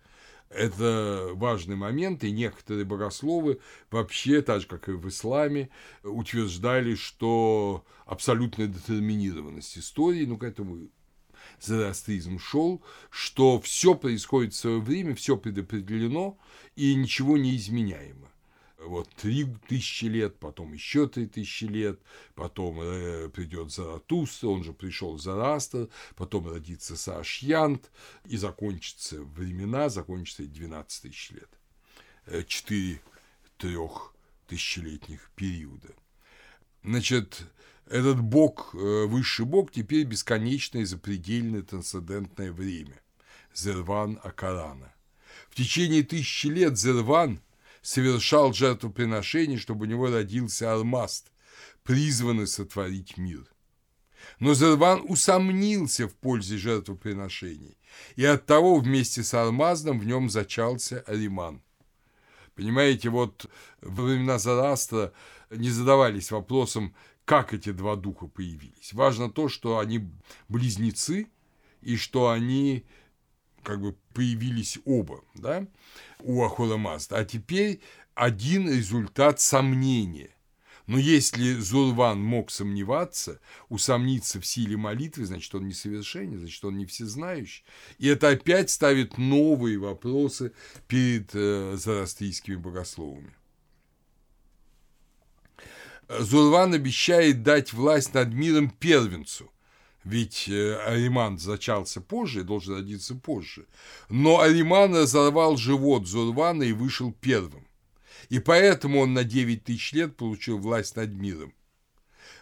Это 0.49 1.31
важный 1.35 1.77
момент, 1.77 2.25
и 2.25 2.31
некоторые 2.31 2.85
богословы 2.85 3.61
вообще, 3.91 4.43
так 4.43 4.61
же, 4.61 4.67
как 4.67 4.89
и 4.89 4.93
в 4.93 5.09
исламе, 5.09 5.71
утверждали, 6.03 6.95
что 6.95 7.85
абсолютная 8.07 8.69
детерминированность 8.69 9.77
истории, 9.77 10.25
ну, 10.25 10.39
к 10.39 10.45
этому 10.45 10.89
зороастризм 11.61 12.39
шел, 12.39 12.83
что 13.11 13.61
все 13.61 13.95
происходит 13.95 14.55
в 14.55 14.59
свое 14.59 14.81
время, 14.81 15.15
все 15.15 15.37
предопределено 15.37 16.39
и 16.77 16.95
ничего 16.95 17.37
не 17.37 17.57
изменяемо 17.57 18.31
вот 18.79 19.09
три 19.15 19.47
тысячи 19.69 20.05
лет, 20.07 20.39
потом 20.39 20.73
еще 20.73 21.09
три 21.09 21.27
тысячи 21.27 21.65
лет, 21.65 22.01
потом 22.35 22.81
э, 22.81 23.29
придет 23.29 23.73
Заратустра, 23.73 24.49
он 24.49 24.65
же 24.65 24.73
пришел 24.73 25.19
Зарастр, 25.19 25.89
потом 26.15 26.49
родится 26.49 26.97
Саашьянт, 26.97 27.91
и 28.27 28.37
закончатся 28.37 29.23
времена, 29.23 29.89
закончится 29.89 30.45
12 30.45 31.03
тысяч 31.03 31.31
лет. 31.31 31.49
Э, 32.27 32.43
четыре 32.47 33.01
трех 33.57 34.15
тысячелетних 34.47 35.31
периода. 35.35 35.95
Значит, 36.85 37.47
этот 37.87 38.21
бог, 38.21 38.75
э, 38.75 39.07
высший 39.07 39.47
бог, 39.47 39.73
теперь 39.73 40.05
бесконечное 40.05 40.85
запредельное 40.85 41.63
трансцендентное 41.63 42.53
время. 42.53 43.01
Зерван 43.55 44.21
Акарана. 44.23 44.93
В 45.49 45.55
течение 45.55 46.03
тысячи 46.03 46.49
лет 46.49 46.79
Зерван– 46.79 47.41
совершал 47.87 48.53
жертвоприношение, 48.53 49.59
чтобы 49.59 49.87
у 49.87 49.89
него 49.89 50.11
родился 50.11 50.73
алмаст, 50.73 51.31
призванный 51.85 52.49
сотворить 52.49 53.17
мир. 53.17 53.47
Но 54.41 54.55
Зерван 54.55 55.05
усомнился 55.07 56.09
в 56.09 56.15
пользе 56.17 56.57
жертвоприношений, 56.57 57.79
и 58.17 58.25
оттого 58.25 58.81
вместе 58.81 59.23
с 59.23 59.33
алмазом 59.35 60.01
в 60.01 60.05
нем 60.05 60.29
зачался 60.31 61.05
Ариман. 61.07 61.63
Понимаете, 62.57 63.09
вот 63.09 63.49
во 63.81 64.03
времена 64.03 64.41
Зарастра 64.41 65.13
не 65.51 65.71
задавались 65.71 66.33
вопросом, 66.33 66.93
как 67.25 67.55
эти 67.55 67.71
два 67.71 67.95
духа 67.95 68.27
появились. 68.27 68.93
Важно 68.95 69.31
то, 69.31 69.49
что 69.49 69.79
они 69.79 70.11
близнецы, 70.49 71.29
и 71.83 71.97
что 71.97 72.31
они 72.31 72.85
как 73.67 73.81
бы 73.81 73.97
появились 74.15 74.79
оба, 74.85 75.25
да, 75.35 75.67
у 76.21 76.45
Ахура 76.45 76.77
Мазда. 76.77 77.19
А 77.19 77.25
теперь 77.25 77.81
один 78.15 78.71
результат 78.71 79.41
сомнения. 79.41 80.31
Но 80.87 80.99
если 80.99 81.55
Зурван 81.55 82.23
мог 82.23 82.53
сомневаться, 82.53 83.41
усомниться 83.69 84.41
в 84.41 84.47
силе 84.47 84.77
молитвы, 84.77 85.27
значит, 85.27 85.53
он 85.57 85.67
несовершенен, 85.67 86.39
значит, 86.39 86.65
он 86.65 86.79
не 86.79 86.87
всезнающий. 86.87 87.65
И 87.99 88.07
это 88.07 88.29
опять 88.29 88.71
ставит 88.71 89.19
новые 89.19 89.79
вопросы 89.79 90.53
перед 90.87 91.31
э, 91.35 91.75
зороастрийскими 91.77 92.55
богословами. 92.55 93.35
Зурван 96.09 96.73
обещает 96.73 97.43
дать 97.43 97.73
власть 97.73 98.15
над 98.15 98.33
миром 98.33 98.71
первенцу, 98.71 99.51
ведь 100.07 100.49
э, 100.49 100.77
Ариман 100.87 101.37
зачался 101.37 102.01
позже, 102.01 102.45
должен 102.45 102.77
родиться 102.77 103.17
позже. 103.17 103.67
Но 104.09 104.39
Ариман 104.41 104.95
разорвал 104.95 105.57
живот 105.57 106.07
Зурвана 106.07 106.63
и 106.63 106.73
вышел 106.73 107.13
первым. 107.13 107.67
И 108.29 108.39
поэтому 108.39 109.01
он 109.01 109.15
на 109.15 109.25
9 109.25 109.65
тысяч 109.65 109.93
лет 109.93 110.17
получил 110.17 110.59
власть 110.59 110.95
над 110.95 111.11
миром. 111.11 111.53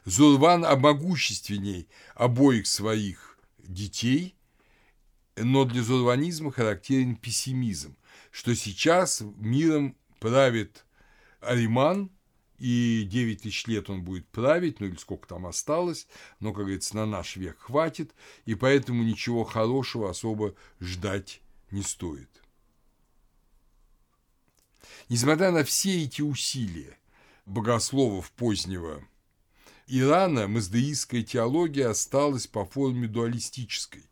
Зурван 0.04 0.66
обмогущественней 0.66 1.88
обоих 2.14 2.66
своих 2.66 3.38
детей, 3.58 4.36
но 5.36 5.64
для 5.64 5.82
зурванизма 5.82 6.52
характерен 6.52 7.16
пессимизм, 7.16 7.96
что 8.30 8.54
сейчас 8.54 9.22
миром 9.38 9.96
правит 10.20 10.84
Ариман, 11.40 12.10
и 12.64 13.04
9 13.04 13.42
тысяч 13.42 13.66
лет 13.66 13.90
он 13.90 14.02
будет 14.04 14.26
править, 14.28 14.80
ну 14.80 14.86
или 14.86 14.96
сколько 14.96 15.28
там 15.28 15.44
осталось, 15.44 16.06
но, 16.40 16.54
как 16.54 16.62
говорится, 16.62 16.96
на 16.96 17.04
наш 17.04 17.36
век 17.36 17.58
хватит, 17.58 18.14
и 18.46 18.54
поэтому 18.54 19.02
ничего 19.02 19.44
хорошего 19.44 20.08
особо 20.08 20.54
ждать 20.80 21.42
не 21.70 21.82
стоит. 21.82 22.30
Несмотря 25.10 25.50
на 25.50 25.62
все 25.62 26.04
эти 26.04 26.22
усилия 26.22 26.96
богословов 27.44 28.30
позднего 28.30 29.04
Ирана, 29.86 30.48
маздеистская 30.48 31.22
теология 31.22 31.88
осталась 31.88 32.46
по 32.46 32.64
форме 32.64 33.08
дуалистической, 33.08 34.08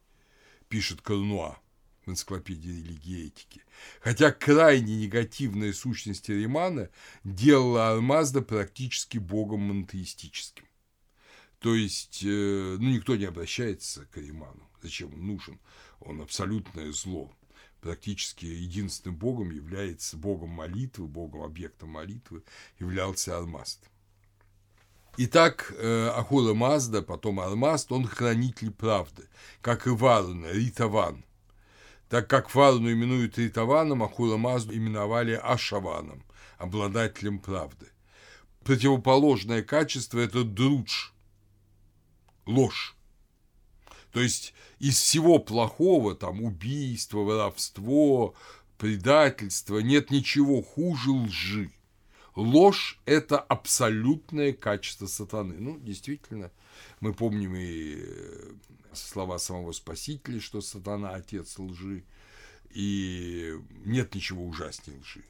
пишет 0.68 1.00
Карнуа 1.00 1.58
в 2.04 2.10
энциклопедии 2.10 2.70
религии 2.70 3.18
и 3.20 3.26
этики. 3.26 3.62
Хотя 4.00 4.32
крайне 4.32 4.96
негативная 4.96 5.72
сущность 5.72 6.28
Римана 6.28 6.90
делала 7.24 7.90
Алмазда 7.90 8.42
практически 8.42 9.18
богом 9.18 9.60
монотеистическим. 9.60 10.66
То 11.58 11.74
есть, 11.74 12.22
э, 12.24 12.76
ну, 12.80 12.90
никто 12.90 13.14
не 13.14 13.24
обращается 13.24 14.06
к 14.06 14.16
Риману. 14.16 14.68
Зачем 14.82 15.14
он 15.14 15.26
нужен? 15.26 15.60
Он 16.00 16.20
абсолютное 16.20 16.90
зло. 16.92 17.32
Практически 17.80 18.46
единственным 18.46 19.16
богом 19.16 19.50
является 19.50 20.16
богом 20.16 20.50
молитвы, 20.50 21.06
богом 21.06 21.42
объектом 21.42 21.90
молитвы 21.90 22.42
являлся 22.80 23.36
Алмазд. 23.36 23.80
Итак, 25.18 25.72
э, 25.76 26.08
Ахура 26.08 26.54
Мазда, 26.54 27.02
потом 27.02 27.38
Алмаст, 27.38 27.92
он 27.92 28.06
хранитель 28.06 28.70
правды, 28.70 29.28
как 29.60 29.86
и 29.86 29.90
Варуна, 29.90 30.50
Ритаван– 30.50 31.24
так 32.12 32.28
как 32.28 32.54
Варну 32.54 32.92
именуют 32.92 33.38
Ритаваном, 33.38 34.02
а 34.02 34.06
Хурамазду 34.06 34.76
именовали 34.76 35.32
Ашаваном, 35.32 36.22
обладателем 36.58 37.38
правды. 37.38 37.86
Противоположное 38.62 39.62
качество– 39.62 40.18
это 40.20 40.44
друдж, 40.44 41.08
ложь. 42.44 42.94
То 44.12 44.20
есть 44.20 44.52
из 44.78 44.98
всего 44.98 45.38
плохого, 45.38 46.14
там 46.14 46.42
убийство, 46.42 47.20
воровство, 47.20 48.34
предательство, 48.76 49.78
нет 49.78 50.10
ничего 50.10 50.60
хуже 50.60 51.12
лжи. 51.12 51.70
Ложь– 52.36 53.00
это 53.06 53.38
абсолютное 53.38 54.52
качество 54.52 55.06
сатаны. 55.06 55.54
Ну, 55.58 55.78
действительно, 55.78 56.50
мы 57.00 57.14
помним 57.14 57.54
и 57.56 58.02
э, 58.02 58.52
слова 58.94 59.38
самого 59.38 59.72
Спасителя, 59.72 60.40
что 60.40 60.60
сатана– 60.60 61.10
отец 61.14 61.58
лжи, 61.58 62.04
и 62.70 63.54
нет 63.84 64.14
ничего 64.14 64.46
ужаснее 64.46 64.98
лжи. 64.98 65.24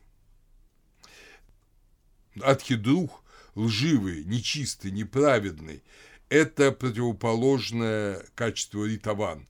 Адхидрух, 2.40 3.22
лживый, 3.54 4.24
нечистый, 4.24 4.90
неправедный– 4.90 5.82
это 6.28 6.72
противоположное 6.72 8.24
качество 8.34 8.84
ритаван, 8.84 9.46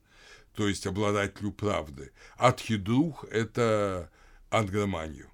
то 0.54 0.68
есть 0.68 0.86
обладателю 0.86 1.52
правды. 1.52 2.12
Адхидрух– 2.36 3.24
это 3.30 4.10
ангроманию. 4.50 5.28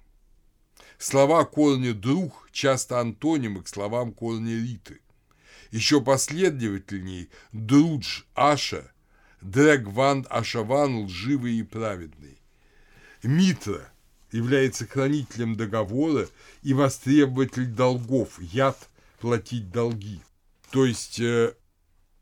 Слова 0.97 1.45
корня 1.45 1.93
«друг» 1.93 2.49
часто 2.51 2.99
антонимы 2.99 3.63
к 3.63 3.67
словам 3.67 4.13
корня 4.13 4.53
«риты». 4.53 5.01
Еще 5.71 6.01
последовательней 6.01 7.29
«друдж», 7.51 8.23
«аша», 8.33 8.91
Дрэгван 9.41 10.27
Ашаван 10.29 11.05
лживый 11.05 11.55
и 11.55 11.63
праведный. 11.63 12.37
Митра 13.23 13.89
является 14.31 14.85
хранителем 14.85 15.55
договора 15.55 16.27
и 16.61 16.73
востребователь 16.73 17.67
долгов, 17.67 18.39
яд 18.39 18.89
платить 19.19 19.71
долги. 19.71 20.21
То 20.71 20.85
есть 20.85 21.19
э, 21.19 21.53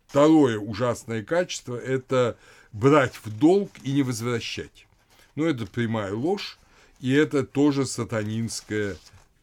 второе 0.07 0.59
ужасное 0.59 1.23
качество– 1.23 1.75
это 1.75 2.37
брать 2.71 3.15
в 3.23 3.35
долг 3.37 3.71
и 3.83 3.91
не 3.91 4.03
возвращать. 4.03 4.87
Но 5.35 5.45
это 5.45 5.65
прямая 5.65 6.13
ложь, 6.13 6.57
и 6.99 7.11
это 7.11 7.43
тоже 7.43 7.85
сатанинское 7.85 8.95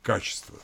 качество. 0.03 0.59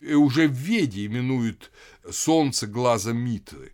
И 0.00 0.14
уже 0.14 0.48
в 0.48 0.52
Веде 0.52 1.06
именуют 1.06 1.70
солнце 2.10 2.66
глазом 2.66 3.18
Митры. 3.18 3.72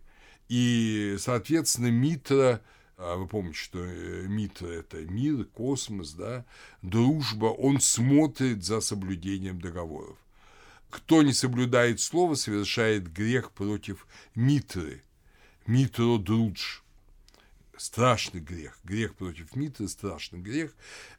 И, 0.49 1.15
соответственно, 1.19 1.87
Митра, 1.87 2.61
а 2.97 3.15
вы 3.15 3.27
помните, 3.27 3.57
что 3.57 3.79
э, 3.79 4.25
Митра– 4.27 4.67
это 4.67 4.97
мир, 5.05 5.45
космос, 5.45 6.13
да, 6.13 6.45
дружба, 6.81 7.47
он 7.47 7.79
смотрит 7.79 8.63
за 8.63 8.81
соблюдением 8.81 9.61
договоров. 9.61 10.17
Кто 10.89 11.21
не 11.21 11.33
соблюдает 11.33 11.99
слово, 11.99 12.35
совершает 12.35 13.11
грех 13.11 13.51
против 13.51 14.07
Митры. 14.35 15.03
Митро 15.65 16.17
Друдж. 16.17 16.79
Страшный 17.77 18.39
грех. 18.39 18.79
Грех 18.83 19.15
против 19.15 19.55
Митры, 19.55 19.87
страшный 19.89 20.39
грех. 20.39 20.73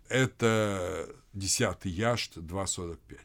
Это 0.08 1.14
10 1.34 1.84
Яшт 1.84 2.38
2.45. 2.38 3.18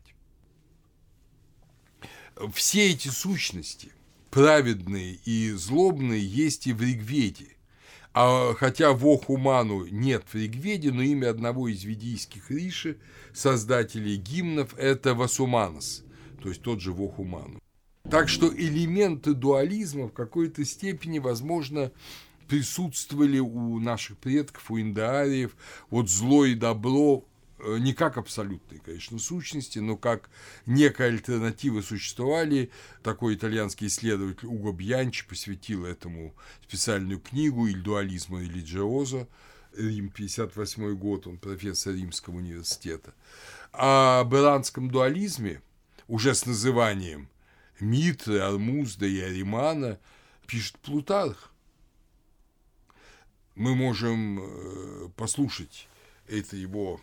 Все 2.54 2.92
эти 2.92 3.10
сущности, 3.10 3.92
праведные 4.30 5.20
и 5.26 5.52
злобные, 5.52 6.26
есть 6.26 6.68
и 6.68 6.74
в 6.74 6.82
Ригведе. 6.82 7.58
А 8.14 8.54
хотя 8.54 8.94
в 8.94 9.06
Охуману 9.08 9.88
нет 9.88 10.24
в 10.32 10.36
Ригведе, 10.36 10.92
но 10.92 11.02
имя 11.02 11.30
одного 11.32 11.68
из 11.68 11.84
ведийских 11.84 12.52
риши, 12.52 12.98
создателей 13.34 14.18
гимнов, 14.18 14.76
это 14.78 15.14
Васуманас– 15.16 16.04
то 16.44 16.50
есть 16.50 16.62
тот 16.62 16.82
же 16.82 16.92
Вохуману. 16.92 17.60
Так 18.10 18.28
что 18.28 18.54
элементы 18.54 19.34
дуализма 19.34 20.10
в 20.10 20.12
какой-то 20.12 20.66
степени, 20.66 21.20
возможно, 21.20 21.94
присутствовали 22.50 23.40
у 23.40 23.80
наших 23.80 24.18
предков, 24.18 24.70
у 24.70 24.80
индаариев, 24.80 25.56
вот 25.90 26.10
зло 26.10 26.46
и 26.46 26.54
добро 26.54 27.26
не 27.80 27.93
как 27.93 28.18
абсолютные, 28.18 28.80
конечно, 28.82 29.20
сущности, 29.20 29.80
но 29.80 29.97
как 29.97 30.30
некая 30.66 31.09
альтернатива 31.09 31.82
существовали. 31.82 32.72
Такой 33.01 33.36
итальянский 33.36 33.88
исследователь 33.88 34.47
Уго 34.47 34.72
Бьянчи 34.72 35.28
посвятил 35.28 35.86
этому 35.86 36.34
специальную 36.68 37.20
книгу 37.20 37.68
«Иль 37.68 37.82
дуализма 37.82 38.41
религиоза», 38.41 39.28
Рим, 39.76 40.09
58 40.09 40.93
год, 40.95 41.26
он 41.26 41.38
профессор 41.38 41.95
Римского 41.95 42.36
университета. 42.36 43.16
О 43.72 44.24
иранском 44.24 44.91
дуализме– 44.91 45.61
уже 46.07 46.36
с 46.36 46.45
называнием 46.45 47.30
Митры, 47.80 48.39
Армузда 48.39 49.05
и 49.05 49.20
Аримана, 49.20 49.99
пишет 50.47 50.78
Плутарх. 50.80 51.51
Мы 53.55 53.76
можем 53.76 54.39
э, 54.39 55.09
послушать 55.16 55.88
это 56.28 56.55
его 56.55 57.01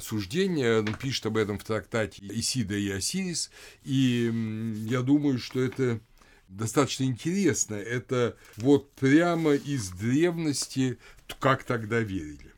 суждение, 0.00 0.80
он 0.80 0.94
пишет 0.94 1.26
об 1.26 1.36
этом 1.36 1.58
в 1.58 1.64
трактате 1.64 2.22
Исида 2.26 2.76
и 2.76 2.90
Осирис, 2.90 3.50
и 3.82 4.30
я 4.86 5.02
думаю, 5.02 5.38
что 5.38 5.60
это 5.60 6.00
достаточно 6.48 7.04
интересно. 7.04 7.74
Это 7.74 8.36
вот 8.56 8.92
прямо 8.92 9.54
из 9.54 9.90
древности, 9.90 10.98
как 11.40 11.64
тогда 11.64 12.00
верили. 12.00 12.52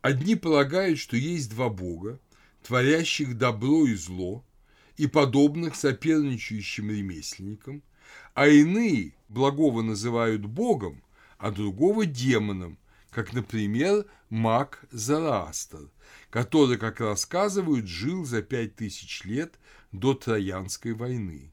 Одни 0.00 0.34
полагают, 0.34 0.98
что 0.98 1.16
есть 1.16 1.50
два 1.50 1.68
бога, 1.68 2.18
творящих 2.62 3.38
добро 3.38 3.86
и 3.86 3.94
зло, 3.94 4.44
и 4.96 5.06
подобных 5.06 5.76
соперничающим 5.76 6.90
ремесленникам, 6.90 7.82
а 8.34 8.48
иные 8.48 9.14
благого 9.28 9.82
называют 9.82 10.44
богом, 10.44 11.01
а 11.42 11.50
другого 11.50 12.06
демоном, 12.06 12.78
как, 13.10 13.32
например, 13.32 14.06
маг 14.30 14.84
Зараастер, 14.92 15.90
который, 16.30 16.78
как 16.78 17.00
рассказывают, 17.00 17.88
жил 17.88 18.24
за 18.24 18.42
пять 18.42 18.76
тысяч 18.76 19.24
лет 19.24 19.58
до 19.90 20.14
Троянской 20.14 20.92
войны. 20.92 21.52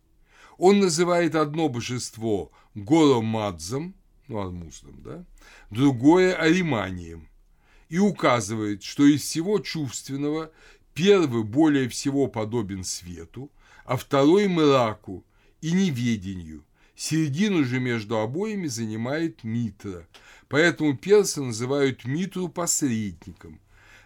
Он 0.59 0.79
называет 0.79 1.33
одно 1.33 1.69
божество 1.69 2.51
Горомадзом, 2.75 3.95
ну, 4.27 4.39
Армуздом, 4.39 5.01
да, 5.01 5.25
другое 5.71 6.35
Ариманием, 6.35 7.27
и 7.89 7.97
указывает, 7.97 8.83
что 8.83 9.07
из 9.07 9.23
всего 9.23 9.57
чувственного 9.57 10.51
первый 10.93 11.43
более 11.43 11.89
всего 11.89 12.27
подобен 12.27 12.83
свету, 12.83 13.51
а 13.85 13.97
второй– 13.97 14.47
мраку 14.49 15.25
и 15.61 15.71
неведению. 15.71 16.63
Середину 16.99 17.63
же 17.63 17.79
между 17.79 18.19
обоими 18.19 18.67
занимает 18.67 19.45
Митра, 19.45 20.05
поэтому 20.49 20.97
персы 20.97 21.41
называют 21.41 22.03
Митру 22.03 22.49
посредником. 22.49 23.61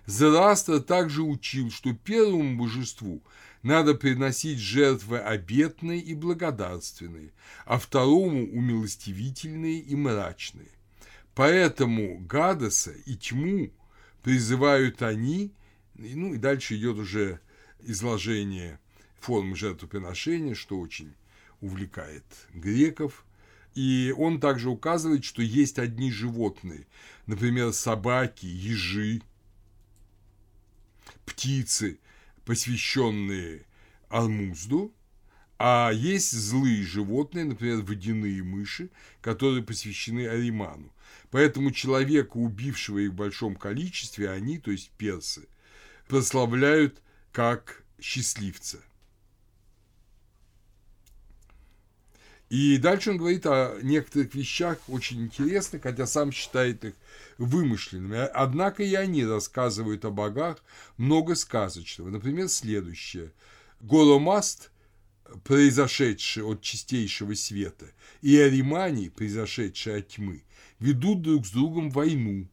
Зарастра 0.05 0.77
также 0.77 1.23
учил, 1.23 1.71
что 1.71 1.93
первому 1.93 2.55
божеству 2.55 3.23
надо 3.63 3.95
приносить 3.95 4.59
жертвы 4.59 5.17
обетные 5.17 6.01
и 6.01 6.13
благодарственные, 6.13 7.31
а 7.65 7.79
второму– 7.79 8.43
умилостивительные 8.53 9.79
и 9.79 9.95
мрачные. 9.95 10.69
Поэтому 11.33 12.19
Гадаса 12.19 12.91
и 13.07 13.15
тьму 13.15 13.71
призывают 14.21 15.01
они, 15.01 15.51
ну 15.95 16.35
и 16.35 16.37
дальше 16.37 16.75
идет 16.75 16.97
уже 16.97 17.39
изложение 17.79 18.79
формы 19.19 19.55
жертвоприношения, 19.55 20.53
что 20.53 20.79
очень 20.79 21.15
увлекает 21.63 22.25
греков. 22.53 23.25
И 23.73 24.13
он 24.15 24.39
также 24.39 24.69
указывает, 24.69 25.23
что 25.23 25.41
есть 25.41 25.79
одни 25.79 26.11
животные, 26.11 26.85
например, 27.25 27.73
собаки, 27.73 28.45
ежи, 28.45 29.21
птицы, 31.25 31.97
посвященные 32.45 33.65
Армузду, 34.09 34.93
а 35.57 35.91
есть 35.91 36.33
злые 36.33 36.83
животные, 36.83 37.45
например, 37.45 37.77
водяные 37.81 38.43
мыши, 38.43 38.89
которые 39.21 39.63
посвящены 39.63 40.27
Ариману. 40.27 40.91
Поэтому 41.31 41.71
человека, 41.71 42.37
убившего 42.37 42.99
их 42.99 43.11
в 43.11 43.15
большом 43.15 43.55
количестве, 43.55 44.29
они, 44.29 44.59
то 44.59 44.69
есть 44.69 44.91
персы, 44.97 45.47
прославляют 46.07 47.01
как 47.31 47.83
счастливца. 47.99 48.79
И 52.53 52.77
дальше 52.77 53.09
он 53.09 53.17
говорит 53.17 53.47
о 53.47 53.79
некоторых 53.81 54.35
вещах 54.35 54.77
очень 54.87 55.23
интересных, 55.23 55.81
хотя 55.81 56.05
сам 56.05 56.31
считает 56.31 56.85
их 56.85 56.93
вымышленными. 57.39 58.27
Однако 58.31 58.83
и 58.83 58.93
они 58.93 59.25
рассказывают 59.25 60.05
о 60.05 60.11
богах 60.11 60.63
много 60.97 61.33
сказочного. 61.33 62.11
Например, 62.11 62.47
следующее. 62.47 63.31
Голомаст, 63.79 64.69
произошедший 65.43 66.43
от 66.43 66.61
чистейшего 66.61 67.33
света, 67.33 67.87
и 68.21 68.37
Аримани, 68.37 69.09
произошедший 69.09 70.01
от 70.01 70.09
тьмы, 70.09 70.43
ведут 70.77 71.23
друг 71.23 71.47
с 71.47 71.49
другом 71.49 71.89
войну. 71.89 72.47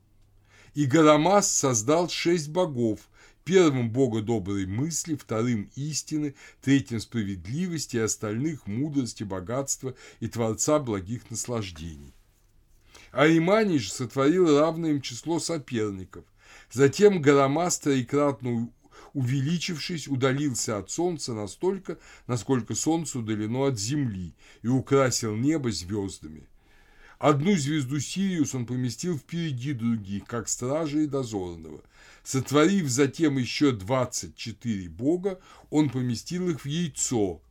И 0.73 0.87
Гарамас 0.87 1.53
создал 1.53 2.09
шесть 2.09 2.49
богов, 2.49 3.01
первым 3.45 3.91
бога 3.91 4.23
доброй 4.23 4.67
мысли, 4.67 5.15
вторым 5.17 5.71
истины, 5.77 6.35
третьим 6.63 7.01
справедливости, 7.01 7.97
и 7.97 8.01
остальных 8.01 8.67
мудрости, 8.67 9.25
богатства 9.25 9.95
и 10.21 10.29
творца 10.29 10.79
благих 10.79 11.31
наслаждений. 11.31 12.15
Аримани 13.13 13.79
же 13.79 13.91
сотворил 13.91 14.59
равное 14.59 14.91
им 14.91 15.01
число 15.01 15.41
соперников. 15.41 16.25
Затем 16.71 17.21
Гарамас 17.21 17.79
троекратно 17.79 18.71
увеличившись, 19.13 20.09
удалился 20.09 20.79
от 20.79 20.91
солнца 20.91 21.35
настолько, 21.35 21.99
насколько 22.27 22.75
солнце 22.75 23.19
удалено 23.19 23.67
от 23.67 23.79
земли, 23.79 24.35
и 24.63 24.69
украсил 24.69 25.35
небо 25.35 25.71
звездами. 25.73 26.47
Одну 27.21 27.55
звезду 27.55 28.01
Сириус 28.01 28.55
он 28.55 28.65
поместил 28.65 29.19
впереди 29.19 29.75
других, 29.75 30.25
как 30.25 30.49
стража 30.49 31.01
и 31.01 31.07
дозорного. 31.07 31.83
Сотворив 32.25 32.89
затем 32.89 33.37
еще 33.37 33.73
двадцать 33.73 34.37
четыре 34.37 34.89
бога, 34.89 35.39
он 35.69 35.91
поместил 35.91 36.49
их 36.49 36.63
в 36.63 36.67
яйцо. 36.67 37.43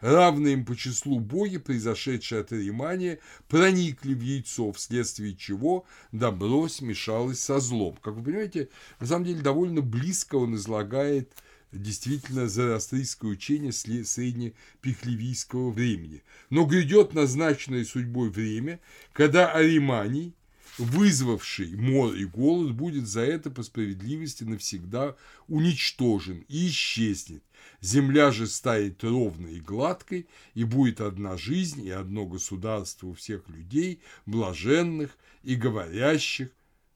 Равные 0.00 0.52
им 0.52 0.64
по 0.64 0.76
числу 0.76 1.18
боги, 1.18 1.58
произошедшие 1.58 2.42
от 2.42 2.52
Римания, 2.52 3.18
проникли 3.48 4.14
в 4.14 4.20
яйцо, 4.20 4.70
вследствие 4.70 5.34
чего 5.34 5.84
добро 6.12 6.68
смешалось 6.68 7.40
со 7.40 7.58
злом. 7.58 7.98
Как 8.00 8.14
вы 8.14 8.22
понимаете, 8.22 8.68
на 9.00 9.08
самом 9.08 9.24
деле 9.24 9.40
довольно 9.40 9.80
близко 9.80 10.36
он 10.36 10.54
излагает 10.54 11.32
действительно 11.72 12.48
зороастрийское 12.48 13.30
учение 13.30 13.72
среднепихлевийского 13.72 15.70
времени. 15.70 16.22
Но 16.50 16.64
грядет 16.64 17.14
назначенное 17.14 17.84
судьбой 17.84 18.30
время, 18.30 18.80
когда 19.12 19.52
Ариманий, 19.52 20.34
вызвавший 20.78 21.74
мор 21.74 22.14
и 22.14 22.24
голод, 22.24 22.72
будет 22.72 23.06
за 23.06 23.20
это 23.20 23.50
по 23.50 23.62
справедливости 23.62 24.44
навсегда 24.44 25.16
уничтожен 25.48 26.44
и 26.48 26.68
исчезнет. 26.68 27.42
Земля 27.80 28.32
же 28.32 28.46
станет 28.46 29.04
ровной 29.04 29.56
и 29.56 29.60
гладкой, 29.60 30.26
и 30.54 30.64
будет 30.64 31.00
одна 31.00 31.36
жизнь 31.36 31.84
и 31.84 31.90
одно 31.90 32.26
государство 32.26 33.08
у 33.08 33.14
всех 33.14 33.48
людей, 33.48 34.00
блаженных 34.26 35.16
и 35.42 35.54
говорящих 35.54 36.50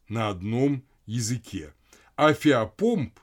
на 0.09 0.29
одном 0.29 0.85
языке. 1.07 1.73
А 2.17 2.35
Феопомп, 2.35 3.19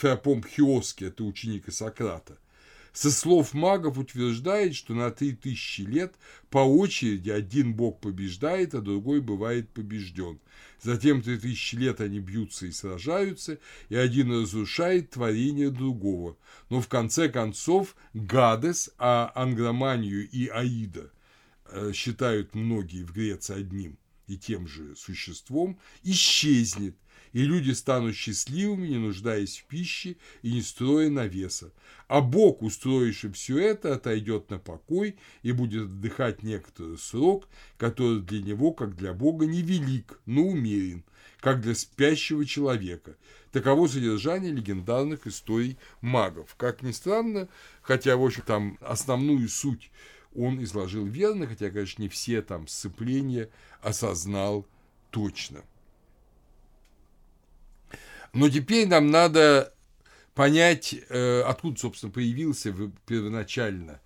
Феопомп 0.00 0.46
Хиоский, 0.46 1.08
это 1.08 1.24
ученик 1.24 1.64
Сократа, 1.70 2.38
со 2.92 3.10
слов 3.10 3.52
магов 3.52 3.98
утверждает, 3.98 4.74
что 4.74 4.94
на 4.94 5.10
три 5.10 5.32
тысячи 5.32 5.82
лет 5.82 6.14
по 6.48 6.58
очереди 6.58 7.30
один 7.30 7.74
бог 7.74 8.00
побеждает, 8.00 8.74
а 8.74 8.80
другой 8.80 9.20
бывает 9.20 9.68
побежден. 9.68 10.40
Затем 10.82 11.20
три 11.22 11.38
тысячи 11.38 11.76
лет 11.76 12.00
они 12.00 12.18
бьются 12.18 12.66
и 12.66 12.72
сражаются, 12.72 13.58
и 13.90 13.94
один 13.94 14.32
разрушает 14.32 15.10
творение 15.10 15.70
другого. 15.70 16.36
Но 16.70 16.80
в 16.80 16.88
конце 16.88 17.28
концов 17.28 17.94
Гадес, 18.14 18.90
а 18.98 19.30
Ангроманию 19.34 20.28
и 20.28 20.48
Аида 20.48 21.12
э, 21.66 21.92
считают 21.94 22.54
многие 22.54 23.04
в 23.04 23.12
Греции 23.12 23.54
одним 23.54 23.98
и 24.26 24.38
тем 24.38 24.66
же 24.66 24.96
существом, 24.96 25.78
исчезнет– 26.02 26.96
и 27.32 27.42
люди 27.42 27.70
станут 27.72 28.14
счастливыми, 28.14 28.88
не 28.88 28.98
нуждаясь 28.98 29.58
в 29.58 29.64
пище 29.64 30.16
и 30.42 30.52
не 30.52 30.62
строя 30.62 31.08
навеса. 31.08 31.72
А 32.08 32.20
Бог, 32.20 32.62
устроивший 32.62 33.32
все 33.32 33.58
это, 33.58 33.94
отойдет 33.94 34.50
на 34.50 34.58
покой 34.58 35.16
и 35.42 35.52
будет 35.52 35.84
отдыхать 35.84 36.42
некоторый 36.42 36.98
срок, 36.98 37.48
который 37.78 38.20
для 38.20 38.42
него, 38.42 38.72
как 38.72 38.96
для 38.96 39.12
Бога, 39.12 39.46
невелик, 39.46 40.20
но 40.26 40.42
умерен, 40.42 41.04
как 41.40 41.60
для 41.60 41.74
спящего 41.74 42.44
человека. 42.44 43.16
Таково 43.52 43.86
содержание 43.86 44.52
легендарных 44.52 45.26
историй 45.26 45.78
магов. 46.00 46.54
Как 46.56 46.82
ни 46.82 46.92
странно, 46.92 47.48
хотя, 47.82 48.16
в 48.16 48.24
общем, 48.24 48.42
там 48.46 48.78
основную 48.80 49.48
суть 49.48 49.90
он 50.34 50.62
изложил 50.62 51.06
верно, 51.06 51.46
хотя, 51.46 51.70
конечно, 51.70 52.02
не 52.02 52.08
все 52.08 52.42
там 52.42 52.68
сцепления 52.68 53.50
осознал 53.82 54.66
точно. 55.10 55.64
Но 58.32 58.48
теперь 58.48 58.86
нам 58.88 59.10
надо 59.10 59.74
понять, 60.34 60.94
э, 61.08 61.42
откуда, 61.42 61.80
собственно, 61.80 62.12
появился 62.12 62.74
первоначально 63.06 64.00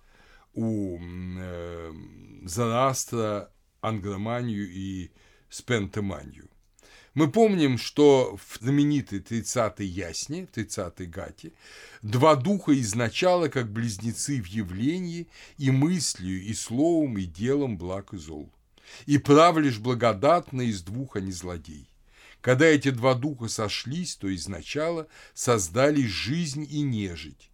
у 0.53 0.97
э, 0.99 1.93
Зарастра 2.45 3.51
ангроманию 3.81 4.67
и 4.69 5.11
спентеманию. 5.49 6.49
Мы 7.13 7.31
помним, 7.31 7.77
что 7.77 8.37
в 8.37 8.57
знаменитой 8.59 9.19
30-й 9.19 9.85
ясне, 9.85 10.49
30-й 10.53 11.05
гате, 11.05 11.53
два 12.01 12.35
духа 12.35 12.77
изначала 12.81 13.47
как 13.47 13.71
близнецы 13.71 14.41
в 14.41 14.47
явлении 14.47 15.29
и 15.57 15.71
мыслью, 15.71 16.43
и 16.43 16.53
словом, 16.53 17.17
и 17.17 17.23
делом 17.23 17.77
благ 17.77 18.13
и 18.13 18.17
зол. 18.17 18.51
И 19.05 19.17
прав 19.17 19.57
лишь 19.57 19.79
благодатно 19.79 20.61
из 20.61 20.81
двух, 20.81 21.15
а 21.15 21.21
не 21.21 21.31
злодей. 21.31 21.87
Когда 22.45 22.67
эти 22.67 22.91
два 22.91 23.15
духа 23.15 23.47
сошлись, 23.47 24.15
то 24.17 24.31
изначало 24.35 25.07
создали 25.33 26.05
жизнь 26.05 26.67
и 26.69 26.81
нежить, 26.81 27.49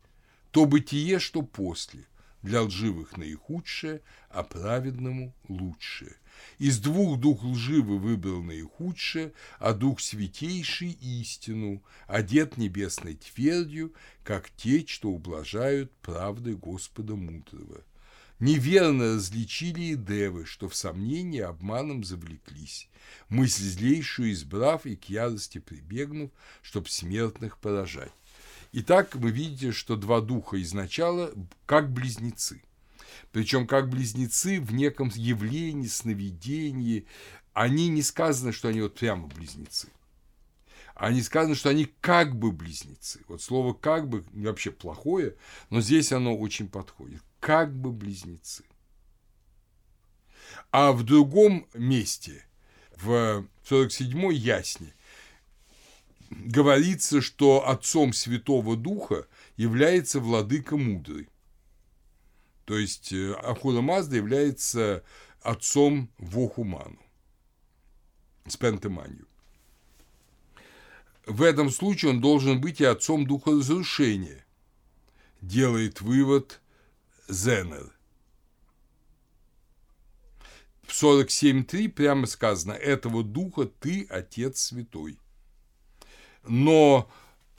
то 0.52 0.66
бытие, 0.66 1.20
что 1.20 1.44
после, 1.44 2.08
для 2.42 2.64
лживых 2.64 3.16
наихудшее, 3.16 4.02
а 4.28 4.44
праведному 4.44 5.34
лучшее. 5.48 6.18
Из 6.58 6.78
двух 6.80 7.22
дух 7.22 7.42
лживый 7.42 8.00
выбрал 8.00 8.44
наихудшее, 8.44 9.32
а 9.60 9.72
дух 9.72 10.02
святейший 10.02 10.92
истину, 10.92 11.82
одет 12.06 12.58
небесной 12.58 13.16
твердью, 13.16 13.94
как 14.26 14.50
те, 14.58 14.86
что 14.86 15.10
ублажают 15.10 15.90
правдой 16.02 16.58
Господа 16.58 17.16
мудрого. 17.16 17.86
Неверно 18.42 19.18
различили 19.18 19.82
и 19.82 19.96
девы, 19.96 20.48
что 20.48 20.68
в 20.68 20.76
сомнении 20.76 21.42
обманом 21.42 22.04
завлеклись, 22.04 22.90
мысль 23.30 23.66
злейшую 23.66 24.32
избрав 24.32 24.88
и 24.88 24.96
к 24.96 25.10
ярости 25.10 25.60
прибегнув, 25.60 26.32
чтоб 26.64 26.90
смертных 26.90 27.60
поражать. 27.60 28.12
Итак, 28.72 29.16
вы 29.16 29.30
видите, 29.30 29.72
что 29.72 29.96
два 29.96 30.22
духа 30.22 30.60
изначала 30.60 31.32
как 31.68 31.94
близнецы. 31.94 32.64
Причем 33.32 33.68
как 33.68 33.90
близнецы 33.90 34.60
в 34.60 34.74
неком 34.74 35.12
явлении, 35.14 35.88
сновидении. 35.88 37.06
Они 37.54 37.90
не 37.90 38.02
сказано, 38.02 38.52
что 38.54 38.70
они 38.70 38.82
вот 38.82 38.96
прямо 38.96 39.28
близнецы. 39.28 39.90
Они 40.96 41.22
сказано, 41.22 41.54
что 41.54 41.70
они 41.70 41.94
как 42.02 42.36
бы 42.36 42.52
близнецы. 42.52 43.22
Вот 43.28 43.44
слово 43.44 43.74
как 43.74 44.10
бы 44.10 44.24
вообще 44.34 44.72
плохое, 44.72 45.36
но 45.70 45.80
здесь 45.80 46.12
оно 46.12 46.36
очень 46.36 46.68
подходит 46.68 47.22
как 47.42 47.76
бы 47.76 47.92
близнецы. 47.92 48.64
А 50.72 50.94
в 50.94 51.04
другом 51.04 51.68
месте, 51.74 52.46
в 52.96 53.46
47-й 53.70 54.36
ясне, 54.36 54.94
говорится, 56.30 57.20
что 57.20 57.68
отцом 57.68 58.14
Святого 58.14 58.78
Духа 58.78 59.28
является 59.58 60.22
владыка 60.22 60.78
мудрый. 60.78 61.28
То 62.66 62.78
есть 62.78 63.12
э, 63.12 63.34
Ахура 63.34 63.82
Мазда 63.82 64.16
является 64.16 65.04
отцом 65.42 66.10
Вохуману, 66.20 67.02
Спентеманию. 68.48 69.28
В 71.26 71.42
этом 71.42 71.70
случае 71.70 72.12
он 72.12 72.22
должен 72.22 72.62
быть 72.62 72.82
и 72.82 72.86
отцом 72.86 73.26
духа 73.26 73.52
разрушения. 73.52 74.46
Делает 75.42 76.02
вывод 76.02 76.62
Зенер. 77.32 77.90
В 80.84 80.92
47.3 80.92 81.88
прямо 81.88 82.28
сказано, 82.28 82.74
этого 82.74 83.24
духа 83.24 83.66
ты, 83.66 84.06
Отец 84.10 84.60
Святой. 84.60 85.18
Но 86.44 87.10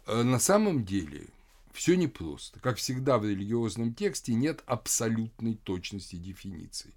э, 0.06 0.22
на 0.22 0.38
самом 0.38 0.84
деле 0.84 1.28
все 1.72 1.96
непросто. 1.96 2.60
Как 2.60 2.76
всегда 2.76 3.16
в 3.16 3.24
религиозном 3.24 3.94
тексте 3.94 4.34
нет 4.34 4.62
абсолютной 4.66 5.54
точности 5.54 6.16
дефиниций. 6.16 6.94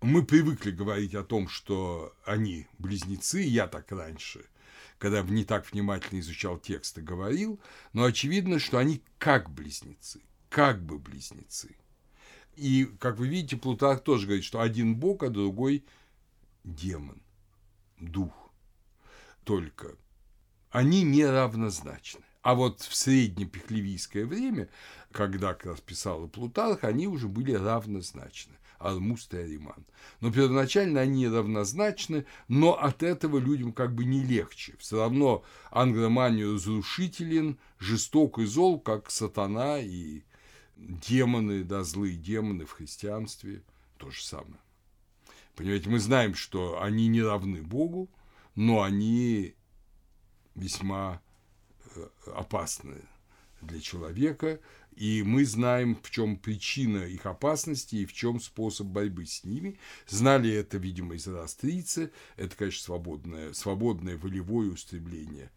Мы 0.00 0.24
привыкли 0.24 0.70
говорить 0.70 1.14
о 1.14 1.24
том, 1.24 1.48
что 1.48 2.14
они 2.24 2.66
близнецы, 2.78 3.40
я 3.40 3.66
так 3.66 3.92
раньше– 3.92 4.46
когда 4.98 5.22
не 5.22 5.44
так 5.44 5.70
внимательно 5.70 6.20
изучал 6.20 6.58
текст 6.58 6.98
и 6.98 7.02
говорил, 7.02 7.60
но 7.92 8.04
очевидно, 8.04 8.58
что 8.58 8.78
они 8.78 9.02
как 9.18 9.50
близнецы, 9.50 10.20
как 10.48 10.82
бы 10.82 10.98
близнецы. 10.98 11.76
И, 12.56 12.86
как 12.98 13.18
вы 13.18 13.28
видите, 13.28 13.56
Плутарх 13.56 14.02
тоже 14.02 14.26
говорит, 14.26 14.44
что 14.44 14.60
один 14.60 14.96
бог, 14.96 15.22
а 15.22 15.28
другой 15.28 15.84
демон, 16.64 17.22
дух. 17.98 18.32
Только 19.44 19.94
они 20.70 21.02
не 21.02 21.24
равнозначны. 21.24 22.22
А 22.42 22.54
вот 22.54 22.80
в 22.80 22.94
среднепехлевийское 22.94 24.24
время, 24.24 24.68
когда 25.12 25.52
как 25.52 25.66
раз 25.66 25.80
писал 25.80 26.28
Плутарх, 26.28 26.84
они 26.84 27.08
уже 27.08 27.28
были 27.28 27.52
равнозначны. 27.52 28.54
Алмуст 28.78 29.32
и 29.34 29.38
Ариман. 29.38 29.86
Но 30.20 30.32
первоначально 30.32 31.00
они 31.00 31.28
равнозначны, 31.28 32.26
но 32.48 32.74
от 32.74 33.02
этого 33.02 33.38
людям 33.38 33.72
как 33.72 33.94
бы 33.94 34.04
не 34.04 34.22
легче. 34.22 34.74
Все 34.78 35.00
равно 35.00 35.44
ангроманию 35.70 36.54
разрушителен, 36.54 37.58
жесток 37.78 38.38
и 38.38 38.44
зол, 38.44 38.78
как 38.80 39.10
сатана 39.10 39.78
и 39.78 40.22
демоны, 40.76 41.64
да, 41.64 41.82
злые 41.84 42.16
демоны 42.16 42.64
в 42.64 42.72
христианстве, 42.72 43.62
то 43.96 44.10
же 44.10 44.22
самое. 44.22 44.60
Понимаете, 45.54 45.88
мы 45.88 45.98
знаем, 45.98 46.34
что 46.34 46.82
они 46.82 47.08
не 47.08 47.22
равны 47.22 47.62
Богу, 47.62 48.10
но 48.54 48.82
они 48.82 49.54
весьма 50.54 51.22
э, 51.94 52.08
опасны 52.34 52.96
для 53.62 53.80
человека, 53.80 54.60
и 54.96 55.22
мы 55.22 55.44
знаем, 55.44 55.98
в 56.02 56.10
чем 56.10 56.36
причина 56.36 57.04
их 57.04 57.26
опасности 57.26 57.96
и 57.96 58.06
в 58.06 58.14
чем 58.14 58.40
способ 58.40 58.86
борьбы 58.86 59.26
с 59.26 59.44
ними. 59.44 59.78
Знали 60.08 60.50
это, 60.50 60.78
видимо, 60.78 61.14
из 61.14 61.28
австрийцы. 61.28 62.10
Это, 62.36 62.56
конечно, 62.56 62.82
свободное, 62.82 63.52
свободное 63.52 64.16
волевое 64.16 64.70
устремление 64.70 65.50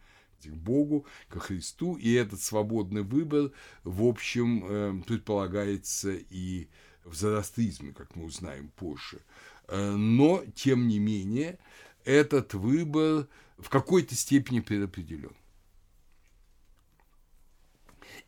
к 0.43 0.47
Богу, 0.49 1.05
ко 1.29 1.39
Христу. 1.39 1.95
И 1.95 2.11
этот 2.11 2.41
свободный 2.41 3.03
выбор, 3.03 3.51
в 3.85 4.03
общем, 4.03 4.65
э, 4.67 5.03
предполагается 5.07 6.13
и 6.29 6.67
в 7.05 7.15
зороастризме, 7.15 7.93
как 7.93 8.17
мы 8.17 8.25
узнаем 8.25 8.69
позже. 8.75 9.21
Э, 9.69 9.95
но, 9.95 10.43
тем 10.53 10.89
не 10.89 10.99
менее, 10.99 11.59
этот 12.03 12.53
выбор 12.53 13.27
в 13.57 13.69
какой-то 13.69 14.15
степени 14.15 14.59
предопределен. 14.59 15.31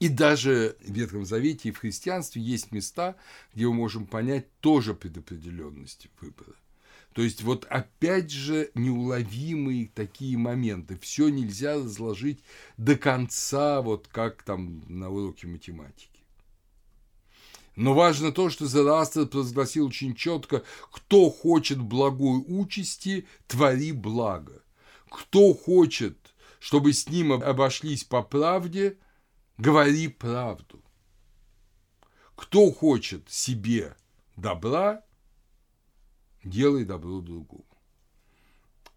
И 0.01 0.09
даже 0.09 0.77
в 0.81 0.91
Ветхом 0.91 1.25
Завете 1.25 1.69
и 1.69 1.71
в 1.71 1.77
христианстве 1.77 2.41
есть 2.41 2.71
места, 2.71 3.15
где 3.53 3.67
мы 3.67 3.75
можем 3.75 4.07
понять 4.07 4.47
тоже 4.59 4.95
предопределенность 4.95 6.07
выбора. 6.19 6.55
То 7.13 7.21
есть 7.21 7.43
вот 7.43 7.65
опять 7.65 8.31
же 8.31 8.71
неуловимые 8.73 9.91
такие 9.93 10.39
моменты. 10.39 10.97
Все 10.99 11.29
нельзя 11.29 11.75
разложить 11.75 12.39
до 12.77 12.95
конца, 12.95 13.83
вот 13.83 14.07
как 14.07 14.41
там 14.41 14.81
на 14.87 15.11
уроке 15.11 15.45
математики. 15.45 16.23
Но 17.75 17.93
важно 17.93 18.31
то, 18.31 18.49
что 18.49 18.65
Зараастр 18.65 19.27
провозгласил 19.27 19.85
очень 19.85 20.15
четко, 20.15 20.63
кто 20.89 21.29
хочет 21.29 21.79
благой 21.79 22.43
участи, 22.47 23.27
твори 23.45 23.91
благо. 23.91 24.63
Кто 25.11 25.53
хочет, 25.53 26.17
чтобы 26.59 26.91
с 26.91 27.07
ним 27.07 27.33
обошлись 27.33 28.03
по 28.03 28.23
правде, 28.23 28.97
говори 29.57 30.07
правду. 30.07 30.83
Кто 32.35 32.71
хочет 32.71 33.29
себе 33.29 33.95
добра, 34.35 35.03
делай 36.43 36.85
добро 36.85 37.21
другому. 37.21 37.65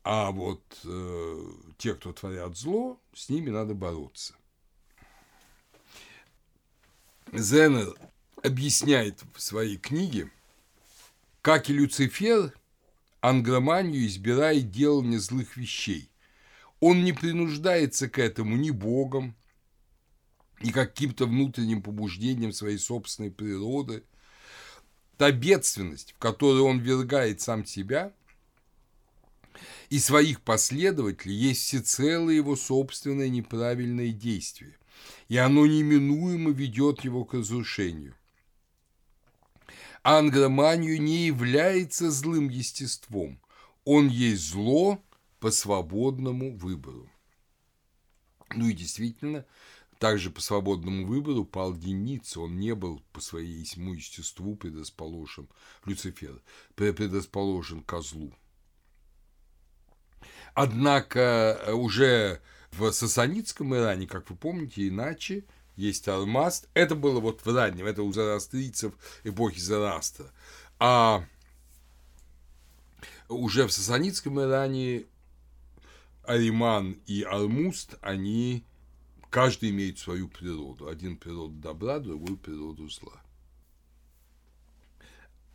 А 0.02 0.30
вот 0.30 0.62
э, 0.84 1.52
те, 1.78 1.94
кто 1.94 2.12
творят 2.12 2.56
зло, 2.56 3.00
с 3.14 3.28
ними 3.28 3.50
надо 3.50 3.74
бороться. 3.74 4.34
Зенер 7.32 7.94
объясняет 8.42 9.22
в 9.34 9.40
своей 9.40 9.78
книге, 9.78 10.30
как 11.40 11.70
и 11.70 11.72
Люцифер, 11.72 12.52
ангроманию 13.22 14.06
избирает 14.06 14.70
делание 14.70 15.18
злых 15.18 15.56
вещей. 15.56 16.10
Он 16.80 17.02
не 17.02 17.14
принуждается 17.14 18.08
к 18.08 18.18
этому 18.18 18.56
ни 18.56 18.70
Богом, 18.70 19.34
ни 20.64 20.72
каким-то 20.72 21.26
внутренним 21.26 21.82
побуждением 21.82 22.52
своей 22.52 22.78
собственной 22.78 23.30
природы– 23.30 24.02
та 25.16 25.30
бедственность, 25.30 26.12
в 26.12 26.18
которую 26.18 26.64
он 26.64 26.80
вергает 26.80 27.40
сам 27.40 27.64
себя 27.64 28.12
и 29.88 29.98
своих 29.98 30.40
последователей, 30.40 31.34
есть 31.34 31.62
всецело 31.62 32.30
его 32.30 32.56
собственное 32.56 33.28
неправильное 33.28 34.10
действие, 34.10 34.76
и 35.28 35.36
оно 35.36 35.66
неминуемо 35.66 36.50
ведет 36.50 37.04
его 37.04 37.24
к 37.24 37.34
разрушению. 37.34 38.14
Ангроманию 40.02 41.00
не 41.00 41.26
является 41.26 42.10
злым 42.10 42.48
естеством, 42.48 43.40
он 43.84 44.08
есть 44.08 44.50
зло 44.50 45.02
по 45.38 45.50
свободному 45.50 46.56
выбору. 46.56 47.08
Ну 48.54 48.68
и 48.68 48.72
действительно, 48.72 49.46
также 49.98 50.30
по 50.30 50.40
свободному 50.40 51.06
выбору 51.06 51.44
пал 51.44 51.74
Деница, 51.74 52.40
он 52.40 52.58
не 52.58 52.74
был 52.74 53.02
по 53.12 53.20
своему 53.20 53.94
естеству 53.94 54.56
предрасположен, 54.56 55.48
Люцифер, 55.84 56.42
предрасположен 56.74 57.82
козлу. 57.82 58.32
Однако 60.54 61.60
э, 61.66 61.72
уже 61.72 62.40
в 62.70 62.90
сасанитском 62.92 63.74
Иране, 63.74 64.06
как 64.06 64.30
вы 64.30 64.36
помните, 64.36 64.88
иначе 64.88 65.44
есть 65.76 66.06
Алмаст. 66.08 66.68
Это 66.74 66.94
было 66.94 67.20
вот 67.20 67.44
в 67.44 67.54
раннем, 67.54 67.86
это 67.86 68.02
у 68.02 68.12
зарастрийцев 68.12 68.94
эпохи 69.24 69.58
Зарастра. 69.58 70.30
А 70.78 71.24
уже 73.28 73.66
в 73.66 73.72
сасанитском 73.72 74.40
Иране 74.40 75.06
Ариман 76.24 76.98
и 77.06 77.22
Алмуст, 77.22 77.96
они 78.00 78.64
Каждый 79.34 79.70
имеет 79.70 79.98
свою 79.98 80.28
природу. 80.28 80.86
Один 80.86 81.16
природу 81.16 81.56
добра, 81.56 81.98
другой 81.98 82.36
природу 82.36 82.88
зла. 82.88 83.20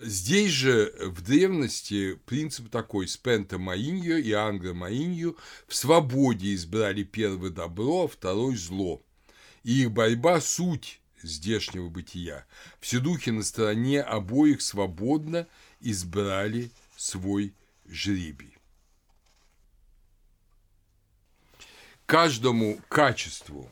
Здесь 0.01 0.51
же 0.51 0.93
в 0.99 1.22
древности 1.22 2.15
принцип 2.26 2.69
такой 2.69 3.07
«спента 3.07 3.57
маиньо» 3.57 4.18
и 4.18 4.34
«ангра 4.34 4.73
маиньо» 4.73 5.34
в 5.65 5.73
свободе 5.73 6.56
избрали 6.56 7.03
первое 7.03 7.51
добро, 7.51 8.03
а 8.03 8.07
второй 8.10 8.57
зло. 8.57 9.01
И 9.64 9.84
их 9.84 9.91
борьба– 9.93 10.41
суть 10.41 10.99
здешнего 11.23 11.88
бытия. 11.88 12.45
Все 12.81 12.99
духи 12.99 13.30
на 13.30 13.43
стороне 13.43 14.01
обоих 14.01 14.61
свободно 14.61 15.47
избрали 15.80 16.69
свой 16.97 17.53
жребий. 17.88 18.59
Каждому 22.10 22.81
качеству 22.90 23.69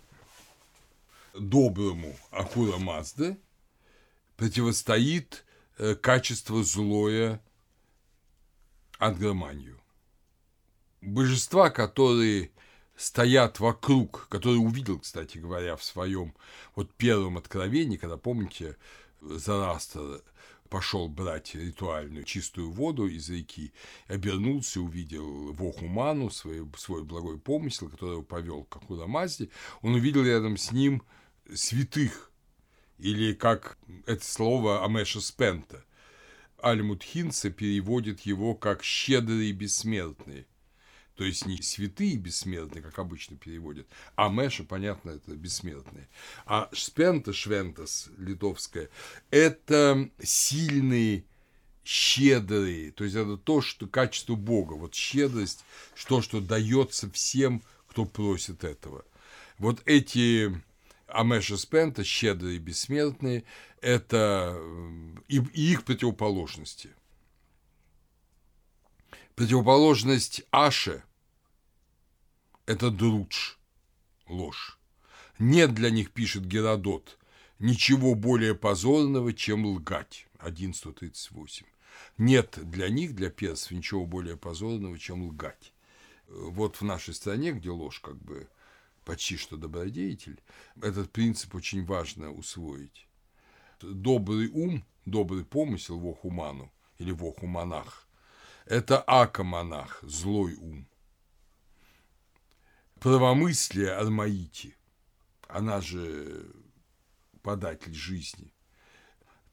доброму 1.34 2.15
Ахура 2.30 2.77
Мазды 2.77 3.35
противостоит 4.35 5.43
э, 5.80 5.95
качество 5.95 6.64
злое 6.64 7.41
Ангроманию. 8.99 9.81
Божества, 11.01 11.72
которые 11.72 12.51
стоят 12.95 13.59
вокруг, 13.59 14.27
которые 14.30 14.59
увидел, 14.59 14.99
кстати 14.99 15.39
говоря, 15.39 15.76
в 15.76 15.84
своем 15.84 16.35
вот 16.76 16.93
первом 16.93 17.39
откровении, 17.39 17.97
когда, 17.97 18.18
помните, 18.18 18.77
Зарастер 19.19 20.22
пошел 20.69 21.07
брать 21.07 21.56
ритуальную 21.56 22.23
чистую 22.23 22.72
воду 22.72 23.07
из 23.07 23.30
реки, 23.30 23.73
обернулся, 24.07 24.81
увидел 24.81 25.53
Вохуману, 25.53 26.30
свой, 26.30 26.68
свой 26.77 27.03
благой 27.03 27.39
помысел, 27.39 27.89
который 27.89 28.23
повел 28.23 28.64
к 28.64 28.77
Акурамазде, 28.77 29.49
он 29.81 29.95
увидел 29.95 30.23
рядом 30.23 30.57
с 30.57 30.72
ним 30.72 31.03
святых, 31.53 32.31
или 32.98 33.34
как 33.34 33.77
это 34.06 34.23
слово 34.23 34.84
Амеша 34.84 35.22
Спента. 35.22 35.84
Альмут 36.57 37.03
Хинца 37.03 37.52
переводит 37.52 38.22
его 38.22 38.56
как 38.56 38.84
«щедрые 38.84 39.52
бессмертные», 39.52 40.48
то 41.18 41.23
есть 41.23 41.48
не 41.48 41.61
святые 41.64 42.15
бессмертные, 42.15 42.84
как 42.84 42.99
обычно 42.99 43.38
переводят, 43.38 43.88
а 44.15 44.30
Мэша, 44.30 44.64
понятно, 44.64 45.11
это 45.11 45.35
бессмертные. 45.35 46.07
А 46.45 46.69
Шпента, 46.72 47.34
Швентас, 47.34 48.10
литовская, 48.18 48.89
это 49.31 50.10
сильные, 50.22 51.26
щедрые, 51.84 52.91
то 52.91 53.03
есть 53.03 53.15
это 53.15 53.35
то, 53.35 53.61
что 53.61 53.88
качество 53.88 54.35
Бога, 54.35 54.73
вот 54.73 54.94
щедрость, 54.94 55.65
то, 56.07 56.22
что 56.22 56.39
дается 56.39 57.10
всем, 57.10 57.64
кто 57.88 58.06
просит 58.06 58.64
этого. 58.64 59.03
Вот 59.57 59.81
эти 59.85 60.61
Амеша 61.07 61.57
Спента, 61.57 62.03
щедрые 62.03 62.60
бессмертные, 62.60 63.44
это 63.81 64.56
и, 65.27 65.38
и 65.38 65.72
их 65.72 65.84
противоположности. 65.84 66.91
Противоположность 69.34 70.44
Аше 70.52 71.03
это 72.68 72.91
друдж, 72.91 73.53
ложь. 74.27 74.77
Нет 75.39 75.73
для 75.73 75.89
них, 75.89 76.11
пишет 76.11 76.45
Геродот, 76.45 77.18
ничего 77.60 78.14
более 78.14 78.53
позорного, 78.56 79.34
чем 79.34 79.65
лгать. 79.65 80.27
1138. 80.39 81.65
Нет 82.18 82.60
для 82.61 82.89
них, 82.89 83.15
для 83.15 83.31
персов, 83.31 83.72
ничего 83.72 84.06
более 84.06 84.38
позорного, 84.38 84.99
чем 84.99 85.23
лгать. 85.23 85.73
Вот 86.27 86.76
в 86.76 86.81
нашей 86.84 87.14
стране, 87.14 87.53
где 87.53 87.69
ложь 87.69 88.02
как 88.02 88.18
бы 88.22 88.48
почти 89.06 89.38
что 89.38 89.56
добродетель, 89.56 90.41
этот 90.81 91.11
принцип 91.11 91.56
очень 91.56 91.85
важно 91.85 92.31
усвоить. 92.34 93.07
Добрый 93.81 94.49
ум, 94.49 94.84
добрый 95.06 95.45
помысел, 95.45 95.98
вохуману 95.99 96.72
или 96.98 97.11
вохуманах, 97.11 98.07
это 98.65 99.02
ака-монах, 99.07 99.99
злой 100.03 100.56
ум– 100.56 100.85
правомыслие 102.99 103.91
Армаити, 103.91 104.76
она 105.48 105.82
же 105.82 106.45
податель 107.41 107.94
жизни, 107.94 108.53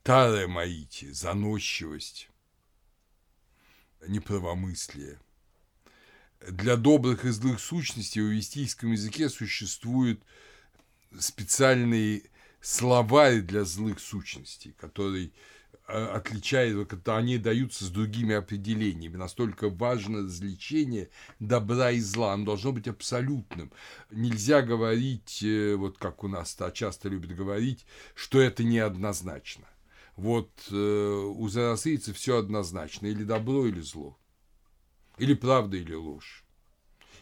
Тара 0.03 0.47
Маити, 0.49 1.13
заносчивость, 1.13 2.29
неправомыслие. 4.07 5.19
Для 6.41 6.77
добрых 6.77 7.25
и 7.25 7.31
злых 7.31 7.61
сущностей 7.61 8.21
в 8.21 8.27
вестийском 8.27 8.93
языке 8.93 9.31
существуют 9.31 10.23
специальные 11.19 12.25
словари 12.61 13.41
для 13.41 13.65
злых 13.65 13.99
сущностей, 13.99 14.73
который 14.73 15.33
отличает, 15.87 17.09
они 17.09 17.39
даются 17.39 17.85
с 17.85 17.91
другими 17.91 18.35
определениями. 18.35 19.17
Настолько 19.17 19.69
важно 19.69 20.21
развлечение 20.23 21.11
добра 21.41 21.91
и 21.91 22.01
зла. 22.01 22.33
Оно 22.33 22.47
должно 22.47 22.73
быть 22.73 22.89
абсолютным. 22.89 23.71
Нельзя 24.11 24.63
говорить, 24.63 25.43
э, 25.43 25.75
вот 25.77 25.99
как 25.99 26.25
у 26.25 26.29
нас 26.29 26.57
-то 26.59 26.73
часто 26.73 27.09
любят 27.11 27.35
говорить, 27.37 27.85
что 28.15 28.41
это 28.41 28.65
неоднозначно. 28.65 29.67
Вот 30.17 30.51
э, 30.71 31.33
у 31.37 31.49
зарасейцев 31.49 32.17
все 32.17 32.39
однозначно. 32.39 33.07
Или 33.07 33.25
добро, 33.25 33.67
или 33.67 33.81
зло. 33.81 34.19
Или 35.19 35.35
правда, 35.35 35.77
или 35.77 35.95
ложь. 35.95 36.45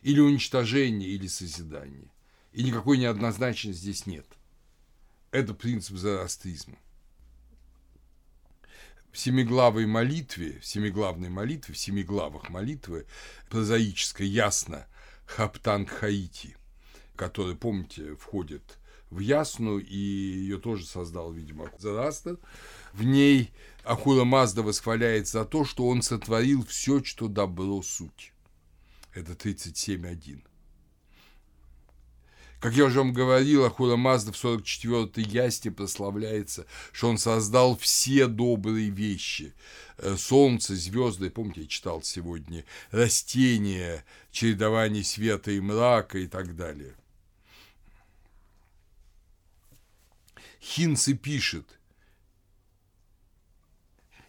Или 0.02 0.20
уничтожение, 0.20 1.08
или 1.08 1.26
созидание. 1.26 2.10
И 2.52 2.62
никакой 2.62 2.98
неоднозначности 2.98 3.80
здесь 3.80 4.06
нет. 4.06 4.26
Это 5.32 5.52
принцип 5.52 5.96
зороастризма. 5.96 6.78
В 9.12 9.18
семиглавой 9.18 9.84
молитве, 9.84 10.58
в 10.60 10.66
семиглавной 10.66 11.28
молитве, 11.28 11.74
в 11.74 11.78
семиглавах 11.78 12.48
молитвы 12.48 13.06
прозаической 13.50 14.26
ясно 14.26 14.86
Хаптанг 15.26 15.90
Хаити, 15.90 16.56
который, 17.14 17.54
помните, 17.54 18.16
входит 18.16 18.78
в 19.10 19.18
Ясну, 19.18 19.78
и 19.78 19.96
ее 19.96 20.58
тоже 20.58 20.86
создал, 20.86 21.30
видимо, 21.30 21.70
Зарастер. 21.78 22.38
В 22.94 23.04
ней 23.04 23.52
Ахура 23.84 24.24
Мазда 24.24 24.62
восхваляет 24.62 25.28
за 25.28 25.44
то, 25.44 25.66
что 25.66 25.86
он 25.86 26.00
сотворил 26.00 26.64
все, 26.64 27.04
что 27.04 27.28
добро 27.28 27.82
суть. 27.82 28.32
Это 29.12 29.32
37.1. 29.32 30.42
Как 32.62 32.74
я 32.74 32.84
уже 32.84 33.00
вам 33.00 33.12
говорил, 33.12 33.64
Ахура 33.64 33.96
Мазда 33.96 34.30
в 34.30 34.36
44-й 34.36 35.22
ясне 35.24 35.72
прославляется, 35.72 36.64
что 36.92 37.08
он 37.08 37.18
создал 37.18 37.76
все 37.76 38.28
добрые 38.28 38.88
вещи. 38.88 39.52
Э, 39.98 40.14
солнце, 40.16 40.76
звезды, 40.76 41.28
помните, 41.28 41.62
я 41.62 41.66
читал 41.66 42.04
сегодня, 42.04 42.64
растения, 42.92 44.04
чередование 44.30 45.02
света 45.02 45.50
и 45.50 45.58
мрака 45.58 46.18
и 46.18 46.28
так 46.28 46.54
далее. 46.54 46.94
Хинце 50.60 51.14
пишет, 51.14 51.66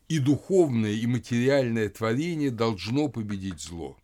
и 0.08 0.18
духовное, 0.18 0.94
и 0.94 1.06
материальное 1.06 1.88
творение 1.88 2.50
должно 2.50 3.10
победить 3.10 3.62
зло. 3.62 3.96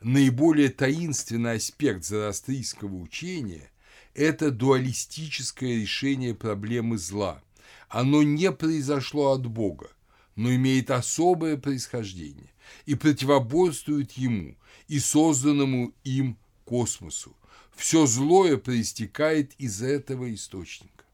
Наиболее 0.00 0.68
таинственный 0.68 1.54
аспект 1.54 2.04
зороастрийского 2.04 2.94
учения– 2.96 3.70
это 4.14 4.50
дуалистическое 4.50 5.80
решение 5.80 6.34
проблемы 6.34 6.98
зла. 6.98 7.42
Оно 7.88 8.22
не 8.22 8.52
произошло 8.52 9.32
от 9.32 9.46
Бога, 9.46 9.90
но 10.34 10.54
имеет 10.54 10.90
особое 10.90 11.56
происхождение 11.56 12.50
и 12.84 12.94
противоборствует 12.94 14.12
ему 14.12 14.56
и 14.88 14.98
созданному 14.98 15.92
им 16.04 16.36
космосу, 16.64 17.34
все 17.74 18.06
злое 18.06 18.56
проистекает 18.56 19.52
из 19.58 19.82
этого 19.82 20.32
источника. 20.34 21.04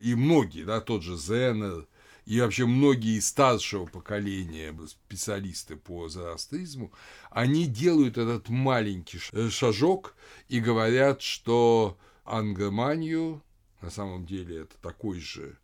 И 0.00 0.14
многие, 0.14 0.64
да, 0.64 0.80
тот 0.80 1.02
же 1.02 1.16
Зенер, 1.16 1.86
и 2.24 2.40
вообще 2.40 2.66
многие 2.66 3.18
из 3.18 3.26
старшего 3.26 3.86
поколения 3.86 4.74
специалисты 4.86 5.76
по 5.76 6.08
зороастризму, 6.08 6.92
они 7.30 7.66
делают 7.66 8.16
этот 8.16 8.48
маленький 8.48 9.18
шажок 9.50 10.14
и 10.48 10.60
говорят, 10.60 11.20
что 11.20 11.98
ангроманию, 12.24 13.42
на 13.80 13.90
самом 13.90 14.24
деле 14.24 14.60
это 14.62 14.76
такой 14.80 15.20
же 15.20 15.58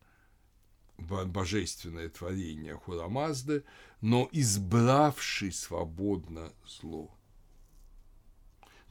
божественное 0.99 2.09
творение 2.09 2.75
Хурамазды, 2.75 3.63
но 4.01 4.29
избравший 4.33 5.53
свободно 5.53 6.53
зло. 6.67 7.09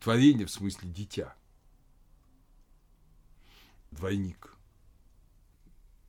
Творение 0.02 0.46
в 0.46 0.52
смысле 0.52 0.90
дитя. 0.90 1.36
Двойник 3.92 4.57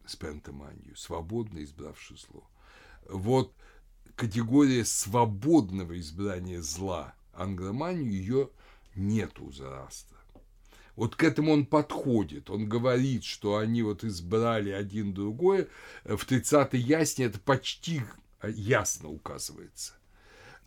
с 0.09 0.17
пентаманию, 0.17 0.97
свободно 0.97 1.63
избравший 1.63 2.17
зло. 2.17 2.45
Вот 3.09 3.55
категория 4.17 4.85
свободного 4.85 5.99
избрания 6.01 6.61
зла 6.61 7.15
англоманию 7.33 8.11
ее 8.11 8.51
нет 8.95 9.39
у 9.39 9.53
Зарастра. 9.53 10.19
Вот 10.97 11.15
к 11.15 11.23
этому 11.23 11.53
он 11.53 11.65
подходит. 11.65 12.51
Он 12.51 12.69
говорит, 12.69 13.23
что 13.23 13.59
они 13.59 13.83
вот 13.83 14.03
избрали 14.03 14.71
один 14.71 15.15
другое. 15.15 15.69
В 16.03 16.27
30-й 16.27 16.81
ясне 16.81 17.27
это 17.27 17.39
почти 17.39 18.03
ясно 18.43 19.09
указывается. 19.09 19.95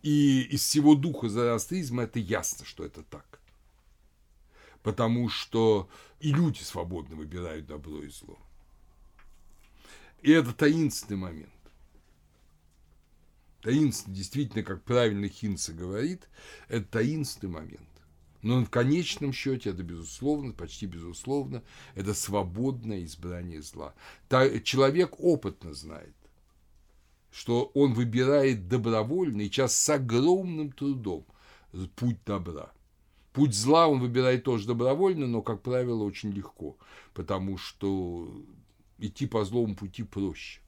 И 0.01 0.43
из 0.43 0.61
всего 0.61 0.95
духа 0.95 1.27
зороастризма 1.27 2.03
это 2.03 2.19
ясно, 2.19 2.65
что 2.65 2.85
это 2.85 3.03
так. 3.03 3.41
Потому 4.83 5.27
что 5.27 5.89
и 6.21 6.31
люди 6.31 6.61
свободно 6.63 7.17
выбирают 7.17 7.67
добро 7.67 8.01
и 8.01 8.09
зло. 8.09 8.39
И 10.21 10.31
это 10.31 10.53
таинственный 10.53 11.19
момент. 11.19 11.49
Таинственный, 13.61 14.15
действительно, 14.15 14.63
как 14.63 14.83
правильно 14.83 15.27
Хинца 15.27 15.73
говорит, 15.73 16.29
это 16.67 16.85
таинственный 16.85 17.53
момент. 17.53 17.87
Но 18.41 18.63
в 18.63 18.69
конечном 18.69 19.33
счете 19.33 19.69
это, 19.69 19.83
безусловно, 19.83 20.53
почти 20.53 20.87
безусловно, 20.87 21.63
это 21.93 22.15
свободное 22.15 23.03
избрание 23.03 23.61
зла. 23.61 23.93
Человек 24.63 25.19
опытно 25.19 25.73
знает, 25.75 26.15
что 27.31 27.65
он 27.75 27.93
выбирает 27.93 28.67
добровольно 28.67 29.41
и 29.41 29.45
сейчас 29.45 29.75
с 29.75 29.89
огромным 29.89 30.71
трудом 30.71 31.25
путь 31.95 32.17
добра. 32.25 32.71
Путь 33.31 33.53
зла 33.53 33.87
он 33.87 33.99
выбирает 33.99 34.43
тоже 34.43 34.67
добровольно, 34.67 35.27
но, 35.27 35.41
как 35.41 35.61
правило, 35.61 36.03
очень 36.03 36.31
легко, 36.31 36.77
потому 37.13 37.57
что 37.57 38.43
идти 39.01 39.27
по 39.27 39.43
злому 39.43 39.75
пути 39.75 40.03
проще, 40.03 40.61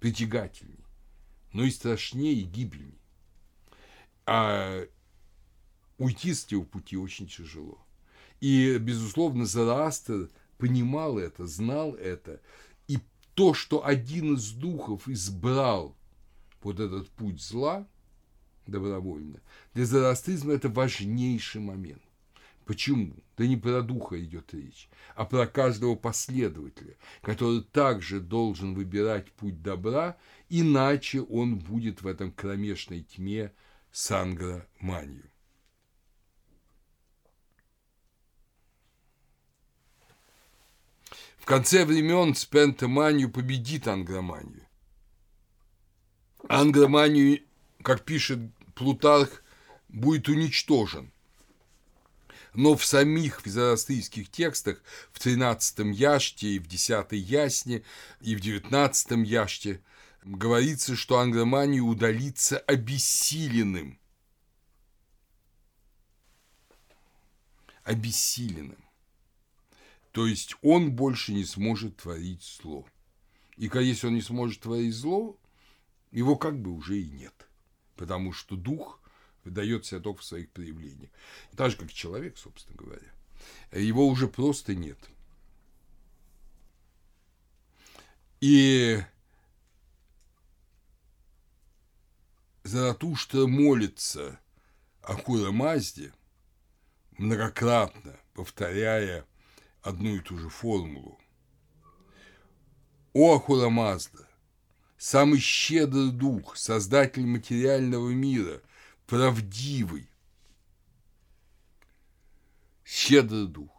притягательней, 0.00 0.84
но 1.52 1.62
и 1.62 1.70
страшнее, 1.70 2.34
и 2.34 2.42
гибельней. 2.42 2.98
А 4.26 4.84
уйти 5.98 6.34
с 6.34 6.44
этого 6.44 6.64
пути 6.64 6.96
очень 6.96 7.28
тяжело. 7.28 7.78
И, 8.40 8.76
безусловно, 8.78 9.46
Зараастер 9.46 10.28
понимал 10.58 11.18
это, 11.18 11.46
знал 11.46 11.94
это, 11.94 12.40
то, 13.36 13.52
что 13.52 13.86
один 13.86 14.34
из 14.34 14.50
духов 14.50 15.08
избрал 15.08 15.94
вот 16.62 16.80
этот 16.80 17.08
путь 17.10 17.40
зла 17.40 17.86
добровольно, 18.66 19.40
для 19.74 19.84
зороастризма 19.84 20.54
это 20.54 20.70
важнейший 20.70 21.60
момент. 21.60 22.02
Почему? 22.66 23.14
Да 23.36 23.46
не 23.46 23.56
про 23.56 23.80
духа 23.80 24.22
идет 24.22 24.52
речь, 24.52 24.90
а 25.14 25.24
про 25.24 25.46
каждого 25.46 25.94
последователя, 25.94 26.96
который 27.22 27.62
также 27.62 28.18
должен 28.18 28.74
выбирать 28.74 29.30
путь 29.32 29.62
добра, 29.62 30.16
иначе 30.48 31.22
он 31.22 31.60
будет 31.60 32.02
в 32.02 32.08
этом 32.08 32.32
кромешной 32.32 33.02
тьме 33.02 33.52
сангра-манию. 33.92 35.30
В 41.38 41.44
конце 41.44 41.84
времен 41.84 42.34
спентоманию 42.34 43.30
победит 43.30 43.86
ангроманию. 43.86 44.66
Ангроманию, 46.48 47.42
как 47.82 48.04
пишет 48.04 48.40
Плутарх, 48.74 49.44
будет 49.88 50.28
уничтожен. 50.28 51.12
Но 52.56 52.74
в 52.74 52.86
самих 52.86 53.42
зороастрийских 53.44 54.30
текстах, 54.30 54.82
в 55.12 55.18
13 55.18 55.94
яште 55.94 56.48
и 56.48 56.58
в 56.58 56.66
10 56.66 57.12
ясне 57.12 57.82
и 58.22 58.34
в 58.34 58.40
19 58.40 59.28
яште 59.28 59.82
говорится, 60.24 60.96
что 60.96 61.18
ангроманию 61.18 61.84
удалится 61.84 62.58
обессиленным. 62.58 63.98
Обессиленным. 67.84 68.82
То 70.12 70.26
есть 70.26 70.54
он 70.62 70.92
больше 70.92 71.34
не 71.34 71.44
сможет 71.44 71.98
творить 71.98 72.42
зло. 72.42 72.86
И 73.58 73.70
если 73.70 74.06
он 74.06 74.14
не 74.14 74.22
сможет 74.22 74.62
творить 74.62 74.94
зло, 74.94 75.38
его 76.10 76.36
как 76.36 76.58
бы 76.58 76.70
уже 76.70 76.98
и 76.98 77.10
нет. 77.10 77.34
Потому 77.96 78.32
что 78.32 78.56
дух 78.56 78.98
выдает 79.46 79.86
себя 79.86 80.00
только 80.00 80.20
в 80.20 80.24
своих 80.24 80.50
проявлениях. 80.50 81.10
Так 81.56 81.70
же, 81.70 81.78
как 81.78 81.92
человек, 81.92 82.36
собственно 82.36 82.76
говоря. 82.76 83.12
Его 83.72 84.06
уже 84.06 84.28
просто 84.28 84.74
нет. 84.74 84.98
И 88.40 89.02
Заратушта 92.64 93.46
молится 93.46 94.38
Ахура 95.02 95.52
Мазде, 95.52 96.12
многократно 97.12 98.18
повторяя 98.34 99.24
одну 99.82 100.16
и 100.16 100.20
ту 100.20 100.36
же 100.36 100.48
формулу. 100.48 101.18
О 103.12 103.36
Ахурамазда, 103.36 104.28
самый 104.98 105.38
щедрый 105.38 106.10
дух, 106.10 106.56
создатель 106.56 107.24
материального 107.24 108.10
мира, 108.10 108.60
правдивый, 109.06 110.08
щедрый 112.84 113.46
дух. 113.46 113.70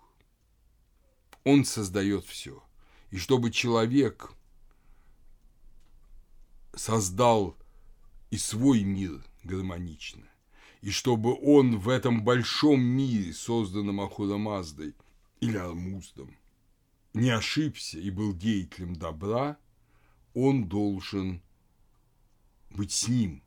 Он 1.43 1.65
создает 1.65 2.25
все. 2.25 2.63
И 3.09 3.17
чтобы 3.17 3.51
человек 3.51 4.31
создал 6.75 7.57
и 8.29 8.37
свой 8.37 8.83
мир 8.83 9.23
гармонично, 9.43 10.27
и 10.81 10.91
чтобы 10.91 11.37
он 11.41 11.79
в 11.79 11.87
этом 11.89 12.23
большом 12.23 12.81
мире, 12.81 13.33
созданном 13.33 14.01
Ахура 14.01 14.37
Маздой 14.37 14.93
или 15.39 15.57
Армуздом, 15.57 16.35
не 17.13 17.29
ошибся 17.29 17.97
и 17.97 18.09
был 18.09 18.33
деятелем 18.33 18.95
добра, 18.95 19.57
он 20.33 20.67
должен 20.67 21.41
быть 22.69 22.91
с 22.91 23.07
ним, 23.07 23.41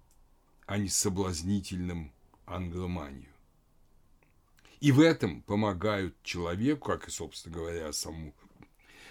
а 0.70 0.78
не 0.78 0.88
соблазнительным 0.88 2.12
англоманию. 2.46 3.34
И 4.78 4.92
в 4.92 5.00
этом 5.00 5.42
помогают 5.42 6.14
человеку, 6.22 6.90
как 6.90 7.08
и, 7.08 7.10
собственно 7.10 7.56
говоря, 7.56 7.92
самому 7.92 8.32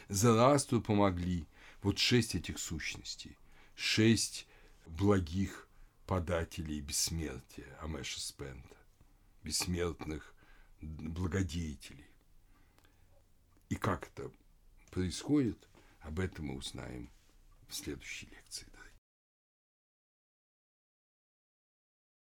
Зарастру 0.08 0.80
помогли 0.80 1.46
вот 1.82 1.98
шесть 1.98 2.34
этих 2.34 2.60
сущностей, 2.60 3.36
шесть 3.76 4.48
благих 4.86 5.68
подателей 6.08 6.80
бессмертия 6.80 7.78
Амеша 7.82 8.22
Спента, 8.22 8.78
бессмертных 9.44 10.34
благодетелей. 10.80 12.08
И 13.68 13.76
как 13.76 14.08
это 14.08 14.32
происходит, 14.92 15.68
об 16.00 16.22
этом 16.22 16.46
мы 16.46 16.56
узнаем 16.56 17.10
в 17.68 17.76
следующей 17.76 18.28
лекции. 18.28 18.69